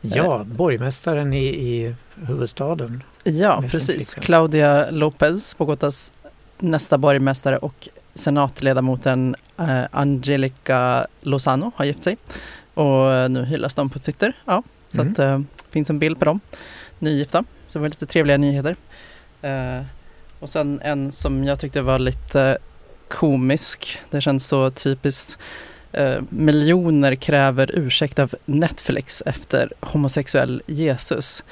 Ja, 0.00 0.44
borgmästaren 0.46 1.32
i, 1.32 1.44
i 1.46 1.94
huvudstaden. 2.26 3.02
Ja, 3.24 3.64
precis. 3.70 4.14
Claudia 4.14 4.90
Lopez, 4.90 5.56
Bogotas 5.58 6.12
nästa 6.58 6.98
borgmästare 6.98 7.58
och 7.58 7.88
senatledamoten 8.14 9.36
eh, 9.58 9.82
Angelica 9.90 11.06
Lozano 11.20 11.72
har 11.76 11.84
gift 11.84 12.02
sig. 12.04 12.16
Och 12.74 13.12
eh, 13.12 13.28
nu 13.28 13.44
hyllas 13.44 13.74
de 13.74 13.90
på 13.90 13.98
Twitter. 13.98 14.32
Ja, 14.44 14.62
så 14.88 15.00
Mm. 15.00 15.12
att 15.12 15.18
eh, 15.18 15.40
finns 15.70 15.90
en 15.90 15.98
bild 15.98 16.18
på 16.18 16.24
dem, 16.24 16.40
nygifta. 16.98 17.44
Så 17.66 17.78
det 17.78 17.82
var 17.82 17.88
lite 17.88 18.06
trevliga 18.06 18.36
nyheter. 18.36 18.76
Eh, 19.42 19.80
och 20.40 20.48
sen 20.48 20.80
en 20.84 21.12
som 21.12 21.44
jag 21.44 21.60
tyckte 21.60 21.80
var 21.82 21.98
lite 21.98 22.58
komisk. 23.08 23.98
Det 24.10 24.20
känns 24.20 24.46
så 24.46 24.70
typiskt. 24.70 25.38
Eh, 25.92 26.20
miljoner 26.28 27.14
kräver 27.14 27.70
ursäkt 27.74 28.18
av 28.18 28.34
Netflix 28.44 29.22
efter 29.26 29.72
homosexuell 29.80 30.62
Jesus. 30.66 31.44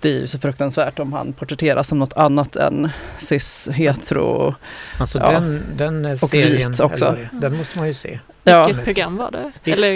Det 0.00 0.08
är 0.08 0.20
ju 0.20 0.26
så 0.26 0.38
fruktansvärt 0.38 0.98
om 0.98 1.12
han 1.12 1.32
porträtteras 1.32 1.88
som 1.88 1.98
något 1.98 2.12
annat 2.12 2.56
än 2.56 2.88
cis, 3.18 3.68
hetero. 3.72 4.54
Alltså 4.98 5.18
Ja. 5.18 5.30
den, 5.30 5.62
den 5.76 6.04
eh, 6.04 6.12
Och 6.12 6.18
serien, 6.18 6.70
vit 6.70 6.80
också. 6.80 7.04
eller 7.06 7.28
den 7.32 7.56
måste 7.56 7.78
man 7.78 7.86
ju 7.86 7.94
se. 7.94 8.18
Ja. 8.50 8.66
Vilket 8.66 8.84
program 8.84 9.16
var 9.16 9.30
det? 9.30 9.72
Eller 9.72 9.88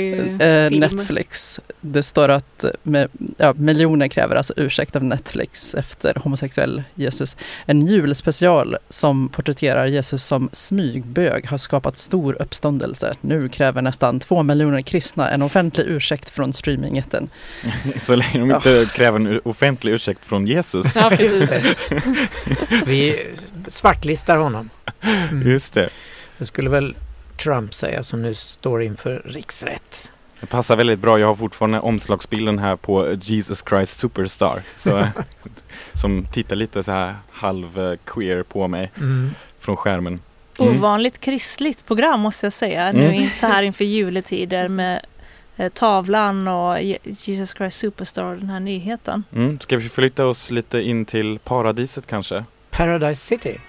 Eh? 0.42 0.70
Netflix. 0.70 1.61
Det 1.80 2.03
står 2.03 2.28
att 2.28 2.64
med, 2.82 3.09
ja, 3.36 3.53
miljoner 3.57 4.09
kräver 4.09 4.36
alltså 4.36 4.53
ursäkt 4.57 4.96
av 4.96 5.05
Netflix 5.05 5.74
efter 5.74 6.14
homosexuell 6.14 6.82
Jesus. 6.94 7.36
En 7.66 7.86
julspecial 7.86 8.76
som 8.88 9.28
porträtterar 9.28 9.86
Jesus 9.86 10.24
som 10.24 10.48
smygbög 10.53 11.46
har 11.46 11.59
skapat 11.59 11.98
stor 11.98 12.42
uppståndelse. 12.42 13.14
Nu 13.20 13.48
kräver 13.48 13.82
nästan 13.82 14.20
två 14.20 14.42
miljoner 14.42 14.80
kristna 14.82 15.30
en 15.30 15.42
offentlig 15.42 15.84
ursäkt 15.86 16.30
från 16.30 16.53
streamingjätten. 16.53 17.30
Så 18.00 18.16
länge 18.16 18.38
de 18.38 18.50
inte 18.50 18.88
kräver 18.94 19.20
en 19.20 19.40
offentlig 19.44 19.92
ursäkt 19.92 20.26
från 20.26 20.46
Jesus. 20.46 20.96
Ja, 20.96 21.11
precis. 21.11 21.62
Vi 22.86 23.26
svartlistar 23.68 24.36
honom. 24.36 24.70
Mm. 25.03 25.50
Just 25.50 25.74
det. 25.74 25.88
Det 26.38 26.46
skulle 26.46 26.70
väl 26.70 26.94
Trump 27.43 27.74
säga 27.74 28.03
som 28.03 28.22
nu 28.22 28.34
står 28.34 28.82
inför 28.82 29.22
riksrätt. 29.24 30.11
Det 30.40 30.47
passar 30.47 30.76
väldigt 30.76 30.99
bra. 30.99 31.18
Jag 31.18 31.26
har 31.26 31.34
fortfarande 31.34 31.80
omslagsbilden 31.80 32.59
här 32.59 32.76
på 32.76 33.12
Jesus 33.20 33.64
Christ 33.68 33.99
Superstar. 34.01 34.61
Så, 34.76 35.07
som 35.95 36.26
tittar 36.32 36.57
lite 36.57 36.82
så 36.82 36.93
här 36.93 37.14
halv 37.30 37.97
queer 38.05 38.43
på 38.43 38.68
mig 38.68 38.90
Mm. 38.97 39.30
från 39.61 39.76
skärmen. 39.76 40.20
Mm. 40.59 40.76
Ovanligt 40.76 41.20
kristligt 41.20 41.86
program 41.86 42.20
måste 42.20 42.47
jag 42.47 42.53
säga. 42.53 42.82
Mm. 42.88 43.03
Nu 43.03 43.14
in 43.14 43.30
så 43.30 43.47
här 43.47 43.62
inför 43.62 43.84
juletider 43.84 44.68
med 44.68 45.07
eh, 45.57 45.68
tavlan 45.72 46.49
och 46.49 46.76
Je- 46.78 46.99
Jesus 47.05 47.55
Christ 47.55 47.78
Superstar, 47.78 48.36
den 48.36 48.51
här 48.51 48.61
nyheten. 48.61 49.24
Mm. 49.34 49.61
Ska 49.61 49.76
vi 49.76 49.88
flytta 49.88 50.26
oss 50.26 50.51
lite 50.51 50.78
in 50.80 51.05
till 51.05 51.38
paradiset 51.38 52.07
kanske? 52.07 52.45
Paradise 52.70 53.26
City. 53.26 53.61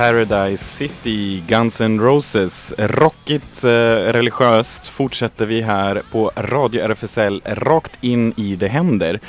Paradise 0.00 0.64
City, 0.64 1.42
Guns 1.48 1.80
N' 1.80 2.00
Roses. 2.00 2.74
Rockigt, 2.78 3.64
eh, 3.64 3.68
religiöst 4.12 4.86
fortsätter 4.86 5.46
vi 5.46 5.62
här 5.62 6.02
på 6.12 6.30
Radio 6.36 6.82
RFSL 6.82 7.42
rakt 7.44 7.92
in 8.00 8.32
i 8.36 8.56
det 8.56 8.68
händer. 8.68 9.20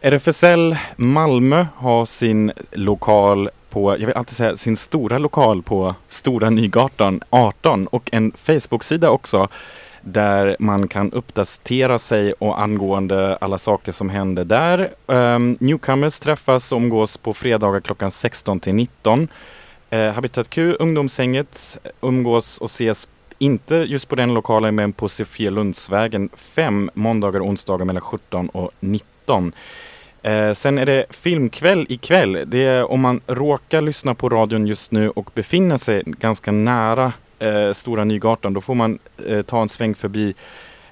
RFSL 0.00 0.76
Malmö 0.96 1.66
har 1.76 2.04
sin 2.04 2.52
lokal 2.72 3.50
på, 3.70 3.96
jag 3.98 4.06
vill 4.06 4.16
alltid 4.16 4.36
säga 4.36 4.56
sin 4.56 4.76
stora 4.76 5.18
lokal 5.18 5.62
på 5.62 5.94
Stora 6.08 6.50
Nygatan 6.50 7.20
18 7.30 7.86
och 7.86 8.08
en 8.12 8.32
Facebook-sida 8.36 9.10
också 9.10 9.48
där 10.06 10.56
man 10.58 10.88
kan 10.88 11.12
uppdatera 11.12 11.98
sig 11.98 12.32
och 12.32 12.60
angående 12.60 13.36
alla 13.36 13.58
saker 13.58 13.92
som 13.92 14.10
händer 14.10 14.44
där. 14.44 14.90
Um, 15.06 15.56
newcomers 15.60 16.18
träffas 16.18 16.72
och 16.72 16.76
umgås 16.76 17.16
på 17.16 17.34
fredagar 17.34 17.80
klockan 17.80 18.10
16 18.10 18.60
till 18.60 18.74
19. 18.74 19.20
Uh, 19.92 19.98
eh, 19.98 20.12
Habitat 20.12 20.50
Q, 20.50 20.76
ungdomshänget, 20.78 21.78
umgås 22.00 22.58
och 22.58 22.66
ses 22.66 23.08
inte 23.38 23.74
just 23.74 24.08
på 24.08 24.14
den 24.14 24.34
lokalen 24.34 24.74
men 24.74 24.92
på 24.92 25.08
Sofielundsvägen 25.08 26.28
5 26.36 26.90
måndagar 26.94 27.40
och 27.40 27.46
onsdagar 27.46 27.84
mellan 27.84 28.02
17 28.02 28.48
och 28.48 28.70
19. 28.80 29.52
Eh, 30.22 30.52
sen 30.52 30.78
är 30.78 30.86
det 30.86 31.06
filmkväll 31.10 31.86
ikväll. 31.88 32.44
Det 32.46 32.64
är 32.64 32.90
om 32.90 33.00
man 33.00 33.20
råkar 33.26 33.80
lyssna 33.80 34.14
på 34.14 34.28
radion 34.28 34.66
just 34.66 34.90
nu 34.92 35.10
och 35.10 35.30
befinner 35.34 35.76
sig 35.76 36.02
ganska 36.06 36.52
nära 36.52 37.12
eh, 37.38 37.72
Stora 37.72 38.04
Nygatan. 38.04 38.54
Då 38.54 38.60
får 38.60 38.74
man 38.74 38.98
eh, 39.26 39.42
ta 39.42 39.62
en 39.62 39.68
sväng 39.68 39.94
förbi 39.94 40.34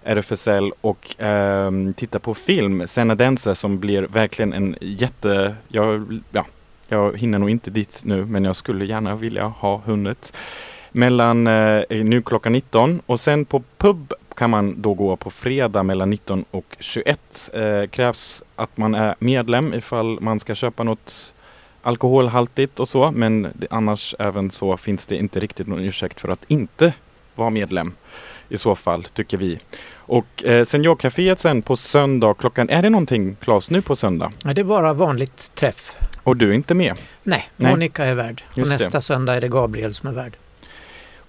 RFSL 0.05 0.73
och 0.81 1.23
eh, 1.23 1.71
titta 1.97 2.19
på 2.19 2.35
film, 2.35 2.87
Senadense, 2.87 3.55
som 3.55 3.79
blir 3.79 4.03
verkligen 4.03 4.53
en 4.53 4.77
jätte... 4.81 5.55
Jag, 5.69 6.21
ja, 6.31 6.47
jag 6.89 7.19
hinner 7.19 7.39
nog 7.39 7.51
inte 7.51 7.71
dit 7.71 8.03
nu, 8.05 8.25
men 8.25 8.45
jag 8.45 8.57
skulle 8.57 8.85
gärna 8.85 9.17
vilja 9.17 9.45
ha 9.45 9.81
hunnit. 9.85 10.37
Mellan 10.93 11.47
eh, 11.47 11.83
nu 11.89 12.23
klockan 12.23 12.53
19 12.53 13.01
och 13.07 13.21
sen 13.21 13.45
på 13.45 13.63
pub 13.79 14.13
kan 14.37 14.51
man 14.51 14.83
då 14.83 14.95
gå 14.95 15.17
på 15.17 15.31
fredag 15.31 15.83
mellan 15.83 16.11
19 16.11 16.45
och 16.51 16.77
21. 16.79 17.51
Eh, 17.55 17.87
krävs 17.87 18.43
att 18.57 18.77
man 18.77 18.95
är 18.95 19.15
medlem 19.19 19.75
ifall 19.75 20.21
man 20.21 20.41
ska 20.41 20.55
köpa 20.55 20.83
något 20.85 21.34
alkoholhaltigt 21.85 22.81
och 22.81 22.89
så, 22.89 23.11
men 23.11 23.49
annars 23.71 24.15
även 24.19 24.51
så 24.51 24.77
finns 24.77 25.07
det 25.07 25.17
inte 25.17 25.41
riktigt 25.41 25.67
någon 25.67 25.81
ursäkt 25.81 26.21
för 26.21 26.29
att 26.29 26.45
inte 26.49 26.93
vara 27.35 27.51
medlem 27.51 27.93
i 28.49 28.59
så 28.59 28.75
fall, 28.75 29.05
tycker 29.05 29.37
vi. 29.37 29.59
Och 29.97 30.45
eh, 30.45 30.65
Seniorcaféet 30.65 31.39
sen 31.39 31.63
på 31.63 31.77
söndag 31.77 32.35
klockan, 32.39 32.69
är 32.71 32.83
det 32.83 32.91
någonting 32.91 33.37
Claes 33.41 33.71
nu 33.71 33.83
på 33.83 33.97
söndag? 33.97 34.33
Nej, 34.45 34.55
det 34.55 34.61
är 34.61 34.65
bara 34.65 34.93
vanligt 34.93 35.55
träff. 35.55 35.97
Och 36.23 36.37
du 36.37 36.51
är 36.51 36.55
inte 36.55 36.75
med? 36.75 36.95
Nej, 37.23 37.51
Nej. 37.57 37.71
Monica 37.71 38.05
är 38.05 38.15
värd. 38.15 38.43
Och 38.51 38.59
Just 38.59 38.79
det. 38.79 38.85
nästa 38.85 39.01
söndag 39.01 39.35
är 39.35 39.41
det 39.41 39.49
Gabriel 39.49 39.95
som 39.95 40.09
är 40.09 40.13
värd. 40.13 40.33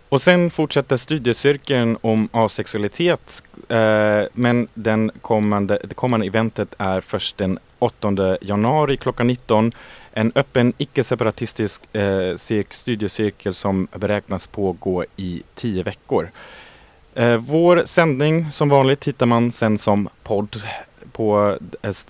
Och 0.09 0.21
sen 0.21 0.51
fortsätter 0.51 0.97
studiecirkeln 0.97 1.97
om 2.01 2.29
asexualitet. 2.31 3.43
Eh, 3.69 4.23
men 4.33 4.67
den 4.73 5.11
kommande, 5.21 5.79
det 5.83 5.95
kommande 5.95 6.25
eventet 6.25 6.75
är 6.77 7.01
först 7.01 7.37
den 7.37 7.59
8 7.79 8.37
januari 8.41 8.97
klockan 8.97 9.27
19. 9.27 9.71
En 10.18 10.32
öppen 10.36 10.74
icke-separatistisk 10.78 11.82
eh, 11.95 12.36
cirk- 12.36 12.74
studiecirkel 12.74 13.53
som 13.53 13.88
beräknas 13.95 14.47
pågå 14.47 15.05
i 15.16 15.43
tio 15.55 15.84
veckor. 15.84 16.32
Eh, 17.16 17.38
vår 17.38 17.82
sändning 17.86 18.51
som 18.51 18.70
vanligt 18.70 19.07
hittar 19.07 19.26
man 19.26 19.51
sen 19.51 19.78
som 19.78 20.09
podd 20.24 20.61
på 21.11 21.57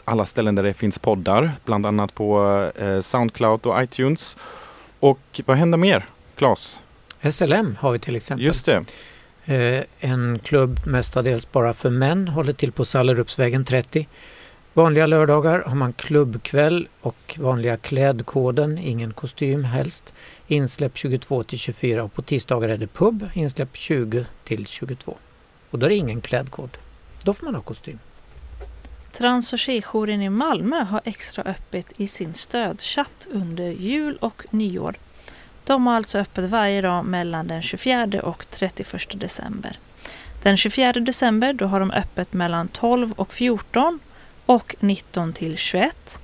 alla 0.06 0.26
ställen 0.26 0.56
där 0.56 0.64
det 0.64 0.74
finns 0.74 1.00
poddar, 1.00 1.52
bland 1.66 1.86
annat 1.86 2.14
på 2.16 2.62
eh, 2.76 3.02
Soundcloud 3.02 3.66
och 3.66 3.84
iTunes. 3.84 4.38
Och 5.00 5.42
vad 5.46 5.58
händer 5.58 5.78
mer, 5.78 6.06
Claes? 6.36 6.82
SLM 7.32 7.78
har 7.80 7.92
vi 7.92 8.00
till 8.00 8.16
exempel. 8.16 8.46
Just 8.46 8.66
det. 8.66 8.84
Eh, 9.46 9.84
en 10.00 10.40
klubb 10.40 10.80
mestadels 10.86 11.52
bara 11.52 11.74
för 11.74 11.90
män 11.90 12.28
håller 12.28 12.54
till 12.54 12.72
på 12.72 12.86
Sallerupsvägen 12.86 13.66
30. 13.66 14.08
Vanliga 14.78 15.06
lördagar 15.06 15.60
har 15.60 15.76
man 15.76 15.94
klubbkväll 15.94 16.88
och 17.02 17.36
vanliga 17.40 17.78
klädkoden, 17.78 18.78
ingen 18.78 19.14
kostym 19.14 19.64
helst. 19.64 20.14
Insläpp 20.48 20.98
22 20.98 21.44
till 21.44 21.60
24 21.60 22.04
och 22.04 22.14
på 22.14 22.22
tisdagar 22.22 22.70
är 22.70 22.78
det 22.78 22.88
pub, 22.88 23.30
insläpp 23.34 23.76
20 23.76 24.26
till 24.44 24.68
22. 24.68 25.18
Och 25.70 25.80
då 25.80 25.86
är 25.86 25.90
det 25.90 25.96
ingen 25.96 26.22
klädkod. 26.22 26.78
Då 27.24 27.34
får 27.34 27.46
man 27.46 27.56
ha 27.56 27.62
kostym. 27.62 28.00
Trans 29.12 29.54
och 29.54 29.60
tjejjouren 29.60 30.22
i 30.22 30.30
Malmö 30.30 30.84
har 30.84 31.02
extra 31.06 31.44
öppet 31.44 31.92
i 31.98 32.08
sin 32.08 32.34
stödchatt 32.34 33.28
under 33.32 33.70
jul 33.70 34.18
och 34.22 34.44
nyår. 34.50 34.96
De 35.64 35.88
har 35.88 35.96
alltså 35.96 36.18
öppet 36.18 36.50
varje 36.50 36.82
dag 36.82 37.06
mellan 37.06 37.48
den 37.48 37.62
24 37.62 38.22
och 38.24 38.46
31 38.50 39.20
december. 39.20 39.80
Den 40.44 40.58
24 40.58 40.94
december 40.94 41.54
då 41.54 41.66
har 41.66 41.80
de 41.80 41.92
öppet 41.92 42.34
mellan 42.34 42.68
12 42.68 43.12
och 43.12 43.34
14 43.34 44.00
och 44.46 44.76
19 44.80 45.34
till 45.34 45.58
21. 45.58 46.20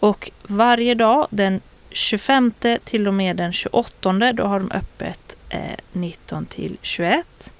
Och 0.00 0.30
varje 0.42 0.94
dag 0.94 1.26
den 1.30 1.60
25 1.90 2.52
till 2.84 3.08
och 3.08 3.14
med 3.14 3.36
den 3.36 3.52
28 3.52 4.32
då 4.32 4.44
har 4.44 4.60
de 4.60 4.70
öppet 4.70 5.36
eh, 5.48 5.60
19 5.92 6.46
till 6.46 6.76
21. 6.82 7.52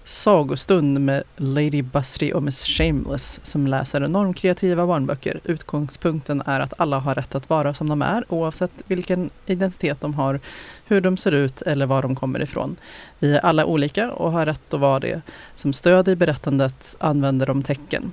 Sagostund 0.04 1.02
med 1.02 1.24
Lady 1.38 1.82
Busty 1.82 2.34
och 2.34 2.44
Miss 2.44 2.66
Shameless 2.66 3.40
som 3.44 3.68
läser 3.68 4.08
normkreativa 4.08 4.86
barnböcker. 4.88 5.40
Utgångspunkten 5.44 6.44
är 6.46 6.60
att 6.60 6.74
alla 6.78 7.00
har 7.00 7.16
rätt 7.16 7.36
att 7.36 7.50
vara 7.50 7.74
som 7.74 7.90
de 7.90 8.02
är 8.02 8.34
oavsett 8.34 8.72
vilken 8.88 9.30
identitet 9.46 10.02
de 10.02 10.14
har, 10.14 10.40
hur 10.86 11.02
de 11.02 11.18
ser 11.18 11.32
ut 11.32 11.62
eller 11.62 11.86
var 11.86 12.02
de 12.02 12.16
kommer 12.16 12.42
ifrån. 12.42 12.76
Vi 13.20 13.36
är 13.36 13.40
alla 13.40 13.66
olika 13.66 14.12
och 14.12 14.32
har 14.32 14.46
rätt 14.46 14.74
att 14.74 14.80
vara 14.80 15.00
det. 15.00 15.22
Som 15.56 15.74
stöd 15.74 16.08
i 16.08 16.16
berättandet 16.16 16.96
använder 17.00 17.46
de 17.46 17.64
tecken. 17.64 18.12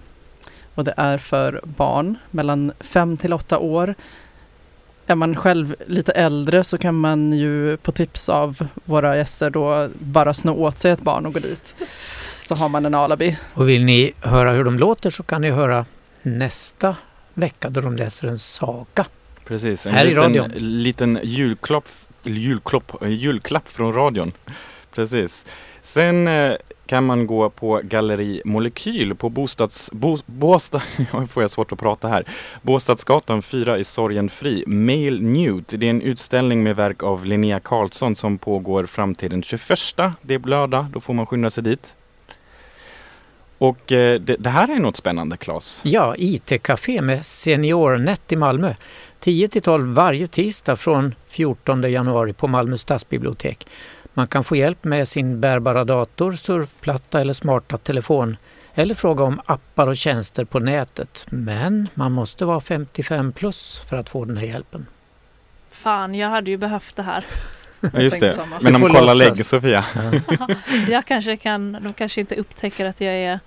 Och 0.74 0.84
det 0.84 0.94
är 0.96 1.18
för 1.18 1.60
barn 1.64 2.18
mellan 2.30 2.72
5 2.80 3.16
till 3.16 3.32
8 3.32 3.58
år. 3.58 3.94
Är 5.12 5.16
man 5.16 5.36
själv 5.36 5.74
lite 5.86 6.12
äldre 6.12 6.64
så 6.64 6.78
kan 6.78 6.94
man 6.94 7.32
ju 7.32 7.76
på 7.76 7.92
tips 7.92 8.28
av 8.28 8.66
våra 8.84 9.16
gäster 9.16 9.50
då 9.50 9.88
bara 9.98 10.34
sno 10.34 10.52
åt 10.52 10.78
sig 10.78 10.90
ett 10.90 11.00
barn 11.00 11.26
och 11.26 11.32
gå 11.32 11.38
dit. 11.40 11.74
Så 12.42 12.54
har 12.54 12.68
man 12.68 12.86
en 12.86 12.94
alibi. 12.94 13.38
Och 13.54 13.68
vill 13.68 13.84
ni 13.84 14.12
höra 14.20 14.52
hur 14.52 14.64
de 14.64 14.78
låter 14.78 15.10
så 15.10 15.22
kan 15.22 15.40
ni 15.42 15.50
höra 15.50 15.86
nästa 16.22 16.96
vecka 17.34 17.68
då 17.70 17.80
de 17.80 17.96
läser 17.96 18.28
en 18.28 18.38
saga. 18.38 19.06
Precis, 19.44 19.86
en 19.86 19.94
Här 19.94 20.04
i 20.04 20.08
liten, 20.08 20.22
radion. 20.22 20.50
liten 20.56 21.18
julklapp, 21.22 21.88
julklapp, 22.22 22.92
julklapp 23.06 23.68
från 23.68 23.92
radion. 23.92 24.32
Precis. 24.94 25.46
Sen 25.82 26.28
eh, 26.28 26.52
kan 26.92 27.04
man 27.04 27.26
gå 27.26 27.50
på 27.50 27.80
Galleri 27.84 28.42
Molekyl 28.44 29.14
på 29.14 29.28
bostads... 29.28 29.90
Bo, 29.92 30.18
Båstad, 30.26 30.80
får 31.28 31.42
jag 31.42 31.50
svårt 31.50 31.72
att 31.72 31.78
prata 31.78 32.08
här. 32.08 32.24
Båstadsgatan 32.62 33.42
4 33.42 33.78
i 33.78 33.84
Sorgenfri. 33.84 34.64
Male 34.66 35.20
Newt. 35.20 35.68
Det 35.68 35.86
är 35.86 35.90
en 35.90 36.02
utställning 36.02 36.62
med 36.62 36.76
verk 36.76 37.02
av 37.02 37.26
Linnea 37.26 37.60
Karlsson 37.60 38.16
som 38.16 38.38
pågår 38.38 38.86
fram 38.86 39.14
till 39.14 39.30
den 39.30 39.42
21. 39.42 39.60
Det 40.22 40.34
är 40.34 40.38
lördag, 40.38 40.86
då 40.92 41.00
får 41.00 41.14
man 41.14 41.26
skynda 41.26 41.50
sig 41.50 41.64
dit. 41.64 41.94
Och 43.58 43.92
eh, 43.92 44.20
det, 44.20 44.36
det 44.36 44.50
här 44.50 44.76
är 44.76 44.80
något 44.80 44.96
spännande, 44.96 45.36
Claes. 45.36 45.80
Ja, 45.84 46.14
IT-café 46.18 47.02
med 47.02 47.26
SeniorNet 47.26 48.32
i 48.32 48.36
Malmö. 48.36 48.74
10 49.20 49.48
till 49.48 49.62
12 49.62 49.94
varje 49.94 50.26
tisdag 50.26 50.76
från 50.76 51.14
14 51.26 51.90
januari 51.90 52.32
på 52.32 52.48
Malmö 52.48 52.78
stadsbibliotek. 52.78 53.66
Man 54.14 54.26
kan 54.26 54.44
få 54.44 54.56
hjälp 54.56 54.84
med 54.84 55.08
sin 55.08 55.40
bärbara 55.40 55.84
dator, 55.84 56.32
surfplatta 56.32 57.20
eller 57.20 57.32
smarta 57.32 57.76
telefon 57.78 58.36
eller 58.74 58.94
fråga 58.94 59.24
om 59.24 59.40
appar 59.46 59.86
och 59.86 59.96
tjänster 59.96 60.44
på 60.44 60.58
nätet. 60.58 61.26
Men 61.30 61.88
man 61.94 62.12
måste 62.12 62.44
vara 62.44 62.60
55 62.60 63.32
plus 63.32 63.80
för 63.88 63.96
att 63.96 64.08
få 64.08 64.24
den 64.24 64.36
här 64.36 64.46
hjälpen. 64.46 64.86
Fan, 65.70 66.14
jag 66.14 66.28
hade 66.28 66.50
ju 66.50 66.56
behövt 66.56 66.96
det 66.96 67.02
här. 67.02 67.24
Ja, 67.92 68.00
just 68.00 68.20
det. 68.20 68.46
Men 68.60 68.74
om 68.74 68.80
får 68.80 68.88
kolla 68.88 69.00
låtsas. 69.14 69.18
lägg, 69.38 69.46
Sofia. 69.46 69.84
jag 70.88 71.06
kanske 71.06 71.36
kan, 71.36 71.72
de 71.82 71.92
kanske 71.92 72.20
inte 72.20 72.34
upptäcker 72.34 72.86
att 72.86 73.00
jag 73.00 73.14
är 73.14 73.40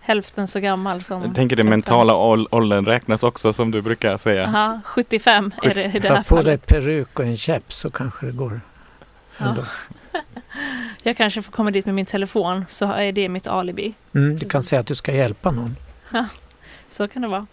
hälften 0.00 0.46
så 0.48 0.60
gammal 0.60 1.02
som... 1.02 1.22
Jag 1.22 1.34
tänker 1.34 1.56
det 1.56 1.64
mentala 1.64 2.14
ål- 2.14 2.48
åldern 2.50 2.86
räknas 2.86 3.22
också 3.22 3.52
som 3.52 3.70
du 3.70 3.82
brukar 3.82 4.16
säga. 4.16 4.44
Aha, 4.46 4.80
75 4.84 5.52
är 5.62 5.74
det 5.74 5.84
i 5.84 5.98
det 5.98 6.08
Ta 6.08 6.14
här 6.14 6.22
på 6.22 6.34
dig 6.36 6.44
fallet. 6.44 6.66
peruk 6.66 7.18
och 7.18 7.24
en 7.24 7.36
käpp 7.36 7.72
så 7.72 7.90
kanske 7.90 8.26
det 8.26 8.32
går. 8.32 8.60
Ändå. 9.40 9.64
Jag 11.02 11.16
kanske 11.16 11.42
får 11.42 11.52
komma 11.52 11.70
dit 11.70 11.86
med 11.86 11.94
min 11.94 12.06
telefon 12.06 12.64
så 12.68 12.84
är 12.92 13.12
det 13.12 13.28
mitt 13.28 13.46
alibi. 13.46 13.94
Mm, 14.14 14.36
du 14.36 14.48
kan 14.48 14.62
säga 14.62 14.80
att 14.80 14.86
du 14.86 14.94
ska 14.94 15.12
hjälpa 15.12 15.50
någon. 15.50 15.76
Så 16.88 17.08
kan 17.08 17.22
det 17.22 17.28
vara. 17.28 17.46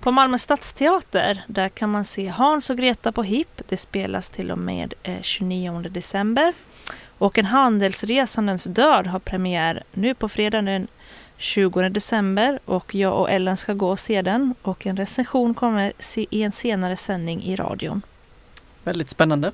På 0.00 0.10
Malmö 0.10 0.38
stadsteater 0.38 1.42
där 1.46 1.68
kan 1.68 1.90
man 1.90 2.04
se 2.04 2.28
Hans 2.28 2.70
och 2.70 2.76
Greta 2.76 3.12
på 3.12 3.22
HIP. 3.22 3.62
Det 3.68 3.76
spelas 3.76 4.30
till 4.30 4.50
och 4.50 4.58
med 4.58 4.94
eh, 5.02 5.20
29 5.20 5.80
december. 5.90 6.52
Och 7.18 7.38
En 7.38 7.44
handelsresandens 7.44 8.64
död 8.64 9.06
har 9.06 9.18
premiär 9.18 9.82
nu 9.92 10.14
på 10.14 10.28
fredag 10.28 10.62
den 10.62 10.88
20 11.36 11.88
december 11.88 12.58
och 12.64 12.94
jag 12.94 13.20
och 13.20 13.30
Ellen 13.30 13.56
ska 13.56 13.72
gå 13.72 13.90
och 13.90 13.98
se 13.98 14.22
den 14.22 14.54
och 14.62 14.86
en 14.86 14.96
recension 14.96 15.54
kommer 15.54 15.92
i 16.14 16.42
en 16.42 16.52
senare 16.52 16.96
sändning 16.96 17.42
i 17.42 17.56
radion. 17.56 18.02
Väldigt 18.84 19.10
spännande. 19.10 19.52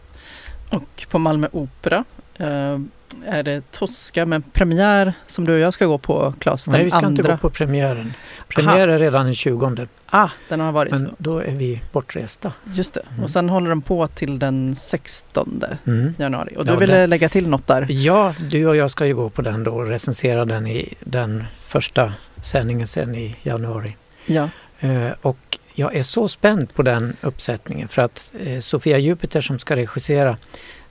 Och 0.70 1.06
på 1.08 1.18
Malmö 1.18 1.48
Opera 1.52 2.04
eh, 2.38 2.78
är 3.26 3.42
det 3.42 3.72
Tosca 3.72 4.26
med 4.26 4.52
premiär 4.52 5.12
som 5.26 5.44
du 5.44 5.52
och 5.52 5.58
jag 5.58 5.74
ska 5.74 5.86
gå 5.86 5.98
på, 5.98 6.34
Claes. 6.38 6.68
Nej, 6.68 6.84
vi 6.84 6.90
ska 6.90 6.98
andra. 6.98 7.08
inte 7.08 7.22
gå 7.22 7.36
på 7.36 7.50
premiären. 7.50 8.12
Premiär 8.48 8.88
är 8.88 8.98
redan 8.98 9.26
den 9.26 9.34
20. 9.34 9.86
Ah, 10.10 10.28
den 10.48 10.60
har 10.60 10.72
varit. 10.72 10.92
Men 10.92 11.14
då 11.18 11.38
är 11.38 11.54
vi 11.54 11.80
bortresta. 11.92 12.52
Just 12.64 12.94
det. 12.94 13.02
Mm. 13.10 13.24
Och 13.24 13.30
sen 13.30 13.48
håller 13.48 13.70
de 13.70 13.82
på 13.82 14.06
till 14.06 14.38
den 14.38 14.74
16 14.74 15.62
mm. 15.84 16.14
januari. 16.18 16.54
Och 16.56 16.64
du 16.64 16.72
ja, 16.72 16.78
ville 16.78 16.94
den... 16.94 17.10
lägga 17.10 17.28
till 17.28 17.48
något 17.48 17.66
där? 17.66 17.86
Ja, 17.88 18.34
du 18.50 18.66
och 18.66 18.76
jag 18.76 18.90
ska 18.90 19.06
ju 19.06 19.14
gå 19.14 19.30
på 19.30 19.42
den 19.42 19.64
då 19.64 19.70
och 19.70 19.86
recensera 19.86 20.44
den 20.44 20.66
i 20.66 20.94
den 21.00 21.44
första 21.60 22.12
sändningen 22.44 22.86
sen 22.86 23.14
i 23.14 23.36
januari. 23.42 23.96
Ja. 24.26 24.48
Eh, 24.80 25.10
och 25.20 25.58
jag 25.78 25.94
är 25.94 26.02
så 26.02 26.28
spänd 26.28 26.74
på 26.74 26.82
den 26.82 27.16
uppsättningen 27.20 27.88
för 27.88 28.02
att 28.02 28.32
eh, 28.40 28.60
Sofia 28.60 28.98
Jupiter 28.98 29.40
som 29.40 29.58
ska 29.58 29.76
regissera 29.76 30.36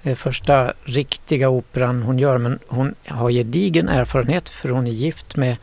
eh, 0.04 0.16
första 0.16 0.74
riktiga 0.84 1.50
operan 1.50 2.04
hon 2.04 2.20
gör 2.20 2.38
men 2.38 2.60
hon 2.68 2.96
har 3.08 3.30
gedigen 3.30 3.90
erfarenhet 3.90 4.50
för 4.50 4.70
hon 4.70 4.88
är 4.88 4.92
gift 4.92 5.36
med 5.36 5.58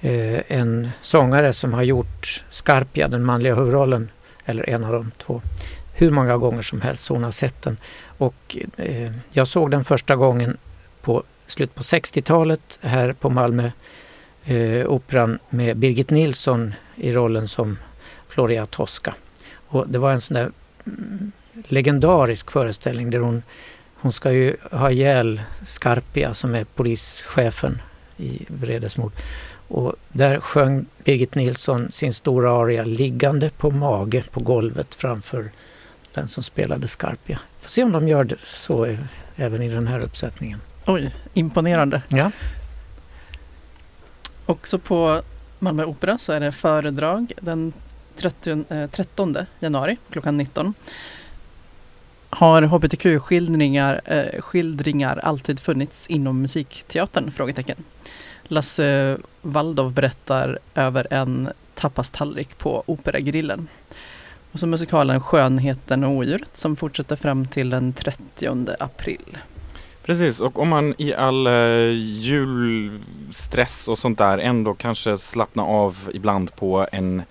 eh, 0.00 0.40
en 0.48 0.90
sångare 1.02 1.52
som 1.52 1.74
har 1.74 1.82
gjort 1.82 2.44
Scarpia, 2.50 3.08
den 3.08 3.24
manliga 3.24 3.54
huvudrollen, 3.54 4.10
eller 4.44 4.68
en 4.68 4.84
av 4.84 4.92
de 4.92 5.10
två, 5.18 5.42
hur 5.94 6.10
många 6.10 6.36
gånger 6.36 6.62
som 6.62 6.80
helst 6.80 7.04
så 7.04 7.14
hon 7.14 7.24
har 7.24 7.30
sett 7.30 7.62
den. 7.62 7.76
Och 8.18 8.56
eh, 8.76 9.12
jag 9.30 9.48
såg 9.48 9.70
den 9.70 9.84
första 9.84 10.16
gången 10.16 10.56
på 11.02 11.22
slutet 11.46 11.76
på 11.76 11.82
60-talet 11.82 12.78
här 12.82 13.12
på 13.12 13.30
Malmö 13.30 13.70
eh, 14.44 14.86
Operan 14.86 15.38
med 15.50 15.76
Birgit 15.76 16.10
Nilsson 16.10 16.74
i 16.96 17.12
rollen 17.12 17.48
som 17.48 17.78
Floria 18.28 18.66
Tosca. 18.66 19.14
Och 19.68 19.88
det 19.88 19.98
var 19.98 20.12
en 20.12 20.20
sån 20.20 20.34
där 20.34 20.50
mm, 20.86 21.32
legendarisk 21.68 22.50
föreställning 22.50 23.10
där 23.10 23.18
hon, 23.18 23.42
hon 23.94 24.12
ska 24.12 24.32
ju 24.32 24.56
ha 24.72 24.90
ihjäl 24.90 25.42
Scarpia 25.66 26.34
som 26.34 26.54
är 26.54 26.64
polischefen 26.64 27.82
i 28.16 28.46
Vredesmod. 28.48 29.12
Och 29.68 29.94
där 30.12 30.40
sjöng 30.40 30.86
Birgit 31.04 31.34
Nilsson 31.34 31.92
sin 31.92 32.14
stora 32.14 32.52
aria 32.52 32.84
liggande 32.84 33.50
på 33.50 33.70
mage 33.70 34.24
på 34.30 34.40
golvet 34.40 34.94
framför 34.94 35.50
den 36.14 36.28
som 36.28 36.42
spelade 36.42 36.88
Scarpia. 36.88 37.38
Får 37.60 37.70
se 37.70 37.82
om 37.82 37.92
de 37.92 38.08
gör 38.08 38.24
det 38.24 38.36
så 38.44 38.96
även 39.36 39.62
i 39.62 39.68
den 39.68 39.86
här 39.86 40.00
uppsättningen. 40.00 40.60
Oj, 40.86 41.14
imponerande. 41.34 42.02
Ja. 42.08 42.30
Också 44.46 44.78
på 44.78 45.22
Malmö 45.58 45.84
Opera 45.84 46.18
så 46.18 46.32
är 46.32 46.40
det 46.40 46.52
föredrag 46.52 47.32
den 47.40 47.72
30, 48.16 48.88
13 48.90 49.36
eh, 49.36 49.44
januari 49.60 49.96
klockan 50.10 50.36
19. 50.36 50.74
Har 52.30 52.62
hbtq-skildringar 52.62 54.00
eh, 54.04 54.40
skildringar 54.40 55.18
alltid 55.18 55.60
funnits 55.60 56.06
inom 56.06 56.42
musikteatern? 56.42 57.30
Frågetecken. 57.30 57.76
Lasse 58.42 59.18
Waldov 59.42 59.92
berättar 59.92 60.58
över 60.74 61.06
en 61.10 61.48
tapastallrik 61.74 62.58
på 62.58 62.82
Operagrillen. 62.86 63.68
Och 64.52 64.60
så 64.60 64.66
musikalen 64.66 65.20
Skönheten 65.20 66.04
och 66.04 66.10
odjuret 66.10 66.56
som 66.56 66.76
fortsätter 66.76 67.16
fram 67.16 67.46
till 67.46 67.70
den 67.70 67.92
30 67.92 68.66
april. 68.78 69.38
Precis, 70.04 70.40
och 70.40 70.58
om 70.58 70.68
man 70.68 70.94
i 70.98 71.14
all 71.14 71.46
eh, 71.46 71.52
julstress 71.96 73.88
och 73.88 73.98
sånt 73.98 74.18
där 74.18 74.38
ändå 74.38 74.74
kanske 74.74 75.18
slappnar 75.18 75.64
av 75.64 76.10
ibland 76.14 76.56
på 76.56 76.86
en 76.92 77.22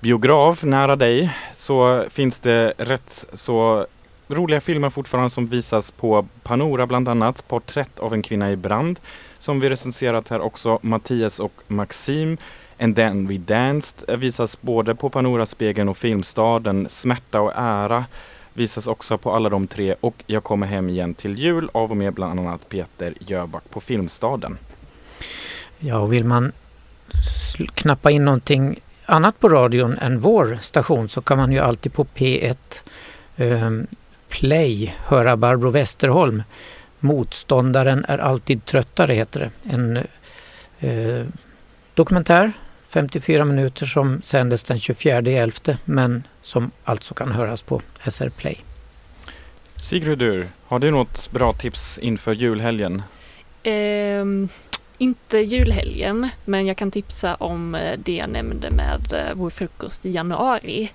biograf 0.00 0.62
nära 0.62 0.96
dig 0.96 1.30
så 1.56 2.04
finns 2.10 2.40
det 2.40 2.72
rätt 2.76 3.26
så 3.32 3.86
roliga 4.28 4.60
filmer 4.60 4.90
fortfarande 4.90 5.30
som 5.30 5.46
visas 5.46 5.90
på 5.90 6.26
Panora 6.42 6.86
bland 6.86 7.08
annat. 7.08 7.48
Porträtt 7.48 7.98
av 7.98 8.14
en 8.14 8.22
kvinna 8.22 8.50
i 8.50 8.56
brand 8.56 9.00
som 9.38 9.60
vi 9.60 9.70
recenserat 9.70 10.28
här 10.28 10.40
också. 10.40 10.78
Mattias 10.82 11.40
och 11.40 11.52
Maxim. 11.66 12.36
And 12.78 12.96
then 12.96 13.26
we 13.26 13.38
danced 13.38 14.08
eh, 14.08 14.16
visas 14.16 14.60
både 14.60 14.94
på 14.94 15.10
Panoraspegeln 15.10 15.88
och 15.88 15.96
Filmstaden. 15.96 16.86
Smärta 16.88 17.40
och 17.40 17.52
ära 17.54 18.04
visas 18.54 18.86
också 18.86 19.18
på 19.18 19.32
alla 19.32 19.48
de 19.48 19.66
tre 19.66 19.94
och 20.00 20.24
Jag 20.26 20.44
kommer 20.44 20.66
hem 20.66 20.88
igen 20.88 21.14
till 21.14 21.38
jul 21.38 21.70
av 21.72 21.90
och 21.90 21.96
med 21.96 22.14
bland 22.14 22.40
annat 22.40 22.68
Peter 22.68 23.14
Jöback 23.20 23.70
på 23.70 23.80
Filmstaden. 23.80 24.58
Ja, 25.78 25.98
och 25.98 26.12
vill 26.12 26.24
man 26.24 26.52
knappa 27.74 28.10
in 28.10 28.24
någonting 28.24 28.80
annat 29.10 29.40
på 29.40 29.48
radion 29.48 29.98
än 29.98 30.18
vår 30.18 30.58
station 30.62 31.08
så 31.08 31.20
kan 31.20 31.38
man 31.38 31.52
ju 31.52 31.58
alltid 31.58 31.92
på 31.92 32.04
P1 32.04 32.56
eh, 33.36 33.70
Play 34.28 34.94
höra 35.06 35.36
Barbro 35.36 35.70
Westerholm 35.70 36.42
Motståndaren 37.00 38.04
är 38.08 38.18
alltid 38.18 38.64
tröttare 38.64 39.14
heter 39.14 39.40
det. 39.40 39.70
En 39.74 39.96
eh, 40.80 41.26
dokumentär, 41.94 42.52
54 42.88 43.44
minuter 43.44 43.86
som 43.86 44.22
sändes 44.22 44.62
den 44.62 44.76
24.11 44.76 45.76
men 45.84 46.22
som 46.42 46.70
alltså 46.84 47.14
kan 47.14 47.32
höras 47.32 47.62
på 47.62 47.82
SR 48.10 48.28
Play. 48.28 48.58
Sigrid, 49.76 50.46
har 50.66 50.78
du 50.78 50.90
något 50.90 51.30
bra 51.32 51.52
tips 51.52 51.98
inför 51.98 52.32
julhelgen? 52.32 53.02
Eh, 53.62 54.24
inte 55.00 55.38
julhelgen, 55.38 56.28
men 56.44 56.66
jag 56.66 56.76
kan 56.76 56.90
tipsa 56.90 57.34
om 57.34 57.74
eh, 57.74 57.98
det 57.98 58.16
jag 58.16 58.30
nämnde 58.30 58.70
med 58.70 59.12
eh, 59.12 59.34
vår 59.34 59.50
frukost 59.50 60.06
i 60.06 60.10
januari. 60.10 60.92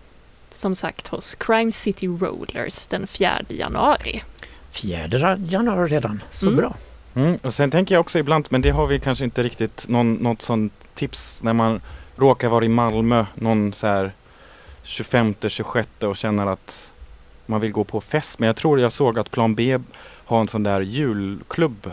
Som 0.49 0.76
sagt 0.76 1.08
hos 1.08 1.36
Crime 1.36 1.72
City 1.72 2.08
Rollers 2.08 2.88
den 2.88 3.08
4 3.08 3.41
januari. 3.49 4.24
4 4.72 5.38
januari 5.38 5.88
redan, 5.88 6.24
så 6.32 6.47
mm. 6.47 6.58
bra. 6.58 6.76
Mm. 7.16 7.38
Och 7.41 7.53
sen 7.53 7.72
tänker 7.72 7.95
jag 7.95 7.99
också 7.99 8.20
ibland, 8.20 8.47
men 8.49 8.62
det 8.62 8.70
har 8.70 8.88
vi 8.88 8.99
kanske 8.99 9.24
inte 9.24 9.43
riktigt 9.43 9.86
någon, 9.88 10.14
något 10.14 10.41
sånt 10.41 10.74
tips 10.93 11.43
när 11.43 11.53
man 11.53 11.82
råkar 12.16 12.49
vara 12.49 12.66
i 12.66 12.70
Malmö 12.70 13.26
någon 13.36 13.74
så 13.74 13.88
här 13.88 14.12
25, 14.84 15.36
26 15.47 15.89
och 15.99 16.18
känner 16.18 16.47
att 16.47 16.91
man 17.45 17.62
vill 17.62 17.72
gå 17.72 17.84
på 17.84 18.01
fest. 18.01 18.39
Men 18.39 18.47
jag 18.47 18.56
tror 18.56 18.80
jag 18.80 18.91
såg 18.91 19.20
att 19.20 19.32
Plan 19.32 19.56
B 19.56 19.80
har 20.26 20.39
en 20.39 20.47
sån 20.47 20.64
där 20.64 20.82
julklubb 20.82 21.91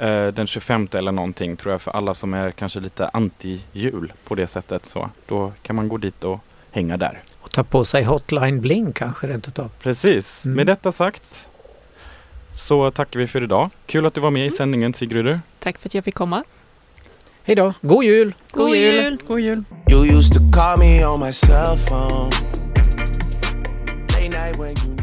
eh, 0.00 0.26
den 0.26 0.46
25 0.46 0.88
eller 0.94 1.12
någonting 1.12 1.56
tror 1.56 1.72
jag 1.72 1.82
för 1.82 1.90
alla 1.90 2.14
som 2.14 2.34
är 2.34 2.50
kanske 2.50 2.80
lite 2.80 3.08
anti-jul 3.08 4.12
på 4.24 4.34
det 4.34 4.46
sättet. 4.46 4.86
Så 4.86 5.10
då 5.26 5.52
kan 5.62 5.76
man 5.76 5.88
gå 5.88 5.96
dit 5.96 6.24
och 6.24 6.40
hänga 6.70 6.96
där. 6.96 7.22
Och 7.40 7.50
ta 7.50 7.64
på 7.64 7.84
sig 7.84 8.04
Hotline 8.04 8.60
Bling 8.60 8.92
kanske 8.92 9.26
rent 9.26 9.48
utav. 9.48 9.70
Precis. 9.82 10.44
Mm. 10.44 10.56
Med 10.56 10.66
detta 10.66 10.92
sagt 10.92 11.48
så 12.54 12.90
tackar 12.90 13.20
vi 13.20 13.26
för 13.26 13.42
idag. 13.42 13.70
Kul 13.86 14.06
att 14.06 14.14
du 14.14 14.20
var 14.20 14.30
med 14.30 14.46
i 14.46 14.50
sändningen 14.50 14.94
Sigrid. 14.94 15.40
Tack 15.58 15.78
för 15.78 15.88
att 15.88 15.94
jag 15.94 16.04
fick 16.04 16.14
komma. 16.14 16.44
Hej 17.42 17.56
då. 17.56 17.74
God 17.80 18.04
jul! 18.04 18.34
God, 18.50 18.76
jul! 18.76 19.18
God 19.28 19.40
jul! 19.40 19.64
You 19.90 20.18
used 20.18 20.32
to 20.34 20.40
call 20.52 20.78
me 20.78 21.04
on 21.06 21.20
my 21.20 21.32
cell 21.32 21.76
phone 21.76 22.30
Late 24.08 24.28
night 24.28 24.58
when 24.58 24.70
you 24.70 24.99